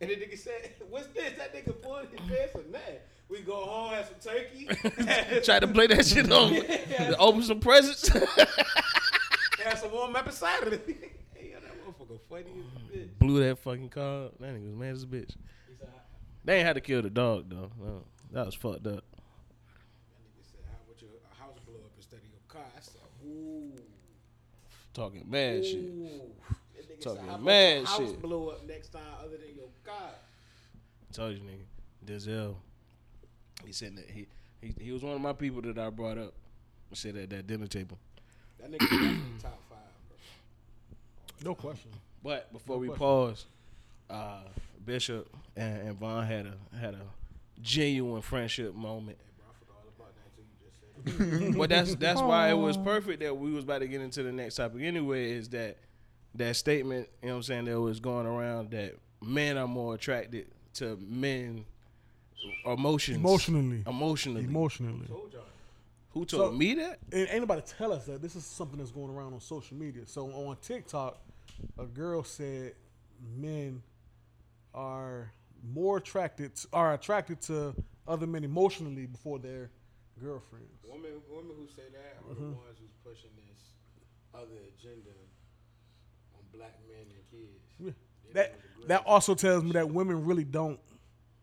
And 0.00 0.10
the 0.10 0.14
nigga 0.16 0.38
said, 0.38 0.74
what's 0.90 1.06
this? 1.08 1.32
That 1.38 1.54
nigga 1.54 1.80
pulled 1.80 2.06
his 2.10 2.20
pants 2.20 2.54
or 2.54 2.62
nothing. 2.70 2.96
We 3.28 3.40
go 3.40 3.56
home, 3.56 3.92
have 3.92 4.06
some 4.06 4.32
turkey, 4.32 4.66
Try 5.42 5.58
to 5.58 5.66
play 5.66 5.88
that 5.88 6.06
shit 6.06 6.30
on. 6.30 6.52
Me. 6.52 6.64
Open 7.18 7.42
some 7.42 7.58
presents. 7.60 8.08
have 9.64 9.78
some 9.78 9.90
warm 9.90 10.14
apple 10.14 10.30
cider. 10.30 10.70
hey, 11.34 11.50
yo, 11.50 11.58
that 11.58 11.74
motherfucker 11.84 12.20
funny 12.28 12.52
as 12.60 12.66
a 12.76 12.96
bitch. 12.96 13.18
Blew 13.18 13.40
that 13.42 13.58
fucking 13.58 13.88
car. 13.88 14.28
That 14.38 14.54
nigga 14.54 14.66
was 14.66 14.76
mad 14.76 14.92
as 14.92 15.02
a 15.02 15.06
bitch. 15.06 15.34
They 16.44 16.58
ain't 16.58 16.66
had 16.66 16.74
to 16.74 16.80
kill 16.80 17.02
the 17.02 17.10
dog 17.10 17.46
though. 17.48 17.72
No, 17.82 18.04
that 18.30 18.46
was 18.46 18.54
fucked 18.54 18.86
up. 18.86 19.02
That 19.02 20.22
nigga 20.22 20.44
said, 20.44 20.60
how 20.70 20.78
would 20.86 21.02
your 21.02 21.10
a 21.10 21.34
house 21.42 21.58
blow 21.66 21.74
up 21.84 21.90
instead 21.96 22.20
of 22.20 22.26
your 22.30 22.38
car? 22.46 22.62
I 22.76 22.80
said, 22.80 23.00
ooh. 23.26 23.72
Talking 24.96 25.24
mad 25.28 25.62
shit. 25.62 25.76
Ooh. 25.76 26.08
That 26.74 26.88
nigga 26.88 27.00
Talking 27.02 27.30
said, 27.30 27.40
mad 27.42 27.72
about 27.72 27.76
your 27.76 27.84
house 27.86 27.98
shit. 27.98 28.22
blow 28.22 28.48
up 28.48 28.66
next 28.66 28.88
time 28.88 29.02
other 29.20 29.36
than 29.36 29.54
your 29.54 29.68
car? 29.84 30.10
Told 31.12 31.34
you, 31.34 31.40
nigga. 31.40 31.66
Denzel. 32.06 32.54
He 33.66 33.72
said 33.72 33.94
that 33.96 34.08
he, 34.08 34.26
he 34.62 34.74
he 34.80 34.92
was 34.92 35.02
one 35.02 35.14
of 35.14 35.20
my 35.20 35.34
people 35.34 35.60
that 35.62 35.76
I 35.78 35.90
brought 35.90 36.16
up. 36.16 36.32
Said 36.94 37.16
at 37.16 37.28
that 37.28 37.46
dinner 37.46 37.66
table. 37.66 37.98
That 38.58 38.70
nigga 38.70 38.78
definitely 38.78 39.18
top 39.42 39.60
five, 39.68 39.78
bro. 41.42 41.50
No 41.50 41.54
question. 41.54 41.90
But 42.22 42.50
before 42.52 42.78
we 42.78 42.88
pause, 42.88 43.44
uh, 44.08 44.44
Bishop 44.86 45.28
and, 45.56 45.88
and 45.88 45.98
Vaughn 45.98 46.24
had 46.24 46.46
a 46.46 46.76
had 46.76 46.94
a 46.94 47.02
genuine 47.60 48.22
friendship 48.22 48.74
moment. 48.74 49.18
Hey, 49.20 49.24
bro, 49.36 49.46
I 49.50 49.52
forgot 49.58 49.76
all 49.82 49.92
about 49.98 50.14
that 50.14 50.24
until 50.30 50.44
you 50.44 50.56
just 50.64 50.80
said 50.80 50.88
it. 50.95 50.95
But 51.56 51.70
that's 51.70 51.94
that's 51.96 52.20
why 52.20 52.50
it 52.50 52.58
was 52.58 52.76
perfect 52.76 53.20
that 53.20 53.36
we 53.36 53.52
was 53.52 53.64
about 53.64 53.78
to 53.80 53.88
get 53.88 54.00
into 54.00 54.22
the 54.22 54.32
next 54.32 54.56
topic 54.56 54.82
anyway. 54.82 55.30
Is 55.32 55.48
that 55.50 55.78
that 56.34 56.56
statement? 56.56 57.08
You 57.22 57.28
know 57.28 57.34
what 57.34 57.36
I'm 57.38 57.42
saying? 57.44 57.64
That 57.66 57.80
was 57.80 58.00
going 58.00 58.26
around 58.26 58.70
that 58.72 58.94
men 59.22 59.56
are 59.56 59.68
more 59.68 59.94
attracted 59.94 60.46
to 60.74 60.98
men 61.08 61.64
emotions 62.64 63.16
Emotionally. 63.18 63.82
emotionally. 63.86 64.44
Emotionally. 64.44 65.06
Told 65.06 65.32
y'all. 65.32 65.42
Who 66.10 66.24
told 66.24 66.52
So- 66.52 66.56
me 66.56 66.74
that? 66.74 66.98
And 67.12 67.28
ain't 67.30 67.40
nobody 67.40 67.62
tell 67.62 67.92
us 67.92 68.06
that. 68.06 68.20
This 68.22 68.36
is 68.36 68.44
something 68.44 68.78
that's 68.78 68.90
going 68.90 69.10
around 69.10 69.32
on 69.34 69.40
social 69.40 69.76
media. 69.76 70.02
So 70.06 70.26
on 70.30 70.56
TikTok, 70.62 71.18
a 71.78 71.84
girl 71.86 72.22
said 72.24 72.72
men 73.36 73.82
are 74.74 75.32
more 75.72 75.96
attracted 75.98 76.54
to, 76.56 76.68
are 76.72 76.94
attracted 76.94 77.40
to 77.42 77.74
other 78.06 78.26
men 78.26 78.44
emotionally 78.44 79.06
before 79.06 79.38
their 79.38 79.70
girlfriends. 80.22 80.82
Women, 80.84 81.20
women 81.30 81.52
who 81.58 81.66
say 81.74 81.82
that 81.92 82.18
are 82.24 82.34
Mm-hmm. 82.34 82.50
the 82.50 82.56
ones 82.56 82.78
who's 82.80 82.94
pushing 83.04 83.30
this 83.48 83.60
other 84.34 84.58
agenda 84.76 85.10
on 86.34 86.40
black 86.52 86.74
men 86.88 87.06
and 87.08 87.30
kids. 87.30 87.64
Yeah. 87.78 87.90
That 88.34 88.54
that 88.88 89.02
also 89.06 89.34
tells 89.34 89.62
me 89.64 89.72
that 89.72 89.88
women 89.88 90.24
really 90.24 90.44
don't 90.44 90.78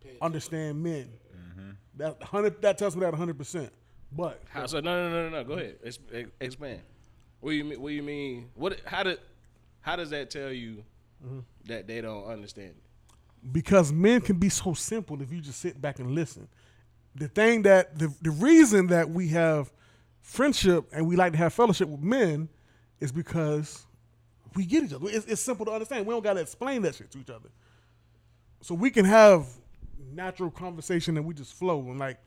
Pay 0.02 0.10
attention. 0.10 0.26
understand 0.26 0.84
men. 0.84 1.10
That 1.96 2.22
hundred 2.24 2.62
that 2.64 2.78
tells 2.78 2.96
me 2.96 3.02
that 3.02 3.14
hundred 3.14 3.38
percent. 3.38 3.72
But 4.12 4.42
How, 4.50 4.66
so 4.68 4.80
no 4.80 5.10
no 5.10 5.12
no 5.12 5.30
no 5.30 5.38
no. 5.38 5.44
Go 5.44 5.54
ahead. 5.54 5.76
Ex- 5.84 6.00
ex- 6.12 6.30
expand. 6.42 6.82
What 7.40 7.52
do 7.52 7.56
you 7.56 7.64
mean? 7.64 7.82
What 7.82 7.90
do 7.90 7.96
you 7.96 8.04
mean? 8.04 8.50
What? 8.56 8.80
How 8.86 9.04
did? 9.04 9.20
How 9.82 9.96
does 9.96 10.10
that 10.12 10.30
tell 10.30 10.52
you 10.52 10.84
Mm-hmm. 11.26 11.40
that 11.68 11.88
they 11.88 12.02
don't 12.02 12.26
understand 12.26 12.70
it? 12.72 13.52
because 13.54 13.92
men 13.94 14.20
can 14.22 14.38
be 14.38 14.48
so 14.50 14.74
simple 14.74 15.22
if 15.22 15.32
you 15.32 15.40
just 15.42 15.60
sit 15.60 15.80
back 15.82 16.00
and 16.00 16.12
listen. 16.12 16.48
The 17.16 17.28
thing 17.28 17.64
that 17.64 17.98
the 18.00 18.14
the 18.22 18.32
reason 18.32 18.88
that 18.88 19.10
we 19.10 19.30
have 19.30 19.72
friendship 20.22 20.86
and 20.92 21.08
we 21.08 21.16
like 21.16 21.34
to 21.34 21.38
have 21.38 21.54
fellowship 21.54 21.88
with 21.88 22.02
men 22.02 22.50
is 23.00 23.12
because 23.12 23.86
we 24.56 24.66
get 24.66 24.84
each 24.84 24.94
other. 24.94 25.08
It's, 25.10 25.26
it's 25.26 25.42
simple 25.42 25.66
to 25.66 25.72
understand. 25.72 26.06
We 26.06 26.14
don't 26.14 26.24
got 26.24 26.34
to 26.34 26.42
explain 26.42 26.82
that 26.84 26.96
shit 26.96 27.12
to 27.12 27.20
each 27.20 27.30
other. 27.30 27.50
So 28.62 28.74
we 28.76 28.90
can 28.90 29.06
have 29.06 29.48
natural 30.14 30.50
conversation 30.50 31.18
and 31.18 31.26
we 31.26 31.34
just 31.34 31.54
flow 31.54 31.80
and 31.80 32.00
like 32.00 32.18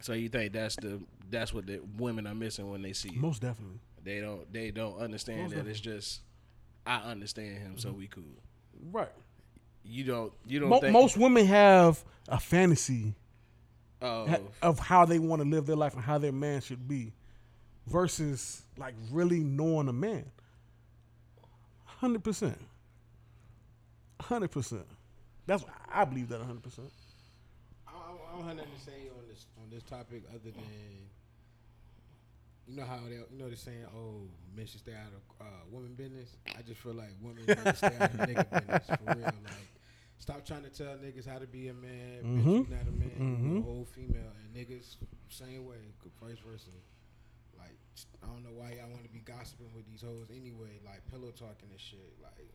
So 0.00 0.12
you 0.12 0.28
think 0.28 0.52
that's 0.52 0.76
the 0.76 1.00
that's 1.30 1.52
what 1.52 1.66
the 1.66 1.80
women 1.96 2.26
are 2.26 2.34
missing 2.34 2.70
when 2.70 2.82
they 2.82 2.92
see 2.92 3.10
you? 3.10 3.20
most 3.20 3.40
definitely. 3.42 3.80
They 4.04 4.20
don't 4.20 4.52
they 4.52 4.70
don't 4.70 4.98
understand 4.98 5.42
Most 5.42 5.54
that 5.54 5.66
it's 5.66 5.80
just 5.80 6.20
I 6.86 6.98
understand 6.98 7.58
him, 7.58 7.78
so 7.78 7.88
mm-hmm. 7.88 7.98
we 7.98 8.06
cool. 8.06 8.22
Right. 8.92 9.10
You 9.84 10.04
don't 10.04 10.32
you 10.46 10.60
don't 10.60 10.68
Mo- 10.68 10.80
think 10.80 10.92
most 10.92 11.16
women 11.16 11.46
have 11.46 12.04
a 12.28 12.38
fantasy 12.38 13.14
of 14.00 14.40
of 14.62 14.78
how 14.78 15.04
they 15.04 15.18
want 15.18 15.42
to 15.42 15.48
live 15.48 15.66
their 15.66 15.76
life 15.76 15.94
and 15.94 16.02
how 16.02 16.18
their 16.18 16.32
man 16.32 16.60
should 16.60 16.86
be 16.86 17.12
versus 17.86 18.62
like 18.76 18.94
really 19.10 19.40
knowing 19.40 19.88
a 19.88 19.92
man. 19.92 20.24
100%. 22.02 22.54
100%. 24.20 24.82
That's 25.46 25.64
I 25.92 26.04
believe 26.04 26.28
that 26.28 26.40
100%. 26.40 26.46
I, 27.86 27.90
I 27.90 28.08
don't, 28.08 28.44
I 28.44 28.48
have 28.48 28.56
nothing 28.56 28.72
to 28.76 28.80
say 28.80 29.08
on 29.16 29.28
this 29.28 29.46
on 29.62 29.70
this 29.70 29.82
topic 29.84 30.22
other 30.30 30.50
than 30.50 30.54
you 32.66 32.76
know 32.76 32.84
how 32.84 32.98
they 33.08 33.14
you 33.14 33.38
know 33.38 33.46
they're 33.46 33.56
saying 33.56 33.84
oh 33.96 34.22
men 34.56 34.66
should 34.66 34.80
stay 34.80 34.92
out 34.92 35.12
of 35.40 35.46
uh, 35.46 35.50
women 35.70 35.94
business. 35.94 36.36
I 36.48 36.62
just 36.62 36.80
feel 36.80 36.94
like 36.94 37.10
women 37.22 37.44
need 37.46 37.56
to 37.56 37.76
stay 37.76 37.86
out 37.86 38.14
of 38.14 38.20
nigga 38.20 38.50
business 38.50 38.86
for 38.86 39.14
real. 39.14 39.24
Like 39.24 39.75
stop 40.18 40.44
trying 40.44 40.62
to 40.62 40.70
tell 40.70 40.94
niggas 40.96 41.26
how 41.28 41.38
to 41.38 41.46
be 41.46 41.68
a 41.68 41.74
man. 41.74 42.22
Bitch, 42.24 42.44
you 42.44 42.66
not 42.70 42.82
a 42.88 42.90
man. 42.90 43.12
You 43.18 43.48
Mhm. 43.50 43.58
a 43.60 43.62
whole 43.62 43.84
female 43.84 44.32
and 44.42 44.54
niggas 44.54 44.96
same 45.28 45.64
way, 45.66 45.76
vice 46.20 46.38
versa. 46.38 46.70
Like 47.58 47.76
I 48.22 48.26
don't 48.26 48.42
know 48.44 48.52
why 48.54 48.72
y'all 48.72 48.90
want 48.90 49.04
to 49.04 49.08
be 49.10 49.20
gossiping 49.20 49.72
with 49.74 49.86
these 49.86 50.02
hoes 50.02 50.28
anyway. 50.30 50.80
Like 50.84 51.06
pillow 51.10 51.30
talking 51.30 51.68
and 51.70 51.80
shit. 51.80 52.12
Like 52.22 52.48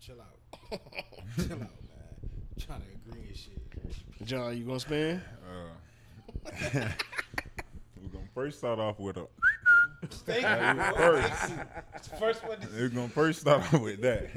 chill 0.00 0.20
out, 0.20 0.38
chill 1.36 1.52
out, 1.52 1.58
man. 1.60 2.30
Trying 2.58 2.80
to 2.82 2.86
agree 3.10 3.28
and 3.28 3.36
shit. 3.36 4.26
John, 4.26 4.56
you 4.56 4.64
gonna 4.64 4.80
spin? 4.80 5.22
Uh, 5.46 6.50
we're 6.74 8.08
gonna 8.12 8.28
first 8.34 8.58
start 8.58 8.78
off 8.78 8.98
with 8.98 9.16
a. 9.16 9.26
Thank 10.06 10.42
you. 10.42 10.82
first. 10.94 11.32
Thank 11.32 11.58
you. 11.58 11.64
It's 11.94 12.08
the 12.08 12.16
first 12.16 12.46
one. 12.46 12.58
We're 12.74 12.88
gonna 12.88 13.08
first 13.08 13.40
start 13.42 13.62
off 13.74 13.80
with 13.80 14.00
that. 14.02 14.30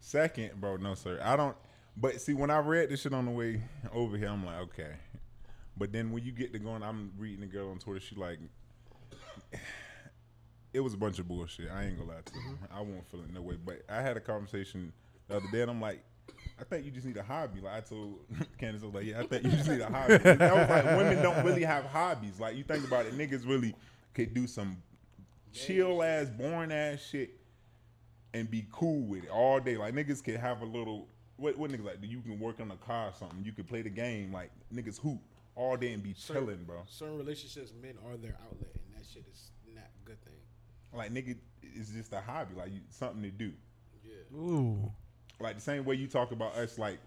Second, 0.00 0.60
bro, 0.60 0.76
no 0.76 0.94
sir. 0.94 1.20
I 1.22 1.36
don't. 1.36 1.56
But 1.96 2.20
see, 2.20 2.34
when 2.34 2.50
I 2.50 2.58
read 2.58 2.90
this 2.90 3.00
shit 3.00 3.14
on 3.14 3.24
the 3.24 3.30
way 3.30 3.62
over 3.92 4.16
here, 4.16 4.28
I'm 4.28 4.44
like, 4.44 4.58
okay. 4.58 4.92
But 5.76 5.92
then 5.92 6.10
when 6.10 6.24
you 6.24 6.32
get 6.32 6.52
to 6.52 6.58
going, 6.58 6.82
I'm 6.82 7.12
reading 7.18 7.40
the 7.40 7.46
girl 7.46 7.70
on 7.70 7.78
Twitter. 7.78 8.00
She 8.00 8.14
like, 8.16 8.38
it 10.72 10.80
was 10.80 10.94
a 10.94 10.96
bunch 10.96 11.18
of 11.18 11.28
bullshit. 11.28 11.70
I 11.70 11.84
ain't 11.84 11.98
gonna 11.98 12.10
lie 12.10 12.16
to 12.24 12.34
you. 12.34 12.40
Mm-hmm. 12.40 12.76
I 12.76 12.80
won't 12.80 13.06
feel 13.10 13.20
it 13.20 13.32
no 13.32 13.42
way. 13.42 13.56
But 13.62 13.82
I 13.88 14.02
had 14.02 14.16
a 14.16 14.20
conversation 14.20 14.92
the 15.28 15.36
other 15.36 15.46
day, 15.50 15.62
and 15.62 15.70
I'm 15.70 15.80
like, 15.80 16.04
I 16.60 16.64
think 16.64 16.84
you 16.84 16.90
just 16.90 17.06
need 17.06 17.16
a 17.16 17.22
hobby. 17.22 17.60
Like 17.60 17.74
I 17.74 17.80
told 17.80 18.20
Candace, 18.58 18.82
I 18.82 18.86
was 18.86 18.94
like, 18.94 19.04
yeah, 19.04 19.20
I 19.20 19.26
think 19.26 19.44
you 19.44 19.50
just 19.50 19.68
need 19.68 19.80
a 19.80 19.90
hobby. 19.90 20.18
And 20.22 20.42
I 20.42 20.52
was 20.52 20.68
like, 20.68 20.84
women 20.84 21.22
don't 21.22 21.44
really 21.44 21.64
have 21.64 21.84
hobbies. 21.84 22.40
Like 22.40 22.56
you 22.56 22.64
think 22.64 22.86
about 22.86 23.06
it, 23.06 23.16
niggas 23.16 23.46
really 23.46 23.74
could 24.14 24.34
do 24.34 24.46
some 24.46 24.76
chill 25.52 26.02
ass, 26.02 26.28
boring 26.28 26.72
ass 26.72 27.00
shit 27.00 27.30
and 28.34 28.50
be 28.50 28.66
cool 28.70 29.06
with 29.06 29.24
it 29.24 29.30
all 29.30 29.60
day. 29.60 29.76
Like 29.76 29.94
niggas 29.94 30.22
could 30.22 30.36
have 30.36 30.60
a 30.62 30.66
little 30.66 31.08
what 31.36 31.56
what 31.56 31.70
niggas 31.70 31.84
like? 31.84 31.98
You 32.02 32.20
can 32.20 32.38
work 32.38 32.60
on 32.60 32.70
a 32.70 32.76
car 32.76 33.08
or 33.08 33.12
something. 33.18 33.44
You 33.44 33.52
can 33.52 33.64
play 33.64 33.82
the 33.82 33.90
game. 33.90 34.32
Like 34.32 34.50
niggas 34.74 35.00
hoop 35.00 35.20
all 35.54 35.76
day 35.76 35.92
and 35.92 36.02
be 36.02 36.12
chilling, 36.12 36.64
bro. 36.64 36.82
Certain 36.88 37.16
relationships, 37.16 37.72
men 37.80 37.94
are 38.06 38.16
their 38.16 38.36
outlet, 38.44 38.70
and 38.74 38.94
that 38.94 39.06
shit 39.10 39.24
is 39.32 39.50
not 39.74 39.84
a 39.84 40.08
good 40.08 40.22
thing. 40.24 40.34
Like 40.92 41.12
nigga, 41.12 41.36
it's 41.62 41.90
just 41.90 42.12
a 42.12 42.20
hobby. 42.20 42.54
Like 42.56 42.72
you, 42.72 42.80
something 42.90 43.22
to 43.22 43.30
do. 43.30 43.52
Yeah. 44.04 44.38
Ooh. 44.38 44.92
Like 45.40 45.56
the 45.56 45.60
same 45.60 45.84
way 45.84 45.96
you 45.96 46.06
talk 46.06 46.32
about 46.32 46.54
us. 46.54 46.78
Like 46.78 46.98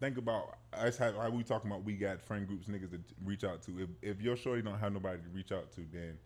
think 0.00 0.18
about 0.18 0.58
us. 0.72 0.96
How, 0.96 1.12
how 1.12 1.30
we 1.30 1.42
talking 1.42 1.70
about 1.70 1.84
we 1.84 1.94
got 1.94 2.20
friend 2.20 2.46
groups, 2.46 2.66
niggas 2.68 2.90
to 2.90 3.00
reach 3.24 3.44
out 3.44 3.62
to. 3.62 3.80
If 3.80 3.88
if 4.02 4.20
your 4.20 4.36
shorty 4.36 4.62
don't 4.62 4.78
have 4.78 4.92
nobody 4.92 5.18
to 5.18 5.28
reach 5.34 5.50
out 5.50 5.72
to, 5.72 5.80
then 5.92 6.18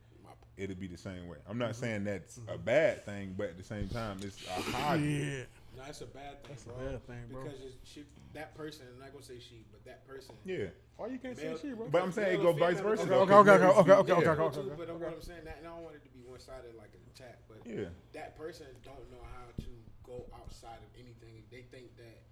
it'll 0.59 0.76
be 0.76 0.88
the 0.88 0.98
same 0.98 1.28
way. 1.28 1.38
I'm 1.48 1.56
not 1.56 1.70
mm-hmm. 1.70 1.80
saying 1.80 2.04
that's 2.04 2.36
a 2.36 2.40
mm-hmm. 2.40 2.62
bad 2.64 3.04
thing, 3.04 3.34
but 3.38 3.50
at 3.50 3.59
the 3.59 3.64
same 3.64 3.88
time, 3.88 4.18
it's 4.22 4.36
a 4.46 4.61
hobby. 4.72 5.02
Yeah. 5.02 5.44
No, 5.79 5.85
it's 5.89 6.01
a 6.03 6.07
bad 6.11 6.43
thing, 6.43 6.51
That's 6.51 6.66
a 6.66 6.74
bad 6.74 7.07
thing, 7.07 7.22
bro. 7.31 7.45
Because 7.47 7.61
it's, 7.62 7.76
she, 7.87 8.03
that 8.35 8.55
person, 8.59 8.87
I'm 8.93 8.99
not 8.99 9.12
gonna 9.14 9.22
say 9.24 9.39
she, 9.39 9.62
but 9.70 9.85
that 9.87 10.03
person. 10.07 10.35
Yeah. 10.45 10.74
Why 10.99 11.07
you 11.07 11.18
can't 11.22 11.39
say 11.39 11.55
Male- 11.55 11.59
shit, 11.59 11.76
bro? 11.79 11.87
But 11.89 12.03
I'm 12.03 12.11
saying 12.12 12.41
it 12.41 12.43
go 12.43 12.53
vice 12.53 12.81
versa. 12.81 13.03
okay, 13.03 13.11
though, 13.14 13.22
okay, 13.22 13.33
'cause 13.33 13.47
okay, 13.47 13.62
niggas 13.62 13.79
okay, 13.79 13.79
okay, 13.79 13.93
okay, 13.95 14.11
yeah. 14.11 14.31
okay, 14.35 14.43
okay. 14.43 14.57
Too, 14.59 14.74
but 14.76 15.01
what 15.01 15.12
I'm 15.14 15.22
saying, 15.22 15.45
that, 15.47 15.59
and 15.62 15.66
I 15.66 15.70
don't 15.70 15.85
want 15.87 15.95
it 15.95 16.03
to 16.03 16.11
be 16.11 16.20
one 16.26 16.41
sided 16.41 16.74
like 16.74 16.91
an 16.99 17.05
attack, 17.14 17.39
but 17.47 17.62
Yeah. 17.64 17.89
that 18.12 18.37
person 18.37 18.66
don't 18.83 19.07
know 19.14 19.22
how 19.22 19.47
to 19.62 19.70
go 20.03 20.26
outside 20.35 20.83
of 20.83 20.91
anything. 20.99 21.47
They 21.55 21.62
think 21.70 21.95
that, 21.97 22.26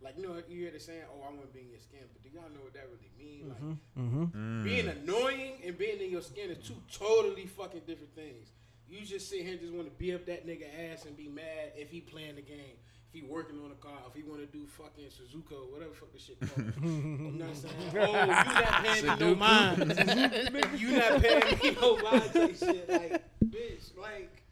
like, 0.00 0.14
you 0.16 0.22
know, 0.22 0.38
you 0.46 0.62
hear 0.62 0.70
the 0.70 0.78
saying, 0.78 1.02
"Oh, 1.10 1.26
I 1.26 1.34
want 1.34 1.42
to 1.42 1.52
be 1.52 1.66
in 1.66 1.70
your 1.74 1.80
skin," 1.82 2.06
but 2.12 2.22
do 2.22 2.28
y'all 2.30 2.48
know 2.54 2.62
what 2.62 2.74
that 2.74 2.86
really 2.86 3.10
mean? 3.18 3.48
Like, 3.50 3.62
Mm-hmm. 3.98 4.62
being 4.62 4.86
annoying 4.88 5.58
and 5.66 5.76
being 5.76 5.98
in 6.00 6.10
your 6.10 6.22
skin 6.22 6.50
is 6.50 6.58
two 6.62 6.78
totally 6.92 7.46
fucking 7.46 7.82
different 7.86 8.14
things. 8.14 8.52
You 8.88 9.04
just 9.06 9.30
sit 9.30 9.40
here 9.42 9.52
and 9.52 9.60
just 9.60 9.72
want 9.72 9.86
to 9.88 9.94
beat 9.98 10.14
up 10.14 10.26
that 10.26 10.46
nigga 10.46 10.66
ass 10.92 11.06
and 11.06 11.16
be 11.16 11.26
mad 11.26 11.72
if 11.76 11.90
he 11.90 12.00
playing 12.00 12.34
the 12.36 12.42
game, 12.42 12.76
if 13.12 13.20
he 13.20 13.28
working 13.28 13.58
on 13.62 13.70
a 13.70 13.74
car, 13.74 13.98
if 14.08 14.14
he 14.14 14.22
want 14.22 14.40
to 14.40 14.46
do 14.46 14.64
fucking 14.66 15.04
Suzuka, 15.04 15.70
whatever 15.70 15.92
fuck 15.92 16.12
the 16.12 16.18
shit 16.18 16.40
called. 16.40 16.72
you 16.82 16.90
know 17.36 17.44
what 17.44 17.48
I'm 17.48 17.54
saying? 17.54 17.74
Oh, 17.94 18.20
you 18.20 18.26
not 18.26 18.84
paying 18.84 19.06
me 19.06 19.16
no 19.18 19.34
mind. 19.34 19.78
you 20.78 20.96
not 20.96 21.22
paying 21.22 21.58
me 21.62 21.76
no 21.78 21.96
mind. 21.98 22.32
Type 22.32 22.56
shit 22.56 22.88
like, 22.88 23.22
bitch, 23.44 23.98
like, 24.00 24.42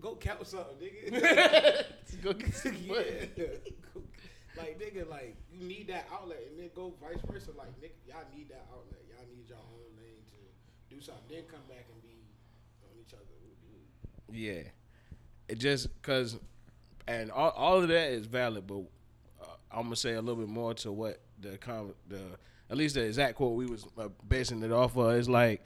go 0.00 0.16
count 0.16 0.44
something, 0.44 0.74
nigga. 0.82 1.84
Go 2.22 2.32
get 2.32 2.52
some 2.52 2.74
yeah. 2.82 2.96
like 4.56 4.80
nigga, 4.80 5.08
like 5.08 5.36
you 5.52 5.64
need 5.64 5.86
that 5.86 6.08
outlet, 6.12 6.42
and 6.50 6.58
then 6.58 6.70
go 6.74 6.92
vice 7.00 7.22
versa. 7.30 7.52
Like 7.56 7.68
nigga, 7.80 7.94
y'all 8.08 8.26
need 8.34 8.48
that 8.48 8.66
outlet. 8.72 8.98
Y'all 9.08 9.24
need 9.30 9.48
your 9.48 9.58
own 9.58 9.94
lane 9.96 10.24
to 10.26 10.92
do 10.92 11.00
something. 11.00 11.22
Then 11.30 11.44
come 11.48 11.60
back 11.68 11.86
and 11.92 12.02
be 12.02 12.26
on 12.82 12.98
each 13.00 13.14
other. 13.14 13.22
Yeah, 14.32 14.62
it 15.48 15.60
just 15.60 15.94
because, 16.02 16.38
and 17.08 17.30
all, 17.32 17.50
all 17.50 17.78
of 17.78 17.88
that 17.88 18.10
is 18.10 18.26
valid, 18.26 18.66
but 18.66 18.80
uh, 19.42 19.46
I'm 19.72 19.84
gonna 19.84 19.96
say 19.96 20.12
a 20.12 20.20
little 20.20 20.40
bit 20.40 20.48
more 20.48 20.74
to 20.74 20.92
what 20.92 21.20
the 21.40 21.56
con 21.58 21.94
the 22.08 22.20
at 22.70 22.76
least 22.76 22.94
the 22.94 23.02
exact 23.04 23.36
quote 23.36 23.56
we 23.56 23.66
was 23.66 23.86
uh, 23.98 24.08
basing 24.28 24.62
it 24.62 24.70
off 24.70 24.96
of 24.96 25.14
is 25.14 25.28
like 25.28 25.62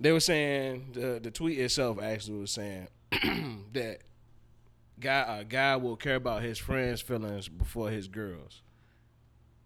they 0.00 0.10
were 0.12 0.20
saying 0.20 0.90
the 0.94 1.20
the 1.22 1.30
tweet 1.30 1.58
itself 1.58 2.00
actually 2.02 2.38
was 2.38 2.50
saying 2.50 2.88
that 3.72 3.98
guy 4.98 5.38
a 5.40 5.44
guy 5.44 5.76
will 5.76 5.96
care 5.96 6.16
about 6.16 6.42
his 6.42 6.58
friends' 6.58 7.00
feelings 7.00 7.48
before 7.48 7.90
his 7.90 8.08
girls. 8.08 8.62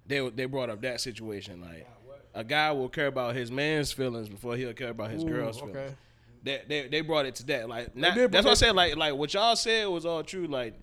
They 0.07 0.29
they 0.31 0.47
brought 0.47 0.71
up 0.71 0.83
that 0.83 1.01
situation 1.01 1.61
like 1.61 1.87
a 2.35 2.45
guy 2.45 2.71
will 2.73 2.89
care 2.89 3.07
about 3.07 3.35
his 3.35 3.51
man's 3.51 3.93
feelings 3.93 4.29
before 4.29 4.57
he'll 4.57 4.75
care 4.75 4.91
about 4.91 5.11
his 5.11 5.25
Ooh, 5.25 5.29
girl's 5.29 5.59
feelings. 5.59 5.77
okay. 5.77 5.95
They, 6.43 6.63
they 6.69 6.89
they 6.89 7.01
brought 7.01 7.27
it 7.27 7.35
to 7.37 7.47
that 7.47 7.69
like 7.69 7.97
not, 7.97 8.15
that's 8.15 8.45
what 8.45 8.53
I 8.53 8.55
said 8.55 8.77
like 8.77 8.97
like 8.97 9.15
what 9.15 9.35
y'all 9.35 9.57
said 9.57 9.87
was 9.87 10.07
all 10.07 10.23
true 10.23 10.47
like 10.47 10.79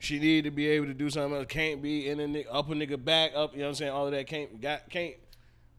she 0.00 0.18
needed 0.18 0.44
to 0.44 0.50
be 0.50 0.66
able 0.66 0.86
to 0.86 0.94
do 0.94 1.10
something 1.10 1.38
else. 1.38 1.46
Can't 1.48 1.82
be 1.82 2.08
in 2.08 2.20
a 2.20 2.24
nigga, 2.24 2.46
up 2.50 2.70
a 2.70 2.72
nigga 2.72 3.02
back 3.02 3.32
up 3.36 3.52
you 3.52 3.58
know 3.58 3.66
what 3.66 3.68
I'm 3.68 3.74
saying 3.74 3.92
all 3.92 4.06
of 4.06 4.12
that. 4.12 4.26
Can't 4.26 4.58
got 4.60 4.88
can't 4.88 5.14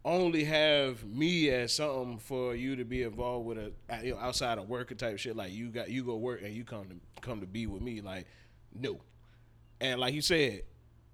only 0.06 0.44
have 0.44 1.04
me 1.04 1.50
as 1.50 1.74
something 1.74 2.20
for 2.20 2.56
you 2.56 2.76
to 2.76 2.86
be 2.86 3.02
involved 3.02 3.48
with 3.48 3.58
a 3.58 3.72
you 4.04 4.14
know 4.14 4.20
outside 4.20 4.60
of 4.60 4.70
worker 4.70 4.94
type 4.94 5.18
shit. 5.18 5.36
Like 5.36 5.52
you 5.52 5.70
got 5.70 5.90
you 5.90 6.04
go 6.04 6.18
work 6.18 6.44
and 6.44 6.54
you 6.54 6.64
come 6.64 6.86
to 6.86 7.22
come 7.22 7.42
to 7.42 7.48
be 7.48 7.66
with 7.66 7.82
me. 7.82 8.02
Like 8.02 8.28
no. 8.80 9.02
And 9.82 10.00
like 10.00 10.14
you 10.14 10.22
said 10.22 10.62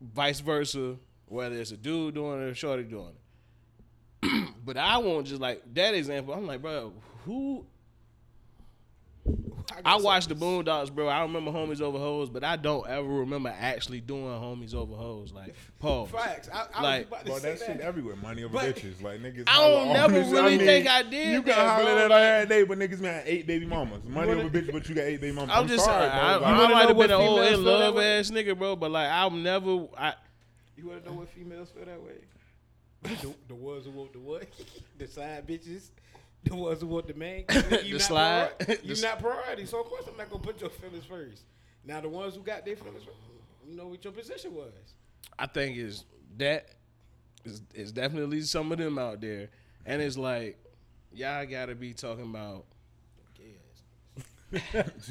vice 0.02 0.42
versa 0.42 0.98
whether 1.28 1.56
it's 1.56 1.72
a 1.72 1.78
dude 1.78 2.14
doing 2.14 2.42
it 2.42 2.44
or 2.44 2.50
a 2.50 2.54
shorty 2.54 2.84
doing 2.84 3.14
it. 4.22 4.50
But 4.66 4.76
I 4.76 4.98
want 4.98 5.28
just 5.28 5.40
like 5.40 5.64
that 5.76 5.94
example. 5.94 6.34
I'm 6.34 6.46
like 6.46 6.62
bro 6.62 6.92
who 7.24 7.66
I 9.86 9.96
watched 9.98 10.30
the 10.30 10.36
Boondocks, 10.36 10.94
bro. 10.94 11.08
I 11.08 11.22
remember 11.22 11.52
homies 11.52 11.82
over 11.82 11.98
hoes, 11.98 12.30
but 12.30 12.44
I 12.44 12.56
don't 12.56 12.88
ever 12.88 13.08
remember 13.08 13.54
actually 13.58 14.02
doing 14.02 14.24
homies 14.24 14.74
over 14.74 14.96
hoes. 14.96 15.32
Like, 15.34 15.56
pause. 15.80 16.10
Facts. 16.10 16.50
I, 16.54 16.66
I 16.74 16.82
Like- 16.84 17.00
was 17.00 17.08
about 17.08 17.20
to 17.20 17.26
Bro, 17.32 17.38
say 17.40 17.56
that 17.56 17.60
shit 17.66 17.80
everywhere. 17.82 18.16
Money 18.16 18.44
over 18.44 18.54
But- 18.54 18.76
bitches. 18.76 19.02
Like 19.02 19.20
niggas. 19.22 19.44
I 19.48 19.56
don't 19.68 19.88
all 19.88 19.94
never 19.94 20.14
this- 20.14 20.30
really 20.32 20.58
think 20.58 20.88
I 20.88 21.04
did 21.04 21.34
You 21.34 21.42
can 21.42 21.56
that, 21.56 21.68
holler 21.70 21.84
bro. 21.86 21.96
that 21.96 22.12
all 22.12 22.18
every 22.18 22.48
day, 22.48 22.64
but 22.64 22.78
niggas 22.80 23.00
man 23.00 23.24
eight 23.26 23.46
baby 23.48 23.66
mamas. 23.66 24.04
Money 24.04 24.32
over 24.32 24.50
bitch, 24.50 24.72
but 24.72 24.88
you 24.90 24.96
got 24.96 25.04
eight 25.06 25.22
baby 25.22 25.34
mamas. 25.36 25.52
I'm, 25.54 25.62
I'm, 25.64 25.68
just 25.68 25.86
sorry, 25.86 26.10
saying, 26.10 26.12
bro. 26.12 26.20
I, 26.22 26.36
Like, 26.36 26.44
I 26.46 26.52
might 26.52 26.68
know 26.70 26.76
have 26.78 26.88
been 26.88 26.98
what 26.98 27.12
an 27.12 27.16
old 27.22 27.40
in 27.42 27.64
love 27.66 27.98
ass 27.98 28.32
nigga, 28.32 28.58
bro. 28.58 28.76
But 28.76 28.92
like, 28.92 29.10
I'll 29.10 29.32
never. 29.32 29.88
I, 29.98 30.14
You 30.76 30.88
want 30.88 31.04
to 31.04 31.10
know 31.12 31.18
what 31.18 31.30
females 31.30 31.70
feel 31.70 31.86
that 31.86 32.02
way? 32.02 32.14
the, 33.04 33.34
the 33.48 33.56
ones 33.56 33.86
who 33.86 33.92
want 33.92 34.12
the 34.12 34.20
what? 34.20 34.48
the 34.98 35.08
side 35.08 35.48
bitches. 35.48 35.90
The 36.44 36.56
ones 36.56 36.80
who 36.82 36.88
want 36.88 37.08
the 37.08 37.14
man. 37.14 37.44
You 37.50 37.62
The 37.62 37.92
not 37.94 38.02
slide. 38.02 38.50
priori- 38.60 38.80
The 38.82 38.86
You 38.88 38.92
s- 38.94 39.02
not 39.02 39.20
priority. 39.20 39.66
So 39.66 39.82
of 39.82 39.88
course 39.88 40.06
I'm 40.10 40.18
not 40.18 40.30
gonna 40.30 40.44
put 40.44 40.62
your 40.62 40.70
feelings 40.70 41.06
first. 41.06 41.44
Now 41.84 42.02
the 42.02 42.10
ones 42.10 42.36
who 42.36 42.42
got 42.42 42.66
their 42.66 42.76
feelings 42.76 43.04
you 43.68 43.76
know 43.76 43.88
what 43.88 44.04
your 44.04 44.14
position 44.14 44.54
was. 44.56 44.72
I 45.38 45.46
think 45.48 45.78
is 45.78 46.06
that 46.38 46.70
is 47.44 47.62
is 47.74 47.92
definitely 47.92 48.42
some 48.42 48.72
of 48.72 48.78
them 48.78 48.98
out 48.98 49.20
there, 49.20 49.50
and 49.86 50.02
it's 50.02 50.18
like 50.18 50.58
y'all 51.14 51.46
gotta 51.46 51.76
be 51.76 51.94
talking 51.94 52.24
about. 52.30 52.66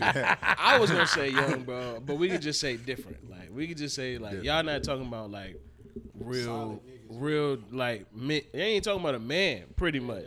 I 0.01 0.79
was 0.81 0.91
gonna 0.91 1.07
say 1.07 1.31
young, 1.31 1.63
bro, 1.65 2.01
but 2.05 2.17
we 2.17 2.29
could 2.29 2.43
just 2.43 2.61
say 2.61 2.77
different. 2.77 3.31
Like 3.31 3.51
we 3.53 3.67
could 3.67 3.77
just 3.77 3.95
say 3.95 4.19
like 4.19 4.43
y'all 4.43 4.63
not 4.63 4.83
talking 4.83 5.07
about 5.07 5.31
like 5.31 5.61
real, 6.15 6.81
niggas. 7.11 7.21
real 7.21 7.59
like 7.71 8.15
men. 8.15 8.41
They 8.53 8.63
ain't 8.63 8.85
talking 8.85 9.01
about 9.01 9.15
a 9.15 9.19
man, 9.21 9.65
pretty 9.77 10.01
much. 10.01 10.25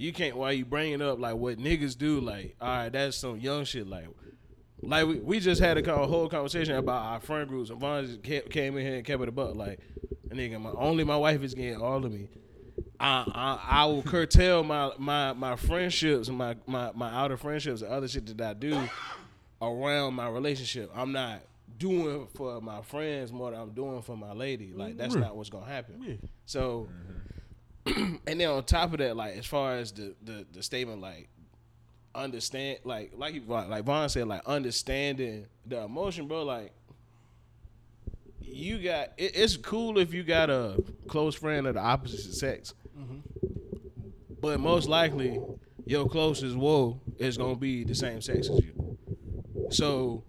You 0.00 0.14
can't. 0.14 0.34
Why 0.34 0.52
you 0.52 0.64
bringing 0.64 1.02
up 1.02 1.18
like 1.18 1.36
what 1.36 1.58
niggas 1.58 1.96
do? 1.96 2.20
Like, 2.20 2.56
all 2.58 2.68
right, 2.68 2.88
that's 2.90 3.18
some 3.18 3.38
young 3.38 3.64
shit. 3.64 3.86
Like, 3.86 4.06
like 4.80 5.06
we, 5.06 5.20
we 5.20 5.40
just 5.40 5.60
had 5.60 5.76
a 5.76 5.82
co- 5.82 6.06
whole 6.06 6.26
conversation 6.26 6.74
about 6.74 7.04
our 7.04 7.20
friend 7.20 7.46
groups, 7.46 7.68
and 7.68 7.78
Vaughn 7.78 8.06
just 8.06 8.24
ca- 8.24 8.48
came 8.48 8.78
in 8.78 8.86
here 8.86 8.96
and 8.96 9.04
kept 9.04 9.22
it 9.22 9.28
a 9.28 9.32
buck 9.32 9.54
like, 9.54 9.78
nigga, 10.28 10.58
my, 10.58 10.70
only 10.70 11.04
my 11.04 11.18
wife 11.18 11.42
is 11.42 11.52
getting 11.52 11.82
all 11.82 12.02
of 12.02 12.10
me. 12.10 12.28
I, 12.98 13.24
I 13.34 13.82
I 13.82 13.84
will 13.84 14.02
curtail 14.02 14.64
my 14.64 14.92
my 14.96 15.34
my 15.34 15.56
friendships 15.56 16.28
and 16.28 16.38
my 16.38 16.56
my 16.66 16.92
my 16.94 17.10
outer 17.10 17.36
friendships 17.36 17.82
and 17.82 17.92
other 17.92 18.08
shit 18.08 18.26
that 18.38 18.50
I 18.50 18.54
do 18.54 18.88
around 19.60 20.14
my 20.14 20.28
relationship. 20.30 20.90
I'm 20.94 21.12
not 21.12 21.42
doing 21.76 22.26
for 22.34 22.60
my 22.62 22.80
friends 22.80 23.32
more 23.32 23.50
than 23.50 23.60
I'm 23.60 23.72
doing 23.72 24.00
for 24.00 24.16
my 24.16 24.32
lady. 24.32 24.72
Like 24.74 24.96
that's 24.96 25.14
not 25.14 25.36
what's 25.36 25.50
gonna 25.50 25.66
happen. 25.66 26.26
So, 26.46 26.88
mm-hmm. 26.90 27.18
and 27.86 28.40
then 28.40 28.48
on 28.48 28.64
top 28.64 28.92
of 28.92 28.98
that, 28.98 29.16
like 29.16 29.36
as 29.36 29.46
far 29.46 29.76
as 29.76 29.92
the 29.92 30.14
the, 30.22 30.46
the 30.52 30.62
statement, 30.62 31.00
like 31.00 31.28
understand, 32.14 32.78
like 32.84 33.12
like 33.16 33.34
you 33.34 33.42
like 33.46 33.84
Vaughn 33.84 34.08
said, 34.08 34.28
like 34.28 34.42
understanding 34.46 35.46
the 35.66 35.82
emotion, 35.82 36.28
bro. 36.28 36.44
Like 36.44 36.72
you 38.40 38.78
got 38.78 39.12
it, 39.16 39.32
it's 39.34 39.56
cool 39.56 39.98
if 39.98 40.12
you 40.12 40.22
got 40.22 40.50
a 40.50 40.82
close 41.08 41.34
friend 41.34 41.66
of 41.66 41.74
the 41.74 41.80
opposite 41.80 42.34
sex, 42.34 42.74
mm-hmm. 42.98 43.18
but 44.40 44.60
most 44.60 44.88
likely 44.88 45.40
your 45.86 46.08
closest 46.08 46.56
woe 46.56 47.00
is 47.18 47.36
gonna 47.36 47.56
be 47.56 47.84
the 47.84 47.94
same 47.94 48.20
sex 48.20 48.48
as 48.48 48.60
you. 48.60 48.98
So 49.70 50.24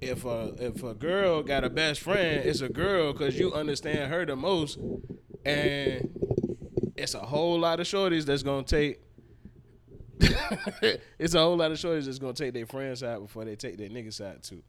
if 0.00 0.24
a 0.24 0.54
if 0.58 0.82
a 0.82 0.94
girl 0.94 1.42
got 1.42 1.64
a 1.64 1.70
best 1.70 2.00
friend, 2.00 2.44
it's 2.44 2.60
a 2.60 2.68
girl 2.68 3.12
because 3.12 3.38
you 3.38 3.52
understand 3.52 4.10
her 4.10 4.24
the 4.24 4.36
most, 4.36 4.78
and 5.48 6.92
it's 6.96 7.14
a 7.14 7.20
whole 7.20 7.58
lot 7.58 7.80
of 7.80 7.86
shorties 7.86 8.24
that's 8.24 8.42
gonna 8.42 8.62
take. 8.64 9.00
it's 11.18 11.34
a 11.34 11.38
whole 11.38 11.56
lot 11.56 11.70
of 11.70 11.78
shorties 11.78 12.06
that's 12.06 12.18
gonna 12.18 12.32
take 12.32 12.52
their 12.54 12.66
friends 12.66 13.02
out 13.02 13.20
before 13.22 13.44
they 13.44 13.54
take 13.56 13.76
their 13.78 13.88
nigga 13.88 14.12
side 14.12 14.42
too. 14.42 14.62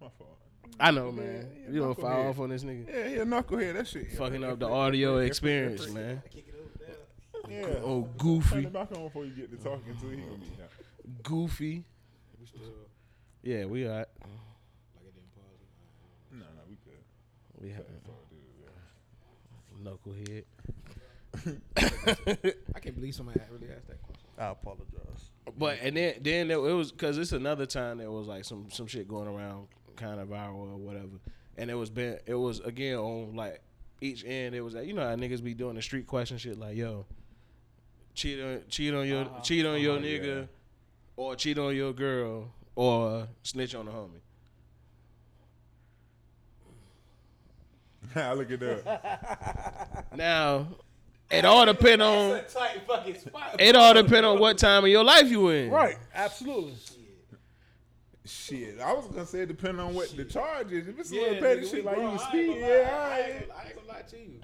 My 0.00 0.08
fault. 0.18 0.38
I 0.80 0.90
know, 0.90 1.12
man. 1.12 1.46
yeah, 1.66 1.72
you 1.72 1.80
don't 1.80 1.96
knucklehead. 1.96 2.00
fall 2.00 2.28
off 2.28 2.38
on 2.40 2.48
this 2.50 2.64
nigga. 2.64 2.88
Yeah, 2.88 3.06
yeah, 3.08 3.22
knucklehead. 3.24 3.74
That 3.74 3.86
shit. 3.86 4.12
Fucking 4.12 4.42
up 4.42 4.58
the 4.58 4.68
audio 4.68 5.18
experience, 5.18 5.88
man. 5.90 6.22
Yeah. 7.48 7.66
Oh, 7.84 8.02
Turn 8.04 8.10
goofy, 8.18 8.58
it 8.60 8.72
back 8.72 8.92
on 8.96 9.02
before 9.04 9.24
you 9.26 9.32
get 9.32 9.50
to 9.50 9.56
talking 9.62 9.94
to 10.00 10.08
him. 10.08 10.40
Goofy. 11.22 11.84
We 12.40 12.46
still 12.46 12.60
Yeah, 13.42 13.66
we 13.66 13.82
got. 13.84 13.90
like 13.92 14.06
it 15.04 15.12
didn't 15.14 15.34
pause. 15.34 16.30
No, 16.30 16.38
no, 16.38 16.62
we 16.68 16.76
good. 16.84 17.02
We 17.60 17.68
have 17.70 17.84
Fuck, 17.84 17.88
dude, 17.88 18.01
knucklehead. 19.82 20.44
I 21.76 22.80
can't 22.80 22.94
believe 22.94 23.14
somebody 23.14 23.40
really 23.50 23.72
asked 23.74 23.88
that 23.88 24.02
question. 24.02 24.26
I 24.38 24.46
apologize. 24.50 25.30
But 25.58 25.78
and 25.82 25.96
then 25.96 26.14
then 26.20 26.50
it 26.50 26.60
was 26.60 26.92
because 26.92 27.18
it's 27.18 27.32
another 27.32 27.66
time 27.66 27.98
there 27.98 28.10
was 28.10 28.26
like 28.26 28.44
some 28.44 28.70
some 28.70 28.86
shit 28.86 29.08
going 29.08 29.28
around 29.28 29.68
kind 29.96 30.20
of 30.20 30.28
viral 30.28 30.72
or 30.72 30.76
whatever, 30.76 31.18
and 31.56 31.70
it 31.70 31.74
was 31.74 31.90
been 31.90 32.18
it 32.26 32.34
was 32.34 32.60
again 32.60 32.96
on 32.96 33.34
like 33.36 33.60
each 34.00 34.24
end 34.24 34.54
it 34.54 34.60
was 34.60 34.74
like 34.74 34.86
you 34.86 34.92
know 34.94 35.02
how 35.08 35.14
niggas 35.14 35.42
be 35.42 35.54
doing 35.54 35.74
the 35.76 35.82
street 35.82 36.06
question 36.08 36.36
shit 36.36 36.58
like 36.58 36.76
yo 36.76 37.06
cheat 38.14 38.40
on 38.42 38.60
cheat 38.68 38.92
on 38.92 39.06
your 39.06 39.28
cheat 39.44 39.64
on 39.64 39.80
your 39.80 39.96
Uh-huh, 39.96 40.04
nigga 40.04 40.36
yeah. 40.40 40.44
or 41.16 41.36
cheat 41.36 41.56
on 41.58 41.74
your 41.76 41.92
girl 41.92 42.50
or 42.74 43.28
snitch 43.42 43.74
on 43.74 43.86
the 43.86 43.92
homie. 43.92 44.20
Yeah. 48.16 48.32
Look 48.36 48.50
at 48.50 48.60
that. 48.60 50.06
Now 50.16 50.68
it 51.30 51.44
all 51.46 51.64
depend 51.64 52.02
on 52.02 52.42
spot. 52.48 53.56
it 53.58 53.74
all 53.74 53.94
depend 53.94 54.26
on 54.26 54.38
what 54.38 54.58
time 54.58 54.84
of 54.84 54.90
your 54.90 55.02
life 55.04 55.30
you 55.30 55.48
in. 55.48 55.70
Right, 55.70 55.96
absolutely. 56.14 56.74
Shit, 58.26 58.78
I 58.80 58.92
was 58.92 59.06
gonna 59.06 59.24
say 59.26 59.46
depending 59.46 59.80
on 59.80 59.94
what 59.94 60.14
the 60.16 60.24
charge 60.26 60.70
is. 60.72 60.86
If 60.88 60.98
it's 61.00 61.10
a 61.10 61.14
Yeah, 61.14 61.20
little 61.22 61.40
petty 61.40 61.60
nigga, 61.62 61.70
shit 61.70 61.74
we 61.74 61.82
like 61.82 61.96
you 61.96 62.02
grown. 62.02 62.12
was 62.12 62.22
I 62.22 62.24
ain't 62.24 62.30
speeding, 62.30 62.56
yeah, 62.60 62.66
I 62.66 63.18
ain't 63.20 63.48
gonna- 63.48 63.60
I 63.60 63.66
ain't 63.66 63.74
gonna 63.76 63.88
lie 63.88 64.02
to 64.02 64.16
you. 64.18 64.40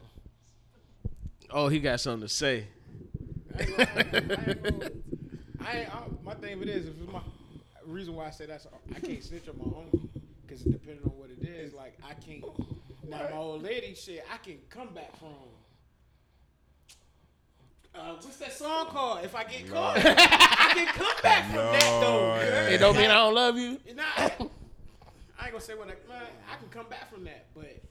Oh, 1.51 1.69
he 1.69 1.81
got 1.81 2.01
something 2.01 2.27
to 2.27 2.35
say. 2.35 2.67
I 3.59 3.63
ain't 3.63 3.79
I 3.79 3.83
ain't 3.83 4.63
gonna- 4.65 4.91
I 5.61 5.73
ain't, 5.81 5.95
I, 5.95 6.03
my 6.25 6.35
thing 6.35 6.59
with 6.59 6.69
it 6.69 6.77
is, 6.77 6.87
if 6.89 6.95
it's 7.03 7.13
my 7.13 7.21
reason 7.87 8.15
why 8.17 8.27
I 8.27 8.31
say 8.31 8.47
that's, 8.47 8.67
I 8.95 9.01
can't 9.01 9.23
snitch 9.23 9.49
on 9.49 9.59
my 9.59 9.65
homie 9.65 10.09
because 10.47 10.63
depending 10.63 11.05
on 11.05 11.11
what 11.19 11.29
it 11.31 11.47
is, 11.47 11.75
like 11.75 11.97
I 12.03 12.15
can't. 12.15 12.43
Now 13.09 13.23
my 13.31 13.37
old 13.37 13.63
lady 13.63 13.95
shit, 13.95 14.25
I 14.33 14.37
can 14.39 14.59
come 14.69 14.93
back 14.95 15.17
from. 15.19 15.29
Uh, 17.95 18.15
what's 18.21 18.37
that 18.37 18.53
song 18.53 18.87
called? 18.87 19.25
If 19.25 19.35
I 19.35 19.45
get 19.45 19.69
caught, 19.69 19.97
I 19.97 20.73
can 20.75 20.87
come 20.87 21.17
back 21.23 21.47
from 21.47 21.57
that 21.57 22.01
though. 22.01 22.19
Lord. 22.19 22.73
It 22.73 22.79
don't 22.79 22.97
mean 22.97 23.11
I 23.11 23.15
don't 23.15 23.35
love 23.35 23.57
you. 23.57 23.81
It's 23.85 23.97
not. 23.97 24.51
I 25.41 25.45
ain't 25.45 25.53
gonna 25.53 25.61
say 25.61 25.75
what 25.75 25.89
I, 25.89 25.95
man, 26.09 26.23
I 26.53 26.57
can 26.57 26.69
come 26.69 26.87
back 26.89 27.11
from 27.13 27.25
that, 27.25 27.47
but 27.55 27.83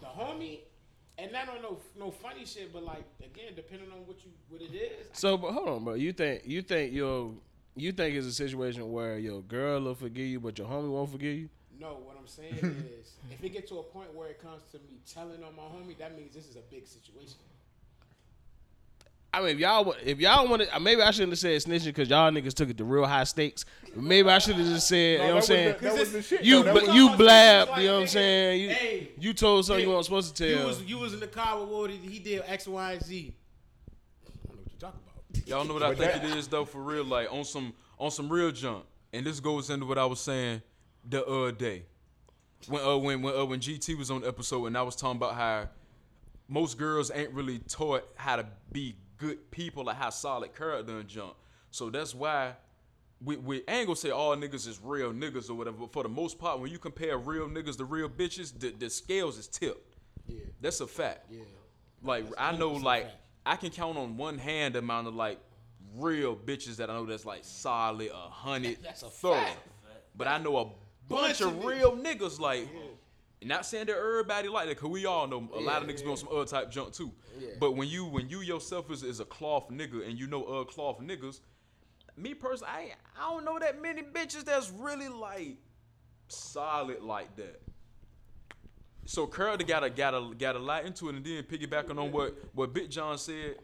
the 0.00 0.06
homie, 0.06 0.58
and 1.18 1.32
not 1.32 1.48
on 1.48 1.62
no 1.62 1.78
no 1.98 2.10
funny 2.10 2.44
shit, 2.44 2.72
but 2.72 2.84
like 2.84 3.04
again, 3.20 3.52
depending 3.56 3.90
on 3.92 4.06
what 4.06 4.24
you 4.24 4.30
what 4.48 4.60
it 4.60 4.74
is, 4.74 5.08
So, 5.12 5.36
but 5.36 5.52
hold 5.52 5.68
on, 5.68 5.84
bro. 5.84 5.94
You 5.94 6.12
think 6.12 6.42
you 6.44 6.62
think 6.62 6.92
your 6.92 7.32
you 7.76 7.92
think 7.92 8.14
it's 8.14 8.26
a 8.26 8.32
situation 8.32 8.92
where 8.92 9.18
your 9.18 9.40
girl 9.42 9.80
will 9.80 9.94
forgive 9.94 10.26
you, 10.26 10.40
but 10.40 10.58
your 10.58 10.68
homie 10.68 10.90
won't 10.90 11.10
forgive 11.10 11.36
you? 11.36 11.48
No, 11.80 11.98
what 12.04 12.16
I'm 12.18 12.26
saying 12.28 12.54
is, 13.00 13.12
if 13.30 13.42
it 13.42 13.48
get 13.50 13.66
to 13.68 13.78
a 13.78 13.82
point 13.82 14.14
where 14.14 14.28
it 14.28 14.40
comes 14.40 14.62
to 14.72 14.78
me 14.78 14.98
telling 15.12 15.42
on 15.42 15.54
my 15.56 15.62
homie, 15.62 15.96
that 15.98 16.16
means 16.16 16.34
this 16.34 16.46
is 16.48 16.56
a 16.56 16.60
big 16.70 16.86
situation. 16.86 17.34
I 19.32 19.40
mean, 19.40 19.48
if 19.48 19.58
y'all 19.58 19.84
wa- 19.84 19.94
if 20.04 20.20
y'all 20.20 20.46
want 20.48 20.62
to, 20.62 20.76
uh, 20.76 20.78
maybe 20.78 21.02
I 21.02 21.10
shouldn't 21.10 21.32
have 21.32 21.40
said 21.40 21.60
snitching 21.60 21.86
because 21.86 22.08
y'all 22.08 22.30
niggas 22.30 22.54
took 22.54 22.70
it 22.70 22.78
to 22.78 22.84
real 22.84 23.04
high 23.04 23.24
stakes. 23.24 23.64
Maybe 23.96 24.28
I 24.28 24.38
should 24.38 24.54
have 24.54 24.64
just 24.66 24.86
said, 24.86 25.18
No, 25.18 25.24
you 25.24 25.28
know 25.30 25.34
what 25.34 25.42
I'm 25.42 25.46
saying? 25.48 25.74
the- 25.80 25.84
that 25.88 26.14
was 26.14 26.26
shit, 26.26 26.44
You 26.44 26.62
though. 26.62 26.72
But 26.74 26.94
you 26.94 27.06
Like, 27.08 27.18
blab, 27.18 27.68
like, 27.70 27.80
you 27.80 27.86
know 27.88 27.94
what 27.94 28.00
I'm 28.02 28.06
saying? 28.06 28.60
You, 28.60 28.68
hey, 28.70 29.08
you 29.18 29.34
told 29.34 29.66
something 29.66 29.84
you 29.84 29.90
weren't 29.90 30.04
supposed 30.04 30.36
to 30.36 30.46
You 30.48 30.54
tell. 30.56 30.66
was 30.68 30.82
you 30.84 30.98
was 30.98 31.14
in 31.14 31.18
the 31.20 31.26
car 31.26 31.58
with 31.60 31.68
Woody. 31.68 31.96
He 31.96 32.20
did 32.20 32.44
X, 32.46 32.68
Y, 32.68 32.92
and 32.92 33.02
Z. 33.02 33.34
I 34.24 34.30
don't 34.30 34.54
know 34.56 34.62
what 34.62 34.70
you're 34.70 34.80
talking 34.80 35.00
about. 35.02 35.48
Y'all 35.48 35.64
know 35.64 35.74
what 35.74 35.82
I 35.82 35.94
think 35.96 36.12
that- 36.22 36.24
it 36.30 36.36
is 36.38 36.46
though, 36.46 36.64
for 36.64 36.80
real, 36.80 37.04
like 37.04 37.32
on 37.32 37.44
some 37.44 37.74
on 37.98 38.12
some 38.12 38.28
real 38.28 38.52
junk. 38.52 38.84
And 39.12 39.26
this 39.26 39.40
goes 39.40 39.68
into 39.68 39.84
what 39.86 39.98
I 39.98 40.04
was 40.04 40.20
saying 40.20 40.62
the 41.08 41.24
other 41.24 41.52
day. 41.52 41.84
When 42.68 42.82
uh 42.82 42.96
when 42.96 43.22
when 43.22 43.36
uh, 43.36 43.44
when 43.44 43.60
GT 43.60 43.96
was 43.98 44.10
on 44.10 44.22
the 44.22 44.28
episode 44.28 44.66
and 44.66 44.76
I 44.78 44.82
was 44.82 44.96
talking 44.96 45.16
about 45.18 45.34
how 45.34 45.68
most 46.48 46.78
girls 46.78 47.10
ain't 47.14 47.30
really 47.32 47.58
taught 47.58 48.04
how 48.16 48.36
to 48.36 48.46
be 48.72 48.96
good 49.18 49.50
people 49.50 49.88
or 49.88 49.94
how 49.94 50.10
solid 50.10 50.54
character 50.56 50.98
and 50.98 51.08
junk. 51.08 51.34
So 51.70 51.90
that's 51.90 52.14
why 52.14 52.54
we, 53.22 53.36
we 53.36 53.56
ain't 53.68 53.86
gonna 53.86 53.96
say 53.96 54.10
all 54.10 54.34
niggas 54.36 54.66
is 54.66 54.80
real 54.82 55.12
niggas 55.12 55.50
or 55.50 55.54
whatever, 55.54 55.76
but 55.78 55.92
for 55.92 56.02
the 56.02 56.08
most 56.08 56.38
part, 56.38 56.60
when 56.60 56.70
you 56.70 56.78
compare 56.78 57.16
real 57.18 57.48
niggas 57.48 57.76
to 57.78 57.84
real 57.84 58.08
bitches, 58.08 58.58
the, 58.58 58.70
the 58.70 58.88
scales 58.90 59.38
is 59.38 59.46
tipped. 59.46 59.96
Yeah, 60.26 60.40
That's 60.60 60.80
a 60.80 60.86
fact. 60.86 61.26
yeah. 61.30 61.40
Like 62.02 62.24
That's 62.24 62.36
I 62.38 62.56
know, 62.56 62.72
like 62.72 63.04
fact. 63.04 63.16
I 63.46 63.56
can 63.56 63.70
count 63.70 63.96
on 63.98 64.16
one 64.16 64.38
hand 64.38 64.74
the 64.74 64.78
amount 64.80 65.06
of 65.08 65.14
like 65.14 65.38
real 65.96 66.34
bitches 66.36 66.76
that 66.76 66.90
I 66.90 66.94
know 66.94 67.06
that's 67.06 67.24
like 67.26 67.40
solid 67.44 68.10
a 68.10 68.28
hundred 68.30 68.78
That's 68.82 69.02
a 69.02 69.08
thorough. 69.08 69.34
fact. 69.36 69.58
But 70.16 70.28
I 70.28 70.38
know 70.38 70.56
a 70.58 70.66
bunch, 71.08 71.38
Bunch 71.38 71.40
of 71.40 71.58
of 71.58 71.64
real 71.64 71.96
niggas 71.96 72.38
like. 72.40 72.68
Not 73.42 73.66
saying 73.66 73.86
that 73.88 73.96
everybody 73.98 74.48
like 74.48 74.68
that, 74.68 74.78
cause 74.78 74.88
we 74.88 75.04
all 75.04 75.26
know 75.26 75.46
a 75.54 75.60
lot 75.60 75.82
of 75.82 75.88
niggas 75.88 76.02
be 76.02 76.10
on 76.10 76.16
some 76.16 76.30
other 76.32 76.46
type 76.46 76.70
junk 76.70 76.94
too. 76.94 77.12
But 77.60 77.72
when 77.72 77.88
you 77.88 78.06
when 78.06 78.30
you 78.30 78.40
yourself 78.40 78.90
is, 78.90 79.02
is 79.02 79.20
a 79.20 79.26
cloth 79.26 79.68
nigga 79.70 80.08
and 80.08 80.18
you 80.18 80.26
know 80.26 80.44
other 80.44 80.64
cloth 80.64 80.98
niggas, 81.00 81.40
me 82.16 82.32
personally, 82.32 82.72
I 82.72 82.94
I 83.20 83.30
don't 83.30 83.44
know 83.44 83.58
that 83.58 83.82
many 83.82 84.00
bitches 84.02 84.44
that's 84.46 84.70
really 84.70 85.08
like 85.08 85.58
solid 86.28 87.02
like 87.02 87.36
that. 87.36 87.60
So 89.04 89.26
Curl 89.26 89.58
got 89.58 89.84
a 89.84 89.90
got 89.90 90.14
a 90.14 90.34
got 90.34 90.56
a 90.56 90.58
lot 90.58 90.86
into 90.86 91.10
it, 91.10 91.16
and 91.16 91.24
then 91.24 91.42
piggybacking 91.42 92.00
on 92.00 92.12
what 92.12 92.34
what 92.54 92.72
Big 92.72 92.88
John 92.90 93.18
said, 93.18 93.56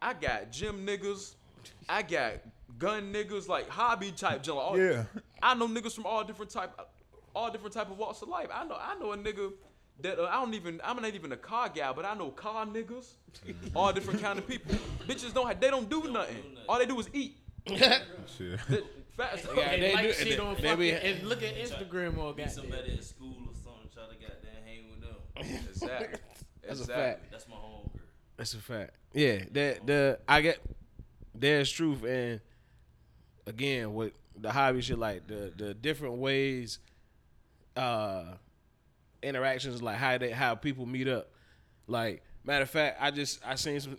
I 0.00 0.14
got 0.14 0.52
gym 0.52 0.86
niggas, 0.86 1.34
I 1.88 2.02
got 2.02 2.34
gun 2.78 3.12
niggas, 3.12 3.48
like 3.48 3.68
hobby 3.68 4.12
type 4.12 4.44
junk. 4.44 4.60
all- 4.60 4.78
Yeah. 4.78 5.04
I 5.42 5.54
know 5.54 5.68
niggas 5.68 5.94
from 5.94 6.06
all 6.06 6.24
different 6.24 6.50
type, 6.50 6.70
all 7.34 7.50
different 7.50 7.74
type 7.74 7.90
of 7.90 7.98
walks 7.98 8.22
of 8.22 8.28
life. 8.28 8.48
I 8.52 8.64
know 8.64 8.76
I 8.80 8.98
know 8.98 9.12
a 9.12 9.16
nigga 9.16 9.52
that 10.00 10.18
uh, 10.18 10.24
I 10.30 10.34
don't 10.34 10.54
even 10.54 10.80
I'm 10.84 10.96
not 11.00 11.14
even 11.14 11.32
a 11.32 11.36
car 11.36 11.68
guy, 11.68 11.92
but 11.92 12.04
I 12.04 12.14
know 12.14 12.30
car 12.30 12.66
niggas, 12.66 13.06
all 13.74 13.92
different 13.92 14.20
kind 14.22 14.38
of 14.38 14.46
people. 14.46 14.74
Bitches 15.06 15.32
don't 15.34 15.46
have, 15.46 15.60
they 15.60 15.70
don't 15.70 15.88
do 15.88 16.10
nothing. 16.10 16.36
All 16.68 16.78
they 16.78 16.86
do 16.86 16.98
is 17.00 17.08
eat. 17.12 17.36
Shit. 17.66 18.58
That- 18.68 18.84
Fast. 19.16 19.46
Yeah, 19.56 19.62
And 19.70 19.82
they 19.82 19.94
like 19.94 20.06
do- 20.06 20.12
shit 20.12 20.28
they- 20.28 20.38
on 20.38 20.54
they 20.54 20.60
fucking 20.62 20.78
be- 20.78 20.90
and 20.92 21.28
look 21.28 21.42
at 21.42 21.56
Instagram 21.56 22.18
or 22.18 22.32
Be 22.32 22.42
goddamn. 22.44 22.48
somebody 22.50 22.92
at 22.92 23.02
school 23.02 23.34
or 23.48 23.52
something 23.52 23.88
try 23.92 24.04
to 24.04 24.14
goddamn 24.14 24.62
hang 24.64 24.88
with 24.88 25.00
them. 25.00 25.64
Exactly. 25.68 26.20
That's 26.64 26.80
a 26.82 26.86
fact. 26.86 27.28
That's 27.32 27.48
my 27.48 27.56
homegirl. 27.56 27.98
That's 28.36 28.54
a 28.54 28.58
fact. 28.58 28.90
Yeah, 29.12 29.38
that 29.50 29.84
the 29.88 30.20
I 30.28 30.40
get 30.40 30.60
there's 31.34 31.68
truth 31.68 32.04
and 32.04 32.40
again 33.48 33.92
with 33.92 34.12
the 34.40 34.50
hobby 34.52 34.80
shit 34.80 34.98
like 34.98 35.26
the 35.26 35.52
the 35.56 35.74
different 35.74 36.18
ways 36.18 36.78
uh 37.76 38.24
interactions 39.22 39.82
like 39.82 39.96
how 39.96 40.18
they 40.18 40.30
how 40.30 40.54
people 40.54 40.86
meet 40.86 41.08
up. 41.08 41.30
Like 41.86 42.22
matter 42.44 42.62
of 42.62 42.70
fact, 42.70 42.98
I 43.00 43.10
just 43.10 43.40
I 43.46 43.54
seen 43.56 43.80
some 43.80 43.96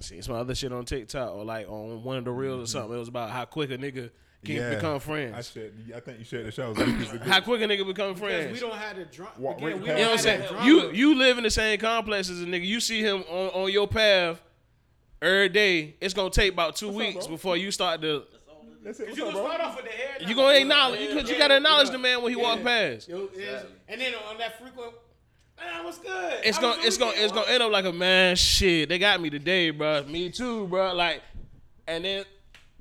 seen 0.00 0.22
some 0.22 0.34
other 0.34 0.54
shit 0.54 0.72
on 0.72 0.84
TikTok 0.84 1.34
or 1.34 1.44
like 1.44 1.68
on 1.68 2.02
one 2.02 2.16
of 2.16 2.24
the 2.24 2.30
reels 2.30 2.68
or 2.68 2.70
something. 2.70 2.94
It 2.96 2.98
was 2.98 3.08
about 3.08 3.30
how 3.30 3.44
quick 3.44 3.70
a 3.70 3.78
nigga 3.78 4.10
can 4.44 4.56
Yeah. 4.56 4.74
become 4.74 4.98
friends. 5.00 5.30
I 5.36 5.42
friends. 5.42 5.48
shared. 5.52 5.92
I 5.94 6.00
think 6.00 6.18
you 6.18 6.24
shared 6.24 6.46
the 6.46 6.50
show. 6.52 6.72
How 7.24 7.40
quick 7.40 7.60
a 7.60 7.64
nigga 7.64 7.86
become 7.86 8.14
Because 8.14 8.18
friends. 8.18 8.52
we 8.52 8.60
don't 8.66 8.76
have 8.76 8.96
the 8.96 9.04
drama. 9.04 9.32
Walk 9.38 9.58
Again, 9.58 9.68
right 9.68 9.80
we 9.80 9.86
past 9.86 9.86
don't 9.86 9.98
You 9.98 10.04
know 10.04 10.10
what 10.10 10.12
I'm 10.12 10.62
saying? 10.62 10.66
You 10.66 10.90
you 10.92 11.14
live 11.18 11.36
in 11.38 11.44
the 11.44 11.50
same 11.50 11.78
complex 11.78 12.30
as 12.30 12.40
a 12.42 12.46
nigga. 12.46 12.66
You 12.66 12.80
see 12.80 13.00
him 13.00 13.22
on, 13.28 13.48
on 13.64 13.72
your 13.72 13.86
path 13.86 14.40
every 15.22 15.50
day. 15.50 15.96
It's 16.00 16.14
gonna 16.14 16.30
take 16.30 16.52
about 16.54 16.76
two 16.76 16.88
weeks 16.90 17.26
bro? 17.26 17.36
before 17.36 17.56
you 17.58 17.70
start 17.70 18.00
to 18.02 18.24
That's 18.82 18.98
it. 19.00 19.08
Cause 19.08 19.08
What's 19.08 19.18
you 19.18 19.26
up, 19.26 19.32
gonna 19.34 19.44
bro? 19.44 19.54
start 19.56 19.60
off 19.70 19.76
with 19.76 19.84
the 19.86 19.90
hair. 19.92 20.16
You 20.28 20.34
gonna 20.34 20.58
acknowledge 20.58 21.00
you, 21.00 21.20
you 21.20 21.38
gotta 21.38 21.56
acknowledge 21.56 21.90
the 21.90 21.98
man 21.98 22.22
when 22.22 22.32
he 22.32 22.36
walk 22.36 22.62
past. 22.62 23.08
Yo, 23.08 23.28
is- 23.34 23.64
and 23.88 24.00
then 24.00 24.14
on 24.28 24.38
that 24.38 24.58
frequent, 24.60 24.92
man, 25.58 25.84
what's 25.84 25.98
good? 25.98 26.40
It's 26.44 26.58
gonna 26.58 26.80
it's 26.82 26.96
gonna 26.96 27.12
it's 27.16 27.32
gonna 27.32 27.50
end 27.50 27.62
up 27.62 27.70
like 27.72 27.84
a 27.84 27.92
man 27.92 28.36
shit. 28.36 28.88
They 28.88 28.98
got 28.98 29.20
me 29.20 29.28
today, 29.30 29.70
bro. 29.70 30.04
Me 30.04 30.30
too, 30.30 30.66
bro. 30.68 30.94
Like, 30.94 31.22
and 31.86 32.04
then 32.04 32.24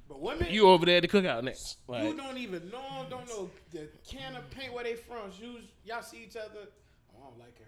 But 0.07 0.21
women, 0.21 0.47
you 0.49 0.67
over 0.69 0.85
there 0.85 0.97
at 0.97 1.01
the 1.01 1.07
cookout 1.09 1.43
next. 1.43 1.77
you 1.89 2.13
don't 2.15 2.37
even 2.37 2.69
know, 2.69 2.81
'em, 3.01 3.09
don't 3.09 3.27
know 3.27 3.49
the 3.71 3.89
can 4.07 4.35
of 4.35 4.49
paint 4.51 4.71
where 4.73 4.83
they 4.85 4.95
from. 4.95 5.31
Shoes, 5.37 5.63
y'all 5.83 6.01
see 6.01 6.23
each 6.23 6.35
other. 6.37 6.69
Oh, 7.13 7.17
I 7.19 7.29
don't 7.29 7.39
like 7.39 7.57
her. 7.59 7.65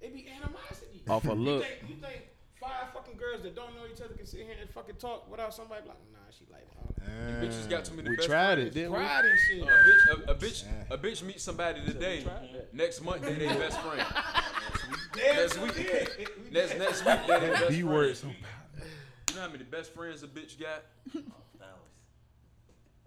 It 0.00 0.14
be 0.14 0.26
animosity. 0.28 1.02
Off 1.08 1.24
a 1.24 1.28
You 1.28 1.34
look. 1.34 1.62
think, 1.64 1.76
you 1.88 1.94
think 1.96 2.22
five 2.66 2.92
fucking 2.92 3.16
girls 3.16 3.42
that 3.42 3.54
don't 3.54 3.74
know 3.74 3.82
each 3.92 4.00
other 4.00 4.14
can 4.14 4.26
sit 4.26 4.40
here 4.40 4.54
and 4.60 4.68
fucking 4.70 4.96
talk 4.96 5.30
without 5.30 5.54
somebody 5.54 5.82
like, 5.86 5.98
nah, 6.12 6.18
she 6.36 6.44
like, 6.52 6.66
oh. 6.80 7.44
Bitches 7.44 7.68
got 7.70 7.84
too 7.84 7.94
many 7.94 8.10
we 8.10 8.16
best 8.16 8.28
tried 8.28 8.54
friends. 8.54 8.68
it, 8.68 8.74
didn't 8.74 8.92
we? 8.92 8.98
and 8.98 9.38
shit. 9.48 9.62
A 9.62 9.66
bitch, 9.66 10.28
a, 10.28 10.30
a 10.30 10.34
bitch, 10.34 10.64
a 10.90 10.98
bitch 10.98 11.22
meet 11.22 11.40
somebody 11.40 11.84
today. 11.84 12.24
Next 12.72 13.02
month, 13.02 13.22
they 13.22 13.34
their 13.34 13.54
best 13.58 13.80
friend. 13.80 14.02
next 15.16 15.58
week, 15.60 16.30
next 16.52 16.78
next 16.78 17.04
week, 17.04 17.18
they 17.28 17.40
their 17.40 17.52
best 17.52 17.68
B 17.68 17.74
friend. 17.82 17.88
words. 17.88 18.24
You 18.24 19.36
know 19.36 19.42
how 19.42 19.48
many 19.48 19.64
best 19.64 19.94
friends 19.94 20.22
a 20.22 20.26
bitch 20.26 20.58
got? 20.58 20.82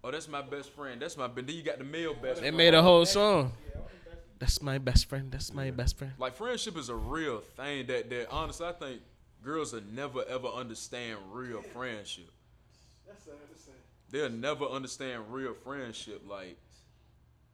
Oh, 0.02 0.12
that's 0.12 0.30
my 0.30 0.42
best 0.42 0.70
friend. 0.70 1.02
That's 1.02 1.18
my. 1.18 1.28
But 1.28 1.46
then 1.46 1.58
you 1.58 1.62
got 1.62 1.78
the 1.78 1.84
male 1.84 2.14
best. 2.14 2.36
They 2.36 2.44
friend. 2.44 2.56
made 2.56 2.74
a 2.74 2.82
whole 2.82 3.06
song. 3.06 3.52
That's 4.40 4.62
my 4.62 4.78
best 4.78 5.10
friend. 5.10 5.30
That's 5.30 5.54
my 5.54 5.72
best 5.72 5.98
friend. 5.98 6.14
Like 6.18 6.38
friendship 6.38 6.78
is 6.78 6.88
a 6.88 6.96
real 6.96 7.42
thing 7.58 7.88
that 7.88 8.10
that 8.10 8.30
honestly 8.32 8.66
I 8.66 8.72
think 8.72 9.02
girls 9.44 9.74
will 9.74 9.82
never 9.94 10.24
ever 10.28 10.48
understand 10.48 11.18
real 11.32 11.62
friendship. 11.62 12.30
They'll 14.12 14.30
never 14.30 14.66
understand 14.66 15.24
real 15.30 15.54
friendship. 15.54 16.24
Like 16.28 16.58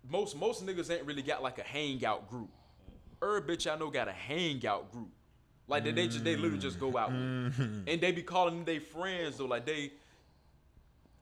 most 0.09 0.36
most 0.38 0.65
niggas 0.65 0.91
ain't 0.91 1.05
really 1.05 1.21
got 1.21 1.41
like 1.43 1.59
a 1.59 1.63
hangout 1.63 2.29
group. 2.29 2.49
Every 3.21 3.41
bitch 3.41 3.71
I 3.71 3.77
know 3.77 3.89
got 3.89 4.07
a 4.07 4.13
hangout 4.13 4.91
group. 4.91 5.09
Like 5.67 5.83
they, 5.83 5.91
they 5.91 6.07
just 6.07 6.23
they 6.23 6.36
literally 6.36 6.59
just 6.59 6.79
go 6.79 6.95
out 6.97 7.11
with. 7.11 7.17
and 7.88 8.01
they 8.01 8.11
be 8.11 8.21
calling 8.21 8.55
them 8.55 8.65
they 8.65 8.79
friends 8.79 9.38
though. 9.38 9.45
Like 9.45 9.65
they 9.65 9.91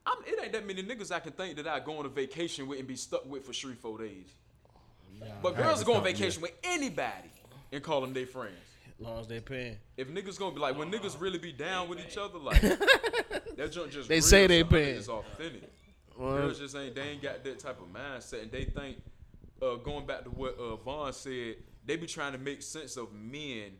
I'm, 0.05 0.17
it 0.25 0.37
ain't 0.43 0.51
that 0.51 0.67
many 0.67 0.83
niggas 0.83 1.11
I 1.11 1.19
can 1.19 1.31
think 1.31 1.55
that 1.55 1.67
I 1.67 1.79
go 1.79 1.97
on 1.97 2.05
a 2.05 2.09
vacation 2.09 2.67
with 2.67 2.79
and 2.79 2.87
be 2.87 2.95
stuck 2.97 3.25
with 3.25 3.45
for 3.45 3.53
three, 3.53 3.73
four 3.75 3.97
days. 3.99 4.27
But 5.41 5.55
girls 5.55 5.81
are 5.81 5.85
going 5.85 5.99
on 5.99 6.03
vacation 6.03 6.41
with 6.41 6.51
anybody 6.63 7.29
and 7.71 7.81
call 7.81 8.01
them 8.01 8.13
their 8.13 8.27
friends. 8.27 8.57
As 9.03 9.09
long 9.09 9.19
as 9.19 9.27
they 9.27 9.39
paying. 9.39 9.77
If 9.97 10.07
niggas 10.09 10.39
gonna 10.39 10.55
be 10.55 10.61
like, 10.61 10.77
when 10.77 10.91
niggas 10.91 11.19
really 11.19 11.37
be 11.37 11.51
down 11.51 11.89
with 11.89 11.99
each 11.99 12.17
other, 12.17 12.39
like 12.39 12.61
that 12.61 13.69
junk 13.71 13.91
just 13.91 14.07
They 14.07 14.15
real, 14.15 14.21
say 14.21 14.47
they 14.47 14.61
so 14.61 14.65
honey, 14.65 14.83
paying. 14.83 14.97
It's 14.97 15.09
authentic. 15.09 15.73
Well, 16.17 16.37
Girls 16.37 16.59
just 16.59 16.75
ain't 16.75 16.95
they 16.95 17.01
ain't 17.01 17.21
got 17.21 17.43
that 17.43 17.59
type 17.59 17.79
of 17.81 17.87
mindset, 17.91 18.43
and 18.43 18.51
they 18.51 18.65
think 18.65 18.97
uh, 19.61 19.75
going 19.75 20.05
back 20.05 20.23
to 20.23 20.29
what 20.29 20.57
uh, 20.57 20.75
Vaughn 20.77 21.11
said, 21.11 21.55
they 21.85 21.97
be 21.97 22.07
trying 22.07 22.33
to 22.33 22.37
make 22.37 22.61
sense 22.61 22.97
of 22.97 23.11
men 23.13 23.71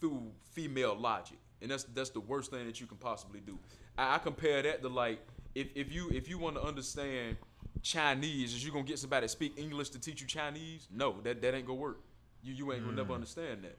through 0.00 0.32
female 0.52 0.96
logic, 0.96 1.38
and 1.62 1.70
that's 1.70 1.84
that's 1.84 2.10
the 2.10 2.20
worst 2.20 2.50
thing 2.50 2.66
that 2.66 2.80
you 2.80 2.86
can 2.86 2.96
possibly 2.96 3.40
do. 3.40 3.58
I, 3.96 4.16
I 4.16 4.18
compare 4.18 4.62
that 4.62 4.82
to 4.82 4.88
like 4.88 5.20
if, 5.54 5.68
if 5.74 5.92
you 5.92 6.10
if 6.10 6.28
you 6.28 6.38
want 6.38 6.56
to 6.56 6.62
understand 6.62 7.36
Chinese, 7.82 8.54
is 8.54 8.64
you 8.64 8.72
gonna 8.72 8.84
get 8.84 8.98
somebody 8.98 9.24
to 9.26 9.28
speak 9.28 9.58
English 9.58 9.90
to 9.90 10.00
teach 10.00 10.20
you 10.20 10.26
Chinese? 10.26 10.88
No, 10.90 11.20
that 11.22 11.42
that 11.42 11.54
ain't 11.54 11.66
gonna 11.66 11.78
work. 11.78 12.00
You 12.42 12.54
you 12.54 12.72
ain't 12.72 12.84
gonna 12.84 12.96
never 12.96 13.12
understand 13.12 13.64
that. 13.64 13.78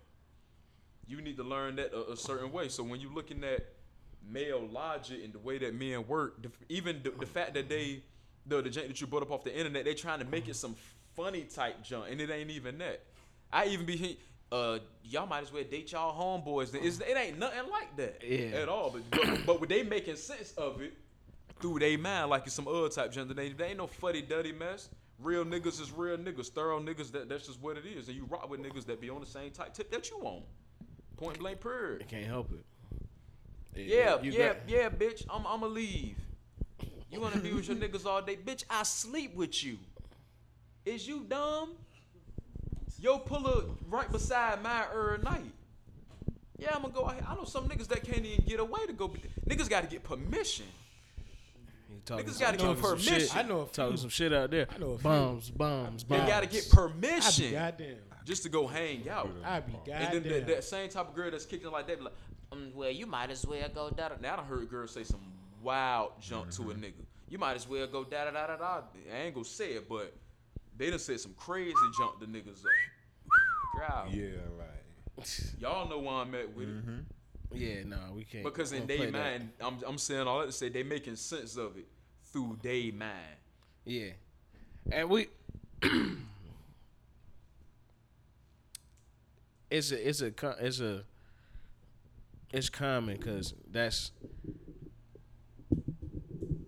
You 1.07 1.21
need 1.21 1.37
to 1.37 1.43
learn 1.43 1.75
that 1.77 1.93
a, 1.93 2.13
a 2.13 2.17
certain 2.17 2.51
way. 2.51 2.67
So 2.69 2.83
when 2.83 2.99
you're 2.99 3.13
looking 3.13 3.43
at 3.43 3.65
male 4.27 4.67
logic 4.71 5.19
and 5.23 5.31
the 5.33 5.39
way 5.39 5.57
that 5.59 5.75
men 5.75 6.07
work, 6.07 6.41
the, 6.41 6.49
even 6.69 7.01
the, 7.03 7.11
the 7.11 7.25
fact 7.25 7.53
that 7.53 7.69
they, 7.69 8.01
the 8.47 8.61
the 8.61 8.69
junk 8.69 8.87
that 8.87 8.99
you 9.01 9.07
brought 9.07 9.21
up 9.23 9.31
off 9.31 9.43
the 9.43 9.55
internet, 9.55 9.85
they 9.85 9.93
trying 9.93 10.19
to 10.19 10.25
make 10.25 10.47
it 10.47 10.55
some 10.55 10.75
funny 11.15 11.43
type 11.43 11.83
junk, 11.83 12.05
and 12.09 12.19
it 12.19 12.29
ain't 12.29 12.49
even 12.49 12.77
that. 12.79 13.01
I 13.51 13.65
even 13.67 13.85
be, 13.85 14.17
uh, 14.51 14.79
y'all 15.03 15.27
might 15.27 15.43
as 15.43 15.53
well 15.53 15.63
date 15.63 15.91
y'all 15.91 16.13
homeboys. 16.43 16.73
It's, 16.75 16.99
it 16.99 17.15
ain't 17.17 17.37
nothing 17.39 17.69
like 17.69 17.95
that 17.97 18.21
Yeah. 18.23 18.57
at 18.61 18.69
all. 18.69 18.89
But 18.91 19.03
but, 19.11 19.45
but 19.45 19.61
with 19.61 19.69
they 19.69 19.83
making 19.83 20.15
sense 20.15 20.53
of 20.53 20.81
it 20.81 20.93
through 21.61 21.79
they 21.79 21.95
mind, 21.97 22.29
like 22.29 22.45
it's 22.45 22.55
some 22.55 22.67
other 22.67 22.89
type 22.89 23.11
junk. 23.11 23.33
They, 23.35 23.49
they 23.49 23.65
ain't 23.67 23.77
no 23.77 23.87
fuddy 23.87 24.21
duddy 24.21 24.51
mess. 24.51 24.89
Real 25.19 25.45
niggas 25.45 25.79
is 25.79 25.91
real 25.93 26.17
niggas, 26.17 26.49
thorough 26.49 26.79
niggas. 26.81 27.11
That 27.11 27.29
that's 27.29 27.47
just 27.47 27.61
what 27.61 27.77
it 27.77 27.85
is. 27.85 28.07
And 28.09 28.17
you 28.17 28.25
rock 28.25 28.49
with 28.49 28.59
niggas 28.59 28.85
that 28.87 28.99
be 28.99 29.09
on 29.09 29.21
the 29.21 29.25
same 29.25 29.51
type 29.51 29.73
tip 29.73 29.89
that 29.91 30.09
you 30.09 30.17
on. 30.17 30.41
Point 31.17 31.39
blank 31.39 31.61
period. 31.61 32.01
they 32.01 32.05
can't 32.05 32.25
help 32.25 32.51
it. 32.51 32.65
Yeah, 33.75 34.21
you 34.21 34.31
yeah, 34.31 34.47
got- 34.53 34.57
yeah, 34.69 34.89
bitch. 34.89 35.25
I'm 35.29 35.45
I'ma 35.45 35.67
leave. 35.67 36.15
You 37.11 37.21
wanna 37.21 37.37
be 37.39 37.53
with 37.53 37.67
your 37.67 37.77
niggas 37.77 38.05
all 38.05 38.21
day, 38.21 38.35
bitch? 38.37 38.63
I 38.69 38.83
sleep 38.83 39.35
with 39.35 39.63
you. 39.63 39.77
Is 40.85 41.07
you 41.07 41.25
dumb? 41.27 41.71
Yo, 42.99 43.19
pull 43.19 43.47
up 43.47 43.65
right 43.89 44.11
beside 44.11 44.61
my 44.63 44.85
every 44.93 45.17
night. 45.23 45.51
Yeah, 46.57 46.71
I'm 46.73 46.81
gonna 46.83 46.93
go. 46.93 47.05
out 47.05 47.15
here. 47.15 47.25
I 47.27 47.35
know 47.35 47.43
some 47.43 47.67
niggas 47.67 47.87
that 47.87 48.03
can't 48.03 48.25
even 48.25 48.45
get 48.45 48.59
away 48.59 48.85
to 48.87 48.93
go. 48.93 49.09
Niggas 49.47 49.69
got 49.69 49.81
to 49.83 49.87
get 49.89 50.03
permission. 50.03 50.65
He 51.89 51.99
talking 52.05 52.25
Niggas 52.25 52.39
gotta 52.39 52.57
get 52.57 52.79
permission. 52.79 53.19
shit. 53.19 53.35
I 53.35 53.41
know 53.43 53.61
a 53.61 53.65
few. 53.65 53.73
Talking 53.73 53.97
some 53.97 54.09
shit 54.09 54.31
out 54.33 54.51
there. 54.51 54.67
I 54.73 54.77
know 54.77 54.91
a 54.91 54.97
few. 54.97 55.03
Bombs, 55.03 55.49
bombs, 55.49 56.03
They 56.05 56.17
got 56.17 56.43
to 56.43 56.47
get 56.47 56.63
I 56.65 56.69
be 56.69 56.91
permission 56.91 57.51
goddamn. 57.51 57.95
Just 58.25 58.43
to 58.43 58.49
go 58.49 58.67
hang 58.67 59.07
out. 59.09 59.29
I 59.45 59.59
be 59.61 59.73
goddamn. 59.73 59.95
And 60.01 60.13
then 60.13 60.23
goddamn. 60.23 60.31
that, 60.39 60.47
that 60.47 60.63
same 60.63 60.89
type 60.89 61.07
of 61.07 61.15
girl 61.15 61.31
that's 61.31 61.45
kicking 61.45 61.71
like 61.71 61.87
that, 61.87 61.97
be 61.99 62.03
like, 62.05 62.13
um, 62.51 62.71
well, 62.73 62.91
you 62.91 63.05
might 63.05 63.29
as 63.29 63.45
well 63.45 63.67
go 63.73 63.89
da 63.89 64.09
da. 64.09 64.15
Now 64.21 64.33
I 64.33 64.35
done 64.37 64.45
heard 64.45 64.69
girls 64.69 64.91
say 64.91 65.03
some 65.03 65.21
wild 65.61 66.19
junk 66.19 66.49
to 66.51 66.71
a 66.71 66.73
nigga. 66.73 67.05
You 67.29 67.37
might 67.37 67.55
as 67.55 67.67
well 67.67 67.87
go 67.87 68.03
da 68.03 68.25
da 68.25 68.31
da 68.31 68.47
da 68.47 68.57
da. 68.57 68.81
I 69.13 69.17
ain't 69.17 69.33
gonna 69.35 69.45
say 69.45 69.73
it, 69.73 69.87
but 69.87 70.13
they 70.77 70.89
done 70.89 70.99
said 70.99 71.19
some 71.19 71.33
crazy 71.37 71.73
junk 71.97 72.19
to 72.19 72.25
niggas 72.25 72.59
up. 72.65 72.71
Girl, 73.77 74.07
Yeah, 74.11 74.27
like. 74.57 75.27
y'all 75.59 75.87
know 75.89 75.99
where 75.99 76.13
I'm 76.15 76.33
at 76.35 76.55
with 76.55 76.67
it. 76.69 76.83
Yeah, 77.53 77.83
nah, 77.85 78.11
we 78.13 78.23
can't. 78.23 78.43
Because 78.43 78.71
in 78.71 78.79
don't 78.79 78.87
they 78.87 78.97
that. 78.97 79.11
mind, 79.13 79.49
I'm, 79.61 79.77
I'm 79.87 79.97
saying 79.97 80.27
all 80.27 80.39
that 80.39 80.47
to 80.47 80.51
say 80.51 80.69
they 80.69 80.83
making 80.83 81.15
sense 81.15 81.55
of 81.57 81.77
it 81.77 81.85
through 82.31 82.57
they 82.61 82.91
mind. 82.91 83.11
Yeah, 83.85 84.09
and 84.91 85.09
we. 85.09 85.27
it's 89.69 89.91
a 89.91 90.09
it's 90.09 90.21
a 90.21 90.33
it's 90.59 90.79
a 90.79 91.03
it's 92.51 92.69
common 92.69 93.17
because 93.17 93.53
that's 93.69 94.11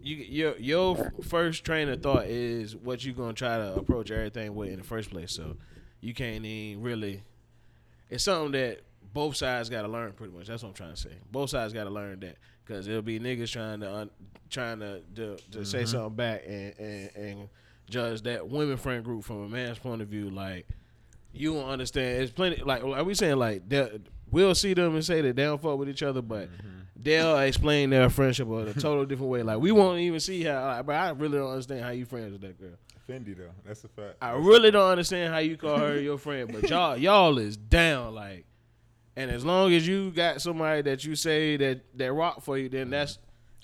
you 0.02 0.16
your 0.16 0.58
your 0.58 1.14
first 1.24 1.64
train 1.64 1.90
of 1.90 2.02
thought 2.02 2.26
is 2.26 2.76
what 2.76 3.04
you're 3.04 3.14
gonna 3.14 3.34
try 3.34 3.58
to 3.58 3.76
approach 3.76 4.10
everything 4.10 4.56
with 4.56 4.70
in 4.70 4.78
the 4.78 4.84
first 4.84 5.12
place. 5.12 5.32
So 5.32 5.58
you 6.02 6.14
can't 6.14 6.46
even 6.46 6.84
really. 6.84 7.24
It's 8.10 8.24
something 8.24 8.54
that 8.54 8.82
both 9.14 9.36
sides 9.36 9.70
got 9.70 9.82
to 9.82 9.88
learn. 9.90 10.14
Pretty 10.14 10.34
much, 10.34 10.48
that's 10.48 10.64
what 10.64 10.70
I'm 10.70 10.76
trying 10.76 10.94
to 10.94 11.02
say. 11.02 11.18
Both 11.32 11.50
sides 11.50 11.74
got 11.74 11.84
to 11.84 11.90
learn 11.90 12.20
that 12.22 12.38
because 12.66 12.88
it'll 12.88 13.02
be 13.02 13.20
niggas 13.20 13.52
trying 13.52 13.82
to 13.82 13.94
un, 13.94 14.10
trying 14.50 14.80
to 14.80 15.02
to, 15.16 15.38
to 15.52 15.66
say 15.66 15.80
mm-hmm. 15.80 15.88
something 15.88 16.16
back 16.16 16.44
and, 16.48 16.74
and 16.80 17.16
and 17.16 17.50
judge 17.90 18.22
that 18.24 18.48
women 18.48 18.78
friend 18.78 19.04
group 19.04 19.24
from 19.24 19.44
a 19.44 19.50
man's 19.50 19.80
point 19.80 20.02
of 20.02 20.08
view. 20.08 20.30
Like 20.30 20.68
you 21.40 21.54
don't 21.54 21.70
understand. 21.70 22.22
It's 22.24 22.32
plenty. 22.32 22.58
Like 22.64 22.84
are 22.84 23.04
we 23.04 23.14
saying 23.14 23.38
like 23.38 23.68
they'll- 23.68 24.00
we'll 24.32 24.56
see 24.56 24.74
them 24.74 24.96
and 24.96 25.06
say 25.06 25.22
that 25.22 25.36
they 25.36 25.44
don't 25.44 25.62
fuck 25.62 25.78
with 25.78 25.90
each 25.90 26.04
other, 26.04 26.22
but 26.22 26.50
mm-hmm. 26.50 26.80
they'll 26.96 27.38
explain 27.40 27.90
their 27.90 28.10
friendship 28.10 28.48
in 28.48 28.68
a 28.68 28.74
total 28.74 29.06
different 29.06 29.32
way. 29.32 29.44
Like 29.44 29.60
we 29.60 29.72
won't 29.72 30.00
even 30.00 30.20
see 30.20 30.44
how. 30.44 30.66
Like, 30.66 30.86
bro, 30.86 30.96
I 30.96 31.10
really 31.12 31.38
don't 31.38 31.52
understand 31.52 31.82
how 31.82 31.90
you 31.90 32.06
friends 32.06 32.34
with 32.34 32.42
that 32.42 32.60
girl. 32.60 32.78
Fendi 33.08 33.38
though, 33.38 33.52
that's 33.66 33.84
a 33.86 33.88
fact. 33.88 34.18
I 34.22 34.32
really 34.32 34.70
don't 34.70 34.90
understand 34.90 35.34
how 35.34 35.40
you 35.40 35.56
call 35.56 35.78
her 35.78 36.00
your 36.00 36.18
friend, 36.18 36.52
but 36.52 36.70
y'all 36.70 36.98
y'all 36.98 37.38
is 37.38 37.58
down 37.58 38.14
like. 38.14 38.46
And 39.16 39.32
as 39.32 39.44
long 39.44 39.74
as 39.74 39.88
you 39.88 40.12
got 40.12 40.42
somebody 40.42 40.84
that 40.84 41.04
you 41.04 41.16
say 41.16 41.58
that 41.58 41.98
that 41.98 42.14
rock 42.14 42.44
for 42.44 42.58
you, 42.58 42.70
then 42.70 42.84
mm-hmm. 42.84 42.92
that's 42.92 43.18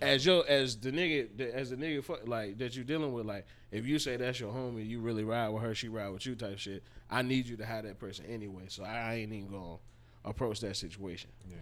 as 0.03 0.25
your 0.25 0.45
as 0.47 0.77
the 0.77 0.91
nigga 0.91 1.51
as 1.53 1.69
the 1.69 1.75
nigga 1.75 2.03
fu- 2.03 2.17
like 2.25 2.57
that 2.57 2.75
you 2.75 2.83
dealing 2.83 3.13
with. 3.13 3.25
Like 3.25 3.45
if 3.71 3.85
you 3.85 3.99
say 3.99 4.17
that's 4.17 4.39
your 4.39 4.51
homie, 4.51 4.87
you 4.87 4.99
really 4.99 5.23
ride 5.23 5.49
with 5.49 5.63
her, 5.63 5.73
she 5.73 5.87
ride 5.87 6.09
with 6.09 6.25
you 6.25 6.35
type 6.35 6.59
shit. 6.59 6.83
I 7.09 7.21
need 7.21 7.47
you 7.47 7.57
to 7.57 7.65
have 7.65 7.85
that 7.85 7.99
person 7.99 8.25
anyway, 8.25 8.63
so 8.67 8.83
I, 8.83 8.95
I 8.95 9.13
ain't 9.15 9.33
even 9.33 9.49
gonna 9.51 9.77
approach 10.25 10.59
that 10.61 10.75
situation. 10.77 11.29
Yeah. 11.49 11.57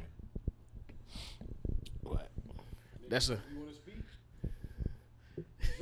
What? 2.02 2.30
That's 3.10 3.30
a 3.30 3.34
You 3.34 3.60
want 3.60 3.70
to 3.70 3.76
speak? 3.76 3.96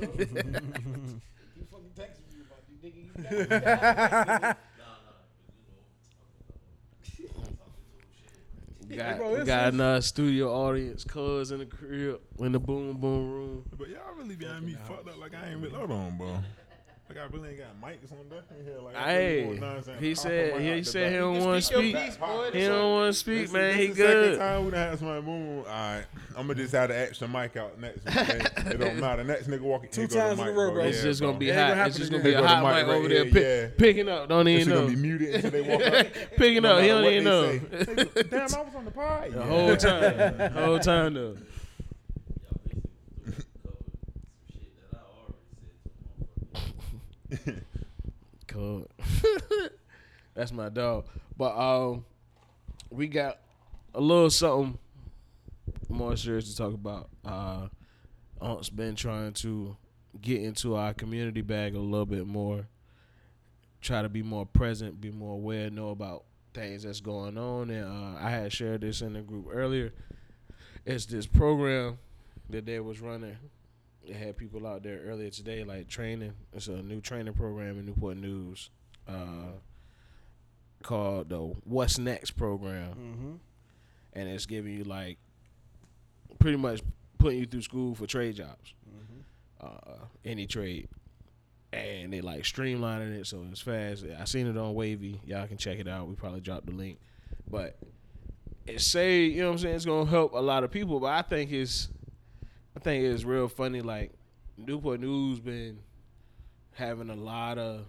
he 0.00 1.64
fucking 1.70 1.92
texting 1.96 2.28
you 2.32 2.42
about 2.46 2.62
you, 2.68 2.76
nigga. 2.82 4.50
You 4.50 4.54
got 8.96 9.08
got 9.10 9.16
bro, 9.18 9.30
it's- 9.32 9.46
got 9.46 9.72
another 9.74 10.00
studio 10.02 10.52
audience, 10.52 11.04
cuz 11.04 11.50
in 11.50 11.58
the 11.60 11.66
crib 11.66 12.20
in 12.38 12.52
the 12.52 12.60
boom 12.60 12.96
boom 12.96 13.30
room. 13.30 13.64
But 13.78 13.88
y'all 13.88 14.14
really 14.18 14.36
behind 14.36 14.66
me 14.66 14.76
fucked 14.86 15.08
up 15.08 15.18
like 15.18 15.34
I 15.34 15.50
ain't 15.50 15.60
with 15.60 15.72
hold 15.72 15.90
on, 15.90 16.16
bro. 16.18 16.38
Like 17.10 17.18
I 17.18 17.26
really 17.36 17.48
ain't 17.48 17.58
got 17.58 17.80
mics 17.82 18.12
on 18.12 18.18
that 18.30 18.44
in 18.56 18.64
here. 18.64 18.78
Like, 18.80 18.94
I 18.94 19.10
Hey, 19.12 19.34
really 19.42 19.46
want 19.48 19.60
nonsense 19.60 20.00
he 20.00 20.10
to 20.10 20.16
said 20.16 20.52
pop 20.52 20.60
he, 20.60 20.68
out 20.68 20.74
he 20.76 20.80
the 20.80 20.84
said 20.86 21.02
back. 21.02 21.10
he 21.10 21.18
don't 21.18 21.44
want 21.44 21.56
to 21.56 21.62
speak 21.62 21.96
piece, 21.96 22.16
boy. 22.16 22.50
He 22.52 22.60
don't 22.66 22.92
want 22.92 23.12
to 23.12 23.18
speak, 23.18 23.42
This 23.42 23.52
man. 23.52 23.68
this 23.68 23.76
He 23.76 23.82
is 23.86 23.96
the 23.96 24.02
second 24.04 24.20
good. 24.22 24.38
time 24.38 24.64
we 24.64 24.70
done 24.70 24.88
had 24.90 24.98
somebody 25.00 25.20
boom. 25.22 25.46
boom. 25.46 25.58
All 25.58 25.64
right, 25.64 26.04
I'm 26.36 26.46
gonna 26.46 26.54
just 26.54 26.72
have 26.72 26.88
the 26.90 26.98
extra 27.00 27.26
mic 27.26 27.56
out 27.56 27.80
next. 27.80 28.04
week, 28.04 28.14
it 28.16 28.78
don't 28.78 29.00
matter. 29.00 29.24
Next 29.24 29.48
nigga 29.48 29.60
walking 29.62 29.90
Two 29.90 30.02
here 30.02 30.08
go 30.08 30.14
the 30.14 30.20
times 30.20 30.38
in 30.40 30.46
a 30.46 30.52
row, 30.52 30.70
bro. 30.72 30.84
It's 30.84 30.98
Yeah, 30.98 31.02
just 31.02 31.20
gonna 31.20 31.32
bro. 31.32 31.38
be 31.40 31.48
It 31.48 31.50
ain't 31.52 31.58
gonna 31.58 31.74
hot. 31.74 31.86
It's 31.88 31.96
just 31.98 32.10
gonna 32.12 32.22
be 32.22 32.30
a 32.30 32.32
They 32.34 32.40
go 32.40 32.42
to 32.46 32.48
hot 32.48 32.62
mic 32.62 32.74
mic 32.76 32.86
right 32.86 32.94
over 32.96 33.08
there, 33.08 33.24
pick, 33.24 33.34
yeah. 33.34 33.66
picking 33.76 34.08
up. 34.08 34.28
Don't 34.28 34.46
even 34.46 34.60
shit 34.60 34.68
know. 34.68 34.80
gonna 34.82 34.90
be 34.94 34.96
muted 35.02 35.34
until 35.34 35.50
they 35.50 35.62
walk 35.62 35.82
out. 35.92 36.06
picking 36.36 36.64
up. 36.64 36.80
He 36.80 36.86
don't 36.88 37.04
even 37.06 37.24
know. 37.24 37.42
say. 37.50 37.58
They 37.70 38.04
go, 38.04 38.04
Damn, 38.22 38.40
I 38.40 38.44
was 38.62 38.74
on 38.76 38.84
the 38.84 38.90
pod. 38.92 39.32
The 39.32 39.42
whole 39.42 39.76
time. 39.76 40.52
whole 40.52 40.78
time 40.78 41.14
though. 41.14 41.20
Y'all 41.20 41.36
basically 42.64 43.50
covered 43.64 43.90
some 43.98 44.14
shit 44.52 44.70
that 44.92 44.96
I 44.96 45.02
already 45.18 45.42
said 45.58 45.74
to 45.82 45.90
a 45.90 46.56
motherfucker. 46.56 47.00
Cool. 48.50 48.88
That's 50.34 50.50
my 50.50 50.70
dog. 50.70 51.06
But 51.36 51.56
um, 51.56 52.04
we 52.90 53.06
got 53.06 53.38
a 53.94 54.00
little 54.00 54.28
something 54.28 54.76
more 55.88 56.16
serious 56.16 56.50
to 56.50 56.56
talk 56.56 56.74
about. 56.74 57.10
Uh, 57.24 57.68
Aunt's 58.40 58.68
been 58.68 58.96
trying 58.96 59.34
to 59.34 59.76
get 60.20 60.42
into 60.42 60.74
our 60.74 60.92
community 60.92 61.42
bag 61.42 61.76
a 61.76 61.78
little 61.78 62.06
bit 62.06 62.26
more. 62.26 62.66
Try 63.80 64.02
to 64.02 64.08
be 64.08 64.24
more 64.24 64.46
present, 64.46 65.00
be 65.00 65.12
more 65.12 65.34
aware, 65.34 65.70
know 65.70 65.90
about 65.90 66.24
things 66.52 66.82
that's 66.82 67.00
going 67.00 67.38
on. 67.38 67.70
And 67.70 67.84
uh, 67.84 68.18
I 68.20 68.30
had 68.30 68.52
shared 68.52 68.80
this 68.80 69.00
in 69.00 69.12
the 69.12 69.20
group 69.20 69.46
earlier. 69.48 69.92
It's 70.84 71.06
this 71.06 71.26
program 71.26 71.98
that 72.48 72.66
they 72.66 72.80
was 72.80 73.00
running. 73.00 73.36
They 74.10 74.16
had 74.18 74.36
people 74.36 74.66
out 74.66 74.82
there 74.82 75.00
earlier 75.06 75.30
today, 75.30 75.62
like 75.62 75.86
training. 75.86 76.32
It's 76.52 76.66
a 76.66 76.82
new 76.82 77.00
training 77.00 77.34
program 77.34 77.78
in 77.78 77.86
Newport 77.86 78.16
News, 78.16 78.68
uh, 79.06 79.52
called 80.82 81.28
the 81.28 81.38
What's 81.38 81.96
Next 81.96 82.32
program, 82.32 82.90
Mm-hmm. 82.94 83.32
and 84.14 84.28
it's 84.28 84.46
giving 84.46 84.76
you 84.76 84.82
like 84.82 85.18
pretty 86.40 86.56
much 86.56 86.80
putting 87.18 87.38
you 87.38 87.46
through 87.46 87.62
school 87.62 87.94
for 87.94 88.06
trade 88.06 88.34
jobs, 88.34 88.74
uh, 89.60 89.98
any 90.24 90.46
trade, 90.48 90.88
and 91.72 92.12
they 92.12 92.20
like 92.20 92.42
streamlining 92.42 93.12
it 93.16 93.28
so 93.28 93.46
it's 93.48 93.60
fast. 93.60 94.04
I 94.18 94.24
seen 94.24 94.48
it 94.48 94.56
on 94.56 94.74
Wavy. 94.74 95.20
Y'all 95.24 95.46
can 95.46 95.56
check 95.56 95.78
it 95.78 95.86
out. 95.86 96.08
We 96.08 96.16
probably 96.16 96.40
dropped 96.40 96.66
the 96.66 96.72
link, 96.72 96.98
but 97.48 97.76
it 98.66 98.80
say 98.80 99.22
you 99.26 99.42
know 99.42 99.48
what 99.48 99.52
I'm 99.52 99.58
saying. 99.58 99.74
It's 99.76 99.84
gonna 99.84 100.10
help 100.10 100.32
a 100.32 100.38
lot 100.40 100.64
of 100.64 100.72
people, 100.72 100.98
but 100.98 101.12
I 101.12 101.22
think 101.22 101.52
it's 101.52 101.88
I 102.80 102.82
think 102.82 103.04
it's 103.04 103.24
real 103.24 103.46
funny. 103.46 103.82
Like 103.82 104.12
Newport 104.56 105.00
News 105.00 105.38
been 105.38 105.80
having 106.72 107.10
a 107.10 107.14
lot 107.14 107.58
of 107.58 107.84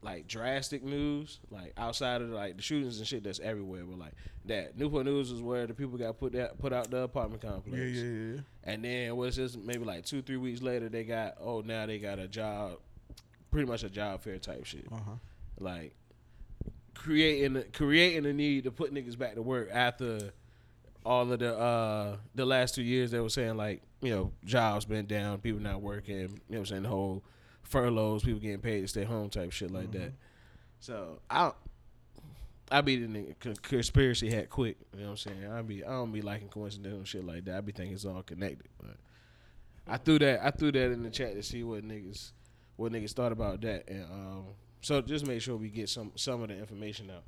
like 0.00 0.26
drastic 0.26 0.82
news, 0.82 1.38
like 1.50 1.74
outside 1.76 2.22
of 2.22 2.30
like 2.30 2.56
the 2.56 2.62
shootings 2.62 2.96
and 2.96 3.06
shit 3.06 3.24
that's 3.24 3.40
everywhere. 3.40 3.82
But 3.84 3.98
like 3.98 4.14
that 4.46 4.78
Newport 4.78 5.04
News 5.04 5.30
is 5.30 5.42
where 5.42 5.66
the 5.66 5.74
people 5.74 5.98
got 5.98 6.18
put 6.18 6.32
that 6.32 6.58
put 6.58 6.72
out 6.72 6.90
the 6.90 7.02
apartment 7.02 7.42
complex. 7.42 7.76
Yeah, 7.76 7.84
yeah, 7.84 8.32
yeah. 8.36 8.40
And 8.64 8.82
then 8.82 9.16
what's 9.16 9.36
this? 9.36 9.54
Maybe 9.54 9.84
like 9.84 10.06
two, 10.06 10.22
three 10.22 10.38
weeks 10.38 10.62
later, 10.62 10.88
they 10.88 11.04
got 11.04 11.34
oh 11.42 11.60
now 11.60 11.84
they 11.84 11.98
got 11.98 12.18
a 12.18 12.26
job, 12.26 12.78
pretty 13.50 13.68
much 13.68 13.84
a 13.84 13.90
job 13.90 14.22
fair 14.22 14.38
type 14.38 14.64
shit. 14.64 14.86
Uh 14.90 14.96
huh. 14.96 15.12
Like 15.60 15.92
creating 16.94 17.62
creating 17.74 18.22
the 18.22 18.32
need 18.32 18.64
to 18.64 18.70
put 18.70 18.94
niggas 18.94 19.18
back 19.18 19.34
to 19.34 19.42
work 19.42 19.68
after 19.70 20.32
all 21.08 21.32
of 21.32 21.38
the 21.38 21.56
uh 21.56 22.16
the 22.34 22.44
last 22.44 22.74
two 22.74 22.82
years 22.82 23.10
they 23.10 23.18
were 23.18 23.30
saying 23.30 23.56
like 23.56 23.80
you 24.02 24.14
know 24.14 24.30
jobs 24.44 24.84
been 24.84 25.06
down, 25.06 25.38
people 25.38 25.60
not 25.60 25.80
working. 25.80 26.16
You 26.16 26.26
know 26.26 26.34
what 26.48 26.58
I'm 26.58 26.66
saying 26.66 26.82
the 26.82 26.90
whole 26.90 27.24
furloughs, 27.62 28.22
people 28.22 28.40
getting 28.40 28.60
paid 28.60 28.82
to 28.82 28.88
stay 28.88 29.04
home 29.04 29.30
type 29.30 29.50
shit 29.52 29.70
like 29.70 29.90
that. 29.92 30.12
So 30.80 31.20
I. 31.30 31.52
I 32.70 32.82
be 32.82 32.96
the 32.96 33.34
conspiracy 33.62 34.28
hat 34.28 34.50
quick. 34.50 34.76
You 34.92 35.00
know 35.00 35.04
what 35.06 35.10
I'm 35.12 35.16
saying? 35.16 35.50
I 35.50 35.62
be 35.62 35.82
I 35.82 35.88
don't 35.88 36.12
be 36.12 36.20
liking 36.20 36.48
coincidental 36.48 37.02
shit 37.04 37.24
like 37.24 37.46
that. 37.46 37.56
I 37.56 37.60
be 37.62 37.72
thinking 37.72 37.94
it's 37.94 38.04
all 38.04 38.22
connected. 38.22 38.68
But 38.78 38.96
I 39.86 39.96
threw 39.96 40.18
that 40.18 40.44
I 40.44 40.50
threw 40.50 40.70
that 40.72 40.90
in 40.90 41.02
the 41.02 41.08
chat 41.08 41.32
to 41.34 41.42
see 41.42 41.62
what 41.62 41.82
niggas 41.82 42.32
what 42.76 42.92
niggas 42.92 43.12
thought 43.12 43.32
about 43.32 43.62
that. 43.62 43.88
And 43.88 44.04
um, 44.04 44.44
so 44.82 45.00
just 45.00 45.26
make 45.26 45.40
sure 45.40 45.56
we 45.56 45.70
get 45.70 45.88
some 45.88 46.12
some 46.14 46.42
of 46.42 46.50
the 46.50 46.58
information 46.58 47.10
out. 47.10 47.24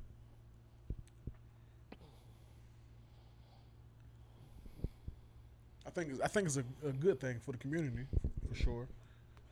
I 5.91 5.93
think 5.93 6.11
it's, 6.13 6.21
I 6.21 6.29
think 6.29 6.47
it's 6.47 6.57
a, 6.57 6.65
a 6.89 6.93
good 6.93 7.21
thing 7.21 7.41
for 7.41 7.51
the 7.51 7.59
community 7.59 8.05
for 8.49 8.55
sure, 8.55 8.89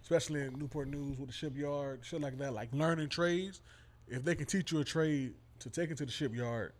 especially 0.02 0.42
in 0.42 0.56
Newport 0.56 0.86
News 0.88 1.18
with 1.18 1.28
the 1.28 1.32
shipyard, 1.34 2.00
shit 2.04 2.20
like 2.20 2.38
that, 2.38 2.52
like 2.54 2.68
learning 2.72 3.08
trades. 3.08 3.60
If 4.06 4.24
they 4.24 4.36
can 4.36 4.46
teach 4.46 4.70
you 4.70 4.78
a 4.78 4.84
trade 4.84 5.34
to 5.58 5.68
take 5.70 5.90
it 5.90 5.96
to 5.98 6.06
the 6.06 6.12
shipyard 6.12 6.74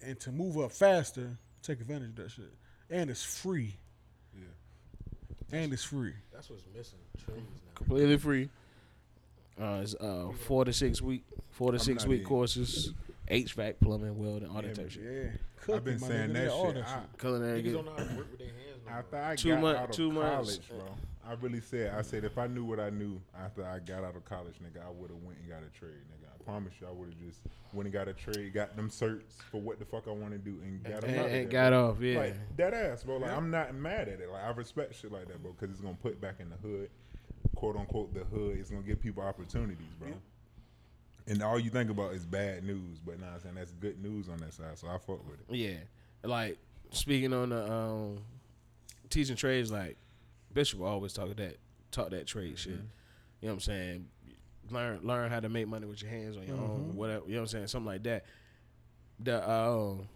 and 0.00 0.18
to 0.20 0.30
move 0.30 0.58
up 0.58 0.70
faster, 0.70 1.36
take 1.62 1.80
advantage 1.80 2.10
of 2.10 2.16
that 2.16 2.30
shit, 2.30 2.52
and 2.88 3.10
it's 3.10 3.24
free. 3.24 3.74
Yeah. 4.32 5.58
And 5.58 5.72
it's 5.72 5.82
free. 5.84 6.14
That's 6.32 6.48
what's 6.48 6.62
missing. 6.74 7.00
Trades 7.26 7.40
now. 7.66 7.72
Completely 7.74 8.16
free. 8.16 8.48
Uh, 9.60 9.80
it's 9.82 9.94
uh 9.96 10.28
four 10.46 10.64
to 10.64 10.72
six 10.72 11.02
week 11.02 11.24
four 11.50 11.72
to 11.72 11.78
I'm 11.78 11.84
six 11.84 12.06
week 12.06 12.20
even- 12.20 12.28
courses, 12.28 12.94
HVAC, 13.28 13.74
plumbing, 13.80 14.16
welding, 14.16 14.48
all 14.48 14.62
that 14.62 14.74
type 14.76 14.86
of 14.86 14.92
shit. 14.92 15.02
Yeah, 15.02 15.30
I've 15.72 15.84
been 15.84 16.00
my 16.00 16.06
saying 16.08 16.30
nigga, 16.30 16.32
that 16.34 16.44
yeah, 16.44 16.50
all 16.50 16.72
shit. 16.72 16.84
I- 16.84 17.02
Culinary. 17.18 17.62
Niggas 17.62 17.72
don't 17.72 17.84
know 17.86 17.90
how 17.92 17.96
to 18.04 18.16
work 18.16 18.30
with 18.30 18.38
their 18.38 18.48
hands. 18.48 18.58
No 18.86 18.92
After. 18.92 19.16
I 19.16 19.36
Two 19.36 19.48
got 19.50 19.60
month- 19.60 19.78
out 19.78 19.90
of 19.90 19.96
two 19.96 20.12
college, 20.12 20.46
months. 20.46 20.58
bro, 20.68 20.84
I 21.24 21.32
really 21.34 21.60
said, 21.60 21.94
I 21.94 22.02
said 22.02 22.24
if 22.24 22.36
I 22.38 22.46
knew 22.48 22.64
what 22.64 22.80
I 22.80 22.90
knew 22.90 23.20
after 23.38 23.64
I 23.64 23.78
got 23.78 24.02
out 24.04 24.16
of 24.16 24.24
college, 24.24 24.54
nigga, 24.62 24.84
I 24.84 24.90
would 24.90 25.10
have 25.10 25.22
went 25.22 25.38
and 25.38 25.48
got 25.48 25.62
a 25.62 25.78
trade, 25.78 25.92
nigga. 26.10 26.26
I 26.34 26.42
promise 26.44 26.72
you, 26.80 26.88
I 26.88 26.90
would 26.90 27.08
have 27.08 27.18
just 27.20 27.40
went 27.72 27.86
and 27.86 27.92
got 27.92 28.08
a 28.08 28.12
trade, 28.12 28.52
got 28.52 28.74
them 28.74 28.88
certs 28.90 29.34
for 29.50 29.60
what 29.60 29.78
the 29.78 29.84
fuck 29.84 30.08
I 30.08 30.10
want 30.10 30.32
to 30.32 30.38
do, 30.38 30.58
and 30.64 30.82
got 30.82 31.02
them 31.02 31.10
and, 31.10 31.18
out 31.20 31.26
and 31.26 31.34
there, 31.34 31.44
got 31.44 31.70
bro. 31.70 31.90
off, 31.90 32.00
yeah. 32.00 32.18
Like 32.18 32.56
that 32.56 32.74
ass, 32.74 33.04
bro. 33.04 33.18
Like 33.18 33.30
I'm 33.30 33.50
not 33.50 33.72
mad 33.74 34.08
at 34.08 34.20
it. 34.20 34.28
Like 34.30 34.42
I 34.42 34.50
respect 34.50 34.96
shit 34.96 35.12
like 35.12 35.28
that, 35.28 35.40
bro, 35.42 35.52
because 35.52 35.70
it's 35.72 35.80
gonna 35.80 35.96
put 36.02 36.20
back 36.20 36.40
in 36.40 36.50
the 36.50 36.56
hood, 36.56 36.90
quote 37.54 37.76
unquote, 37.76 38.12
the 38.14 38.24
hood. 38.24 38.56
It's 38.58 38.70
gonna 38.70 38.82
give 38.82 39.00
people 39.00 39.22
opportunities, 39.22 39.86
bro. 40.00 40.08
And 41.26 41.42
all 41.42 41.58
you 41.58 41.70
think 41.70 41.90
about 41.90 42.14
is 42.14 42.26
bad 42.26 42.64
news, 42.64 42.98
but 43.04 43.20
nah, 43.20 43.34
I'm 43.34 43.40
saying 43.40 43.54
that's 43.54 43.72
good 43.74 44.02
news 44.02 44.28
on 44.28 44.38
that 44.38 44.52
side, 44.52 44.76
so 44.76 44.88
I 44.88 44.98
fuck 44.98 45.24
with 45.28 45.38
it. 45.40 45.54
Yeah, 45.54 45.76
like 46.24 46.58
speaking 46.90 47.32
on 47.32 47.50
the 47.50 47.72
um, 47.72 48.18
teaching 49.08 49.36
trades, 49.36 49.70
like 49.70 49.96
Bishop 50.52 50.80
will 50.80 50.88
always 50.88 51.12
talk 51.12 51.34
that 51.36 51.58
talk 51.92 52.10
that 52.10 52.26
trade 52.26 52.58
shit. 52.58 52.72
You 52.72 52.78
know 53.48 53.48
what 53.48 53.52
I'm 53.52 53.60
saying? 53.60 54.08
Learn 54.70 55.00
learn 55.02 55.30
how 55.30 55.40
to 55.40 55.48
make 55.48 55.68
money 55.68 55.86
with 55.86 56.02
your 56.02 56.10
hands 56.10 56.36
on 56.36 56.44
your 56.46 56.56
own, 56.56 56.96
whatever. 56.96 57.24
You 57.26 57.34
know 57.34 57.40
what 57.40 57.42
I'm 57.42 57.48
saying? 57.48 57.66
Something 57.68 57.86
like 57.86 58.02
that. 58.04 58.24
The 59.20 59.48
um, 59.48 60.08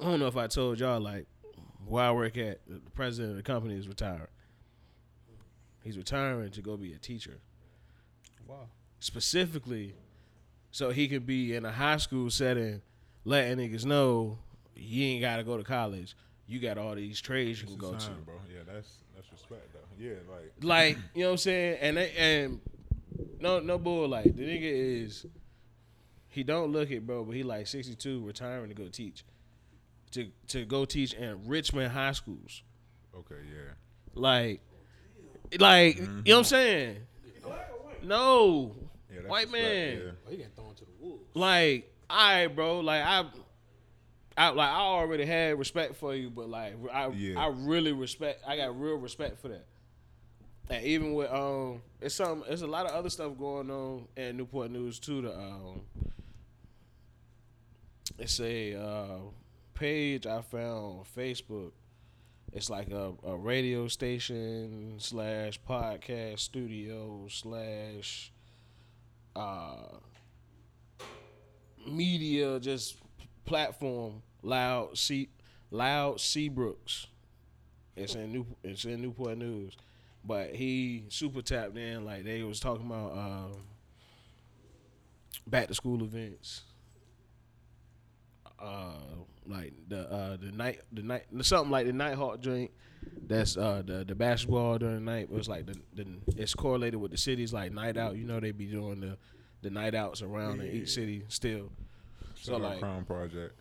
I 0.00 0.04
don't 0.04 0.18
know 0.20 0.26
if 0.26 0.36
I 0.36 0.48
told 0.48 0.80
y'all 0.80 1.00
like 1.00 1.26
where 1.86 2.04
I 2.04 2.10
work 2.10 2.36
at. 2.38 2.60
The 2.66 2.80
president 2.94 3.30
of 3.32 3.36
the 3.36 3.42
company 3.42 3.76
is 3.76 3.86
retiring. 3.86 4.26
He's 5.84 5.96
retiring 5.96 6.50
to 6.50 6.62
go 6.62 6.76
be 6.76 6.92
a 6.92 6.98
teacher 6.98 7.38
Wow. 8.46 8.68
Specifically 9.02 9.94
so 10.70 10.90
he 10.90 11.08
could 11.08 11.26
be 11.26 11.54
in 11.54 11.64
a 11.64 11.72
high 11.72 11.96
school 11.96 12.30
setting 12.30 12.80
letting 13.24 13.58
niggas 13.58 13.84
know 13.84 14.38
you 14.76 15.04
ain't 15.04 15.20
gotta 15.20 15.42
go 15.42 15.56
to 15.56 15.64
college. 15.64 16.16
You 16.46 16.60
got 16.60 16.78
all 16.78 16.94
these 16.94 17.20
trades 17.20 17.60
you 17.60 17.66
can 17.66 17.76
a 17.76 17.78
go 17.78 17.94
to. 17.94 18.10
bro. 18.24 18.34
Yeah, 18.52 18.60
that's 18.66 18.98
that's 19.14 19.30
respect 19.30 19.72
though. 19.72 19.80
Yeah, 19.98 20.14
like 20.30 20.52
Like, 20.62 20.98
you 21.14 21.22
know 21.22 21.28
what 21.28 21.32
I'm 21.32 21.38
saying? 21.38 21.78
And 21.80 21.96
they, 21.96 22.10
and 22.12 22.60
no 23.40 23.60
no 23.60 23.78
bull 23.78 24.08
like 24.08 24.24
the 24.24 24.42
nigga 24.42 25.04
is 25.04 25.26
he 26.28 26.42
don't 26.42 26.72
look 26.72 26.90
it, 26.90 27.06
bro, 27.06 27.24
but 27.24 27.34
he 27.34 27.42
like 27.42 27.66
62 27.66 28.24
retiring 28.24 28.68
to 28.68 28.74
go 28.74 28.88
teach. 28.88 29.24
To 30.12 30.28
to 30.48 30.64
go 30.64 30.84
teach 30.84 31.12
in 31.14 31.46
Richmond 31.46 31.92
high 31.92 32.12
schools. 32.12 32.62
okay, 33.16 33.34
yeah. 33.48 33.72
Like 34.14 34.60
like 35.58 35.96
you 35.96 36.02
know 36.04 36.22
what 36.24 36.38
I'm 36.38 36.44
saying? 36.44 36.96
No. 38.02 38.74
Yeah, 39.22 39.28
that's 39.28 39.30
White 39.30 39.52
respect, 39.52 39.62
man. 39.64 39.96
yeah. 39.96 40.10
Oh, 40.26 40.30
he 40.30 40.36
getting 40.36 40.52
thrown 40.52 40.74
to 40.74 40.84
the 40.84 40.90
wolves. 41.00 41.22
like, 41.34 41.92
all 42.10 42.16
right, 42.18 42.46
bro. 42.48 42.80
Like 42.80 43.02
I, 43.02 43.24
I 44.36 44.48
like 44.50 44.68
I 44.68 44.76
already 44.80 45.24
had 45.24 45.58
respect 45.58 45.96
for 45.96 46.14
you, 46.14 46.30
but 46.30 46.48
like 46.48 46.74
I, 46.92 47.08
Yeah. 47.08 47.40
I 47.40 47.48
really 47.48 47.92
respect. 47.92 48.42
I 48.46 48.56
got 48.56 48.78
real 48.78 48.96
respect 48.96 49.40
for 49.40 49.48
that. 49.48 49.66
And 50.70 50.84
even 50.86 51.14
with 51.14 51.30
um, 51.30 51.82
it's 52.00 52.14
some, 52.14 52.44
it's 52.48 52.62
a 52.62 52.66
lot 52.66 52.86
of 52.86 52.92
other 52.92 53.10
stuff 53.10 53.36
going 53.38 53.70
on 53.70 54.06
in 54.16 54.36
Newport 54.36 54.70
News 54.70 54.98
too. 54.98 55.22
The 55.22 55.34
um, 55.36 55.82
it's 58.18 58.40
a 58.40 58.74
uh, 58.74 59.18
page 59.74 60.26
I 60.26 60.40
found 60.42 61.00
on 61.00 61.04
Facebook. 61.16 61.72
It's 62.52 62.68
like 62.68 62.90
a, 62.90 63.12
a 63.24 63.36
radio 63.36 63.88
station 63.88 64.94
slash 64.98 65.58
podcast 65.68 66.40
studio 66.40 67.26
slash 67.30 68.30
uh 69.36 69.98
media 71.86 72.58
just 72.60 72.96
platform 73.44 74.22
loud 74.42 74.96
C 74.96 75.28
loud 75.70 76.16
Seabrooks. 76.18 77.06
It's 77.96 78.14
in 78.14 78.32
New 78.32 78.46
it's 78.64 78.84
in 78.84 79.02
Newport 79.02 79.38
News. 79.38 79.76
but 80.24 80.54
he 80.54 81.04
super 81.10 81.42
tapped 81.42 81.76
in. 81.76 82.04
Like 82.04 82.24
they 82.24 82.42
was 82.42 82.60
talking 82.60 82.86
about 82.86 83.12
um, 83.12 83.52
back 85.46 85.68
to 85.68 85.74
school 85.74 86.02
events. 86.02 86.62
Uh, 88.62 88.92
like 89.44 89.72
the 89.88 90.08
uh 90.10 90.36
the 90.36 90.52
night 90.52 90.80
the 90.92 91.02
night 91.02 91.24
something 91.40 91.70
like 91.70 91.86
the 91.86 91.92
Nighthawk 91.92 92.40
drink. 92.40 92.70
That's 93.26 93.56
uh 93.56 93.82
the 93.84 94.04
the 94.04 94.14
basketball 94.14 94.78
during 94.78 95.04
the 95.04 95.10
night. 95.10 95.22
It 95.24 95.30
was 95.30 95.48
like 95.48 95.66
the, 95.66 95.74
the 95.94 96.06
it's 96.36 96.54
correlated 96.54 97.00
with 97.00 97.10
the 97.10 97.16
cities 97.18 97.52
like 97.52 97.72
night 97.72 97.96
out. 97.96 98.16
You 98.16 98.24
know 98.24 98.38
they 98.38 98.52
be 98.52 98.66
doing 98.66 99.00
the 99.00 99.18
the 99.62 99.70
night 99.70 99.94
outs 99.96 100.22
around 100.22 100.60
in 100.60 100.70
each 100.70 100.90
city 100.92 101.24
still. 101.28 101.70
So 102.36 102.52
Shout 102.52 102.54
out 102.54 102.70
like 102.70 102.78
Crown 102.80 103.04
Project. 103.04 103.54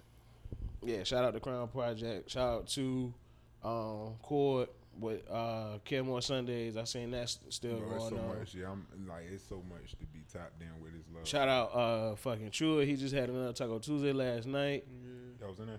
yeah, 0.83 1.03
shout 1.03 1.23
out 1.23 1.33
to 1.33 1.39
Crown 1.39 1.67
Project. 1.67 2.29
Shout 2.29 2.47
out 2.53 2.67
to 2.69 3.13
um 3.63 4.13
Court 4.21 4.69
with 4.99 5.29
uh 5.31 5.77
Kenmore 5.85 6.21
Sundays. 6.21 6.77
I 6.77 6.83
seen 6.83 7.11
that's 7.11 7.39
still 7.49 7.77
Bro, 7.77 7.89
going 7.97 8.09
so 8.09 8.17
on. 8.17 8.39
much. 8.39 8.53
Yeah, 8.53 8.71
I'm 8.71 8.85
like 9.07 9.23
it's 9.31 9.43
so 9.43 9.61
much 9.69 9.91
to 9.91 10.05
be 10.07 10.19
tapped 10.31 10.61
in 10.61 10.67
with 10.83 10.93
his 10.93 11.03
love. 11.13 11.27
Shout 11.27 11.47
out 11.47 11.73
uh 11.75 12.15
fucking 12.15 12.51
True. 12.51 12.79
He 12.79 12.95
just 12.95 13.13
had 13.15 13.29
another 13.29 13.53
Taco 13.53 13.79
Tuesday 13.79 14.13
last 14.13 14.47
night. 14.47 14.85
Yeah. 14.87 15.09
That 15.39 15.49
was 15.49 15.59
in 15.59 15.67
there. 15.67 15.77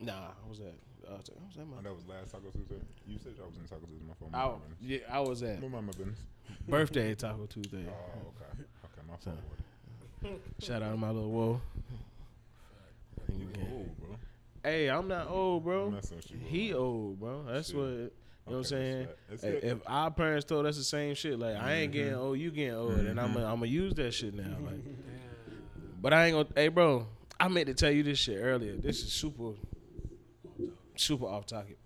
Nah, 0.00 0.28
what 0.42 0.50
was 0.50 0.58
that? 0.58 0.74
Uh, 1.06 1.12
what 1.12 1.18
was 1.18 1.56
that? 1.56 1.62
Oh, 1.62 1.76
My, 1.76 1.82
that 1.82 1.94
was 1.94 2.06
last 2.06 2.30
Taco 2.32 2.50
Tuesday. 2.50 2.76
You 3.08 3.18
said 3.18 3.32
y'all 3.36 3.48
was 3.48 3.56
in 3.56 3.64
Taco 3.64 3.86
Tuesday. 3.86 4.04
My 4.06 4.14
phone. 4.14 4.30
I, 4.32 4.46
My 4.46 4.54
yeah, 4.80 4.98
I 5.10 5.20
was 5.20 5.42
at 5.42 5.60
My 5.60 5.68
mama 5.68 5.92
business. 5.92 6.18
birthday 6.68 7.14
Taco 7.14 7.46
Tuesday. 7.46 7.84
Oh, 7.88 8.28
okay. 8.28 8.62
Okay, 8.84 9.02
my 9.08 9.16
phone. 9.16 10.38
Shout 10.60 10.82
out 10.82 10.90
to 10.92 10.96
my 10.96 11.10
little 11.10 11.30
whoa. 11.30 11.60
You 13.36 13.48
old, 13.72 13.98
bro. 13.98 14.16
Hey, 14.62 14.90
I'm 14.90 15.08
not 15.08 15.28
old, 15.30 15.64
bro. 15.64 15.86
I'm 15.86 15.94
messing 15.94 16.16
with 16.18 16.30
you, 16.30 16.36
bro. 16.38 16.48
He 16.48 16.74
old, 16.74 17.20
bro. 17.20 17.44
That's 17.44 17.68
Shit. 17.68 17.76
what. 17.76 18.12
You 18.50 18.56
know 18.56 18.62
what 18.62 18.72
I'm 18.72 18.78
saying? 18.78 19.08
That's. 19.28 19.44
If 19.44 19.78
our 19.86 20.10
parents 20.10 20.44
told 20.44 20.66
us 20.66 20.76
the 20.76 20.82
same 20.82 21.14
shit, 21.14 21.38
like 21.38 21.54
I 21.54 21.74
ain't 21.74 21.92
getting 21.92 22.14
Mm-hmm. 22.14 22.20
old, 22.20 22.38
you 22.40 22.50
getting 22.50 22.74
old, 22.74 22.94
and 22.94 23.20
I'm 23.20 23.32
gonna 23.32 23.46
I'm 23.46 23.64
use 23.64 23.94
that 23.94 24.12
shit 24.12 24.34
now. 24.34 24.56
Like, 24.60 24.80
but 26.02 26.12
I 26.12 26.26
ain't 26.26 26.34
gonna. 26.34 26.48
Hey, 26.56 26.66
bro, 26.66 27.06
I 27.38 27.46
meant 27.46 27.68
to 27.68 27.74
tell 27.74 27.92
you 27.92 28.02
this 28.02 28.18
shit 28.18 28.40
earlier. 28.42 28.74
This 28.76 29.04
is 29.04 29.12
super, 29.12 29.52
super 30.96 31.26
off 31.26 31.46
topic, 31.46 31.78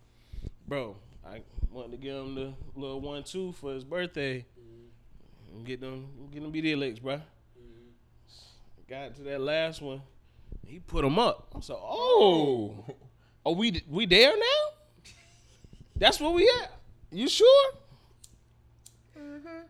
bro. 0.66 0.96
I 1.22 1.42
wanted 1.70 1.90
to 1.90 1.96
give 1.98 2.16
him 2.16 2.34
the 2.34 2.54
little 2.74 3.02
one 3.02 3.24
two 3.24 3.52
for 3.52 3.74
his 3.74 3.84
birthday. 3.84 4.46
And 5.54 5.66
Get 5.66 5.82
them, 5.82 6.08
get 6.32 6.42
them 6.42 6.50
BD 6.50 7.02
bro. 7.02 7.16
Mm-hmm. 7.16 8.88
Got 8.88 9.16
to 9.16 9.22
that 9.24 9.42
last 9.42 9.82
one, 9.82 10.00
he 10.64 10.78
put 10.78 11.02
them 11.02 11.18
up. 11.18 11.48
I'm 11.54 11.60
so, 11.60 11.78
oh, 11.78 12.86
are 13.44 13.52
we 13.52 13.82
we 13.86 14.06
there 14.06 14.34
now? 14.34 14.83
That's 15.96 16.20
where 16.20 16.30
we 16.30 16.50
at. 16.62 16.72
You 17.12 17.28
sure? 17.28 17.72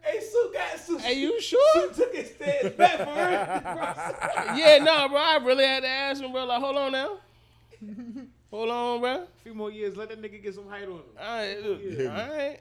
Hey, 0.00 0.20
Sue 0.20 0.50
got 0.52 0.78
Sue. 0.80 0.98
Hey, 0.98 1.14
you 1.14 1.40
sure? 1.40 1.92
took 1.92 2.14
his 2.14 2.30
stance 2.30 2.74
back 2.74 2.98
for 2.98 3.04
real. 3.04 4.56
yeah, 4.56 4.78
no, 4.78 5.08
bro. 5.08 5.18
I 5.18 5.38
really 5.42 5.64
had 5.64 5.80
to 5.80 5.88
ask 5.88 6.22
him, 6.22 6.32
bro. 6.32 6.44
Like, 6.44 6.60
hold 6.60 6.76
on 6.76 6.92
now. 6.92 7.18
Hold 8.50 8.70
on, 8.70 9.00
bro. 9.00 9.10
A 9.10 9.26
few 9.42 9.52
more 9.52 9.68
years, 9.68 9.96
let 9.96 10.10
that 10.10 10.22
nigga 10.22 10.40
get 10.40 10.54
some 10.54 10.68
height 10.68 10.84
on 10.84 10.92
him. 10.92 11.02
All 11.20 11.26
right, 11.26 11.60
look, 11.60 11.80
all 12.08 12.36
right. 12.36 12.60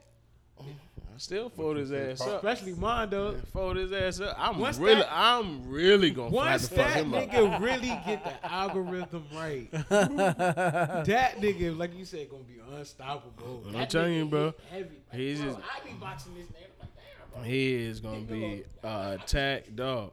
I 1.14 1.18
still 1.20 1.49
fold 1.49 1.78
his 1.78 1.91
ass 1.91 2.22
up. 2.22 2.38
Especially 2.43 2.74
mine, 2.74 3.09
though. 3.11 3.36
Fold 3.53 3.78
his 3.78 3.91
ass 3.91 4.20
up. 4.20 4.36
I'm 4.39 4.57
Once 4.57 4.78
really, 4.80 5.01
that- 5.01 5.09
I'm 5.11 5.70
really 5.70 6.09
gonna 6.09 6.26
have 6.30 6.34
Once 6.34 6.68
to 6.70 6.76
fuck 6.76 6.88
that 6.88 6.95
him 6.97 7.14
up. 7.14 7.30
nigga 7.30 7.59
really 7.61 7.88
get 8.05 8.24
the 8.24 8.45
algorithm 8.51 9.26
right, 9.34 9.70
that 9.89 11.36
nigga, 11.39 11.78
like 11.78 11.95
you 11.97 12.05
said, 12.05 12.30
gonna 12.30 12.43
be 12.43 12.59
unstoppable. 12.78 13.64
I'm 13.68 13.74
That 13.74 13.89
telling 13.89 14.14
you, 14.14 14.26
bro. 14.26 14.45
hit 14.45 14.55
Heavy. 14.72 14.89
Like, 15.11 15.20
He's 15.20 15.39
bro, 15.41 15.53
just- 15.53 15.59
I 15.66 15.88
be 15.88 15.93
boxing 15.93 16.34
this 16.36 16.47
nigga. 16.47 16.80
Like, 16.80 16.89
damn, 16.95 17.34
bro. 17.34 17.43
He 17.43 17.74
is 17.76 17.99
gonna 17.99 18.20
be 18.22 18.64
a 18.84 19.11
attack 19.22 19.66
dog. 19.76 20.11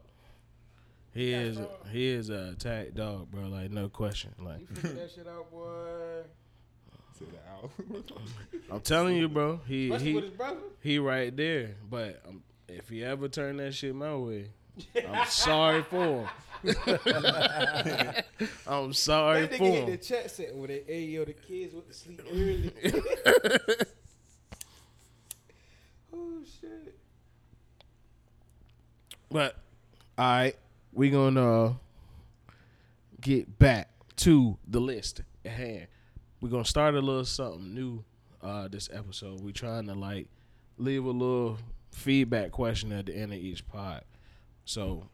He 1.13 1.33
is, 1.33 1.59
he 1.91 2.07
is 2.07 2.29
a 2.29 2.51
attack 2.53 2.93
dog, 2.93 3.29
bro. 3.31 3.47
Like 3.49 3.69
no 3.71 3.89
question. 3.89 4.31
Like 4.39 4.61
You 4.61 4.75
figure 4.75 4.93
that 5.01 5.11
shit 5.11 5.27
out, 5.27 5.51
boy. 5.51 6.21
Say 7.21 7.31
that 7.33 7.45
out. 7.63 8.11
I'm 8.71 8.81
telling 8.81 9.17
you, 9.17 9.27
bro. 9.29 9.59
He 9.67 9.87
Especially 9.89 10.07
he 10.09 10.15
with 10.15 10.23
his 10.25 10.33
brother. 10.33 10.57
he 10.81 10.99
right 10.99 11.35
there. 11.35 11.75
But 11.89 12.21
um, 12.27 12.43
if 12.67 12.89
he 12.89 13.03
ever 13.03 13.27
turn 13.27 13.57
that 13.57 13.73
shit 13.73 13.93
my 13.95 14.15
way, 14.15 14.49
I'm 15.07 15.27
sorry 15.27 15.83
for 15.83 16.03
him. 16.23 16.27
I'm 18.67 18.93
sorry 18.93 19.41
That 19.47 19.57
for 19.57 19.63
nigga 19.63 19.71
hit 19.73 19.85
the 19.85 19.91
him. 19.93 19.99
chat 19.99 20.31
set 20.31 20.55
with 20.55 20.69
it. 20.71 20.85
Hey, 20.87 21.01
yo, 21.05 21.25
the 21.25 21.33
kids 21.33 21.73
went 21.73 21.87
to 21.87 21.93
sleep 21.93 22.21
early. 22.31 22.71
oh, 26.13 26.41
shit. 26.61 26.95
But 29.29 29.55
all 30.17 30.25
right, 30.25 30.55
we 30.93 31.09
gonna 31.09 31.63
uh, 31.65 31.73
get 33.21 33.57
back 33.57 33.89
to 34.17 34.57
the 34.67 34.79
list 34.81 35.21
at 35.45 35.51
hand. 35.51 35.87
We're 36.41 36.49
gonna 36.49 36.65
start 36.65 36.95
a 36.95 36.99
little 36.99 37.23
something 37.25 37.73
new 37.73 38.03
uh, 38.41 38.67
this 38.67 38.89
episode. 38.91 39.41
We're 39.41 39.51
trying 39.51 39.85
to 39.87 39.93
like 39.93 40.27
leave 40.77 41.05
a 41.05 41.11
little 41.11 41.57
feedback 41.91 42.51
question 42.51 42.91
at 42.91 43.05
the 43.05 43.15
end 43.15 43.31
of 43.33 43.39
each 43.39 43.67
pod. 43.67 44.03
So 44.65 45.07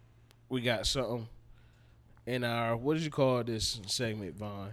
we 0.49 0.61
got 0.61 0.87
something 0.87 1.27
in 2.25 2.43
our 2.43 2.77
what 2.77 2.93
did 2.95 3.03
you 3.03 3.09
call 3.11 3.43
this 3.43 3.81
segment, 3.87 4.35
Vaughn? 4.37 4.71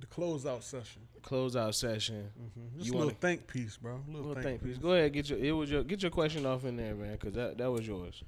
The 0.00 0.06
closeout 0.06 0.62
session. 0.62 1.02
Closeout 1.22 1.74
session. 1.74 2.30
Just 2.76 2.86
You 2.86 2.92
a 2.92 2.94
little 2.94 3.06
wanna- 3.08 3.18
think 3.18 3.46
piece, 3.46 3.76
bro. 3.76 3.94
A 3.96 4.10
little 4.10 4.26
Well, 4.26 4.34
think 4.34 4.44
thank 4.44 4.62
piece. 4.64 4.76
you. 4.76 4.82
Go 4.82 4.92
ahead, 4.92 5.12
get 5.12 5.28
your 5.28 5.38
it 5.38 5.52
was 5.52 5.70
your 5.70 5.82
get 5.84 6.00
your 6.02 6.10
question 6.10 6.46
off 6.46 6.64
in 6.64 6.76
there, 6.76 6.94
man, 6.94 7.12
because 7.12 7.34
that 7.34 7.58
that 7.58 7.70
was 7.70 7.86
yours. 7.86 8.22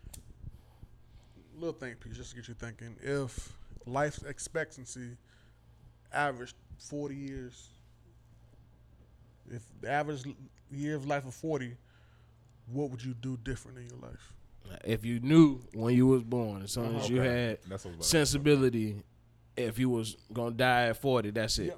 little 1.56 1.72
think 1.72 1.98
piece 2.00 2.16
just 2.16 2.30
to 2.30 2.36
get 2.36 2.46
you 2.48 2.54
thinking. 2.54 2.94
If 3.02 3.52
life 3.86 4.20
expectancy 4.26 5.16
averaged 6.12 6.54
40 6.78 7.14
years, 7.14 7.68
if 9.50 9.62
the 9.80 9.90
average 9.90 10.22
year 10.70 10.94
of 10.96 11.06
life 11.06 11.26
of 11.26 11.34
40, 11.34 11.76
what 12.72 12.90
would 12.90 13.02
you 13.04 13.14
do 13.14 13.36
different 13.42 13.78
in 13.78 13.86
your 13.88 13.98
life? 13.98 14.32
If 14.84 15.04
you 15.04 15.18
knew 15.20 15.60
when 15.72 15.94
you 15.94 16.06
was 16.06 16.22
born, 16.22 16.62
as 16.62 16.72
soon 16.72 16.94
as 16.96 17.08
you 17.08 17.20
had 17.20 17.58
That's 17.68 17.68
what 17.68 17.70
I 17.70 17.74
was 17.74 17.84
about 17.84 17.98
to 17.98 18.02
say. 18.04 18.18
sensibility, 18.18 19.02
if 19.56 19.78
you 19.78 19.88
was 19.88 20.16
gonna 20.32 20.50
die 20.50 20.88
at 20.88 20.98
forty, 20.98 21.30
that's 21.30 21.58
it. 21.58 21.76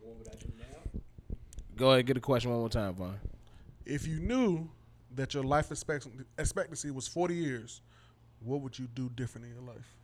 What 0.00 0.18
would 0.18 0.28
I 0.28 0.36
do 0.36 0.52
now? 0.58 1.00
Go 1.76 1.90
ahead, 1.92 2.06
get 2.06 2.16
a 2.16 2.20
question 2.20 2.50
one 2.50 2.60
more 2.60 2.68
time, 2.68 2.94
Vaughn. 2.94 3.18
If 3.84 4.06
you 4.06 4.20
knew 4.20 4.68
that 5.16 5.34
your 5.34 5.42
life 5.42 5.70
expectancy 5.72 6.90
was 6.90 7.08
40 7.08 7.34
years, 7.34 7.80
what 8.44 8.60
would 8.60 8.78
you 8.78 8.86
do 8.94 9.10
different 9.14 9.46
in 9.46 9.52
your 9.54 9.62
life? 9.62 9.94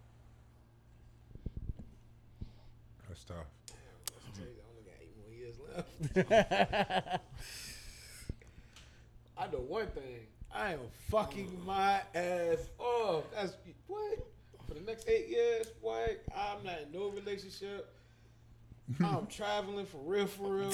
That's 3.09 3.24
tough. 3.24 3.47
I 3.70 4.37
tell 4.37 4.47
only 4.70 4.82
got 4.84 4.95
eight 5.01 5.14
more 5.18 5.32
years 5.34 5.57
left. 5.74 7.20
I 9.39 9.47
know 9.53 9.59
one 9.59 9.87
thing. 9.89 10.26
I 10.55 10.72
am 10.72 10.80
fucking 11.11 11.61
my 11.66 12.01
ass 12.14 12.68
off. 12.78 13.24
That's 13.34 13.57
what? 13.87 14.18
For 14.66 14.74
the 14.74 14.80
next 14.80 15.09
eight 15.09 15.28
years, 15.28 15.66
what? 15.80 16.22
I'm 16.34 16.64
not 16.64 16.80
in 16.82 16.93
no 16.93 17.09
relationship. 17.09 17.93
I'm 19.03 19.26
traveling 19.30 19.87
for 19.87 19.99
real, 19.99 20.26
for 20.26 20.55
real. 20.55 20.72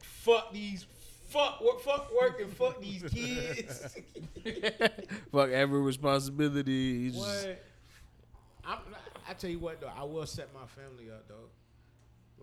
fuck 0.00 0.52
these, 0.52 0.86
fuck 1.30 1.60
work, 1.62 1.80
fuck 1.80 2.10
work, 2.18 2.40
and 2.40 2.52
fuck 2.52 2.80
these 2.80 3.02
kids. 3.02 3.96
Fuck 5.32 5.50
every 5.50 5.80
responsibility. 5.80 6.72
you 6.72 7.10
just- 7.10 7.20
What? 7.46 7.62
I'm, 8.64 8.78
I 9.28 9.32
tell 9.34 9.50
you 9.50 9.58
what 9.58 9.80
though, 9.80 9.90
I 9.96 10.02
will 10.04 10.26
set 10.26 10.48
my 10.54 10.66
family 10.66 11.10
up 11.10 11.26
though. 11.28 11.48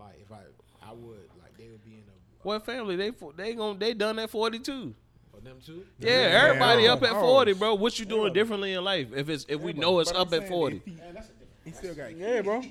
Like 0.02 0.16
if 0.22 0.32
I, 0.32 0.42
I 0.88 0.94
would 0.94 1.28
like 1.42 1.58
they 1.58 1.68
would 1.70 1.84
be 1.84 1.92
in 1.96 2.04
a 2.08 2.46
What 2.48 2.66
family? 2.66 2.96
They 2.96 3.12
fo- 3.12 3.32
they 3.36 3.54
gon' 3.56 3.80
they 3.80 3.94
done 3.94 4.20
at 4.20 4.30
forty 4.30 4.60
two. 4.60 4.94
for 5.34 5.42
them 5.42 5.58
too. 5.66 5.84
Yeah, 6.00 6.12
everybody 6.46 6.84
Yeah. 6.84 6.94
up 6.94 7.04
at 7.04 7.12
forty, 7.14 7.54
bro. 7.54 7.76
What 7.76 7.98
you 8.00 8.06
doing 8.06 8.32
differently 8.34 8.74
in 8.74 8.84
life? 8.84 9.08
If 9.16 9.28
it's 9.30 9.46
if 9.50 9.60
we 9.62 9.74
know 9.74 10.00
it's 10.00 10.12
But 10.12 10.22
I'm 10.22 10.28
up 10.28 10.34
at 10.34 10.48
forty. 10.48 10.82
He, 10.86 10.92
Man, 10.92 11.14
that's 11.14 11.30
a 11.30 11.34
different. 11.34 11.50
he 11.66 11.72
still 11.72 11.96
got 11.96 12.16
Yeah, 12.16 12.42
bro. 12.44 12.62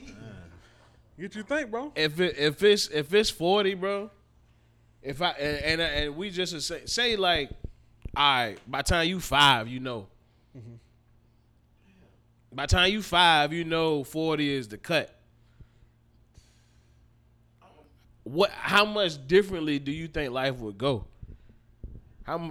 Get 1.18 1.34
you 1.34 1.42
think, 1.42 1.70
bro. 1.70 1.92
if 1.96 2.20
it, 2.20 2.36
if 2.38 2.62
it's 2.62 2.88
if 2.88 3.12
it's 3.14 3.30
forty, 3.30 3.74
bro, 3.74 4.10
if 5.06 5.22
I 5.22 5.30
and 5.30 5.80
and, 5.80 5.80
and 5.80 6.16
we 6.16 6.30
just 6.30 6.60
say 6.62 6.82
say 6.86 7.16
like, 7.16 7.50
all 8.16 8.24
right, 8.24 8.56
by 8.66 8.78
the 8.78 8.84
time 8.84 9.08
you 9.08 9.20
five, 9.20 9.68
you 9.68 9.80
know. 9.80 10.08
By 12.52 12.64
the 12.64 12.68
time 12.74 12.90
you 12.90 13.02
five, 13.02 13.52
you 13.52 13.64
know 13.64 14.02
forty 14.04 14.50
is 14.50 14.68
the 14.68 14.78
cut. 14.78 15.12
What? 18.24 18.50
How 18.50 18.84
much 18.84 19.24
differently 19.26 19.78
do 19.78 19.92
you 19.92 20.08
think 20.08 20.32
life 20.32 20.56
would 20.56 20.78
go? 20.78 21.04
How 22.24 22.50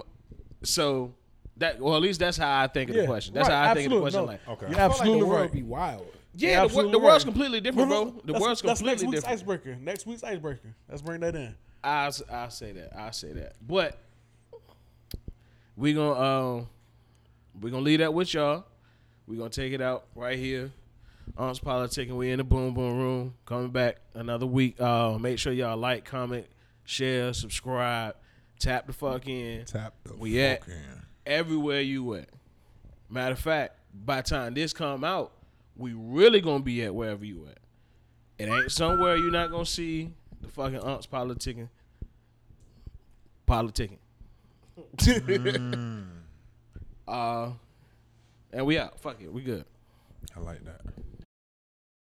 so 0.62 1.14
that 1.58 1.80
well 1.80 1.96
at 1.96 2.02
least 2.02 2.20
that's 2.20 2.36
how 2.36 2.60
I 2.62 2.66
think 2.68 2.90
of 2.90 2.96
the 2.96 3.06
question. 3.06 3.34
That's 3.34 3.48
right, 3.48 3.54
how 3.66 3.70
I 3.72 3.74
think 3.74 3.86
of 3.86 3.92
the 3.94 4.00
question. 4.00 4.20
no. 4.20 4.26
Like 4.26 4.48
Okay. 4.48 4.66
You're 4.70 4.80
absolutely 4.80 5.20
the 5.20 5.26
world 5.26 5.40
right. 5.42 5.52
Be 5.52 5.62
wild. 5.62 6.06
Yeah, 6.38 6.66
the, 6.66 6.68
the 6.68 6.98
world's 6.98 7.24
right. 7.24 7.32
completely 7.32 7.60
different, 7.60 7.88
bro. 7.88 8.04
The 8.04 8.10
That's- 8.26 8.40
world's 8.42 8.62
that's 8.62 8.82
next 8.82 9.00
completely 9.00 9.06
week's 9.06 9.20
different. 9.22 9.40
icebreaker. 9.40 9.76
Next 9.80 10.06
week's 10.06 10.22
icebreaker. 10.22 10.74
Let's 10.88 11.00
bring 11.02 11.20
that 11.20 11.34
in. 11.34 11.54
I 11.84 12.10
I 12.30 12.48
say 12.48 12.72
that. 12.72 12.96
I 12.96 13.10
say 13.10 13.32
that. 13.32 13.54
But 13.66 13.98
we 15.76 15.92
gonna 15.94 16.20
um 16.20 16.68
we 17.60 17.70
gonna 17.70 17.82
leave 17.82 18.00
that 18.00 18.12
with 18.12 18.32
y'all. 18.34 18.64
We 19.26 19.36
gonna 19.36 19.50
take 19.50 19.72
it 19.72 19.80
out 19.80 20.06
right 20.14 20.38
here. 20.38 20.70
Aunts 21.36 21.58
politicking. 21.60 22.16
We 22.16 22.30
in 22.30 22.38
the 22.38 22.44
boom 22.44 22.74
boom 22.74 22.96
room. 22.98 23.34
Coming 23.44 23.70
back 23.70 23.96
another 24.14 24.46
week. 24.46 24.80
Uh, 24.80 25.18
make 25.18 25.38
sure 25.38 25.52
y'all 25.52 25.76
like, 25.76 26.04
comment, 26.04 26.46
share, 26.84 27.32
subscribe, 27.32 28.14
tap 28.58 28.86
the 28.86 28.92
fuck 28.92 29.26
in. 29.28 29.64
Tap 29.64 29.94
the 30.04 30.14
We 30.16 30.40
at 30.40 30.66
in. 30.68 31.02
everywhere 31.26 31.80
you 31.80 32.14
at. 32.14 32.28
Matter 33.10 33.32
of 33.32 33.38
fact, 33.40 33.78
by 33.92 34.22
the 34.22 34.28
time 34.28 34.54
this 34.54 34.72
come 34.72 35.04
out, 35.04 35.32
we 35.76 35.92
really 35.94 36.40
gonna 36.40 36.62
be 36.62 36.82
at 36.84 36.94
wherever 36.94 37.24
you 37.24 37.46
at. 37.50 37.58
It 38.38 38.48
ain't 38.48 38.70
somewhere 38.70 39.16
you're 39.16 39.30
not 39.30 39.50
gonna 39.50 39.66
see 39.66 40.12
the 40.46 40.52
fucking 40.52 40.78
aunts 40.78 41.06
politicking. 41.06 41.68
Politicking. 43.46 43.98
uh, 47.08 47.50
and 48.52 48.66
we 48.66 48.78
out. 48.78 48.98
Fuck 49.00 49.20
it. 49.20 49.32
We 49.32 49.42
good. 49.42 49.64
I 50.36 50.40
like 50.40 50.64
that. 50.64 50.80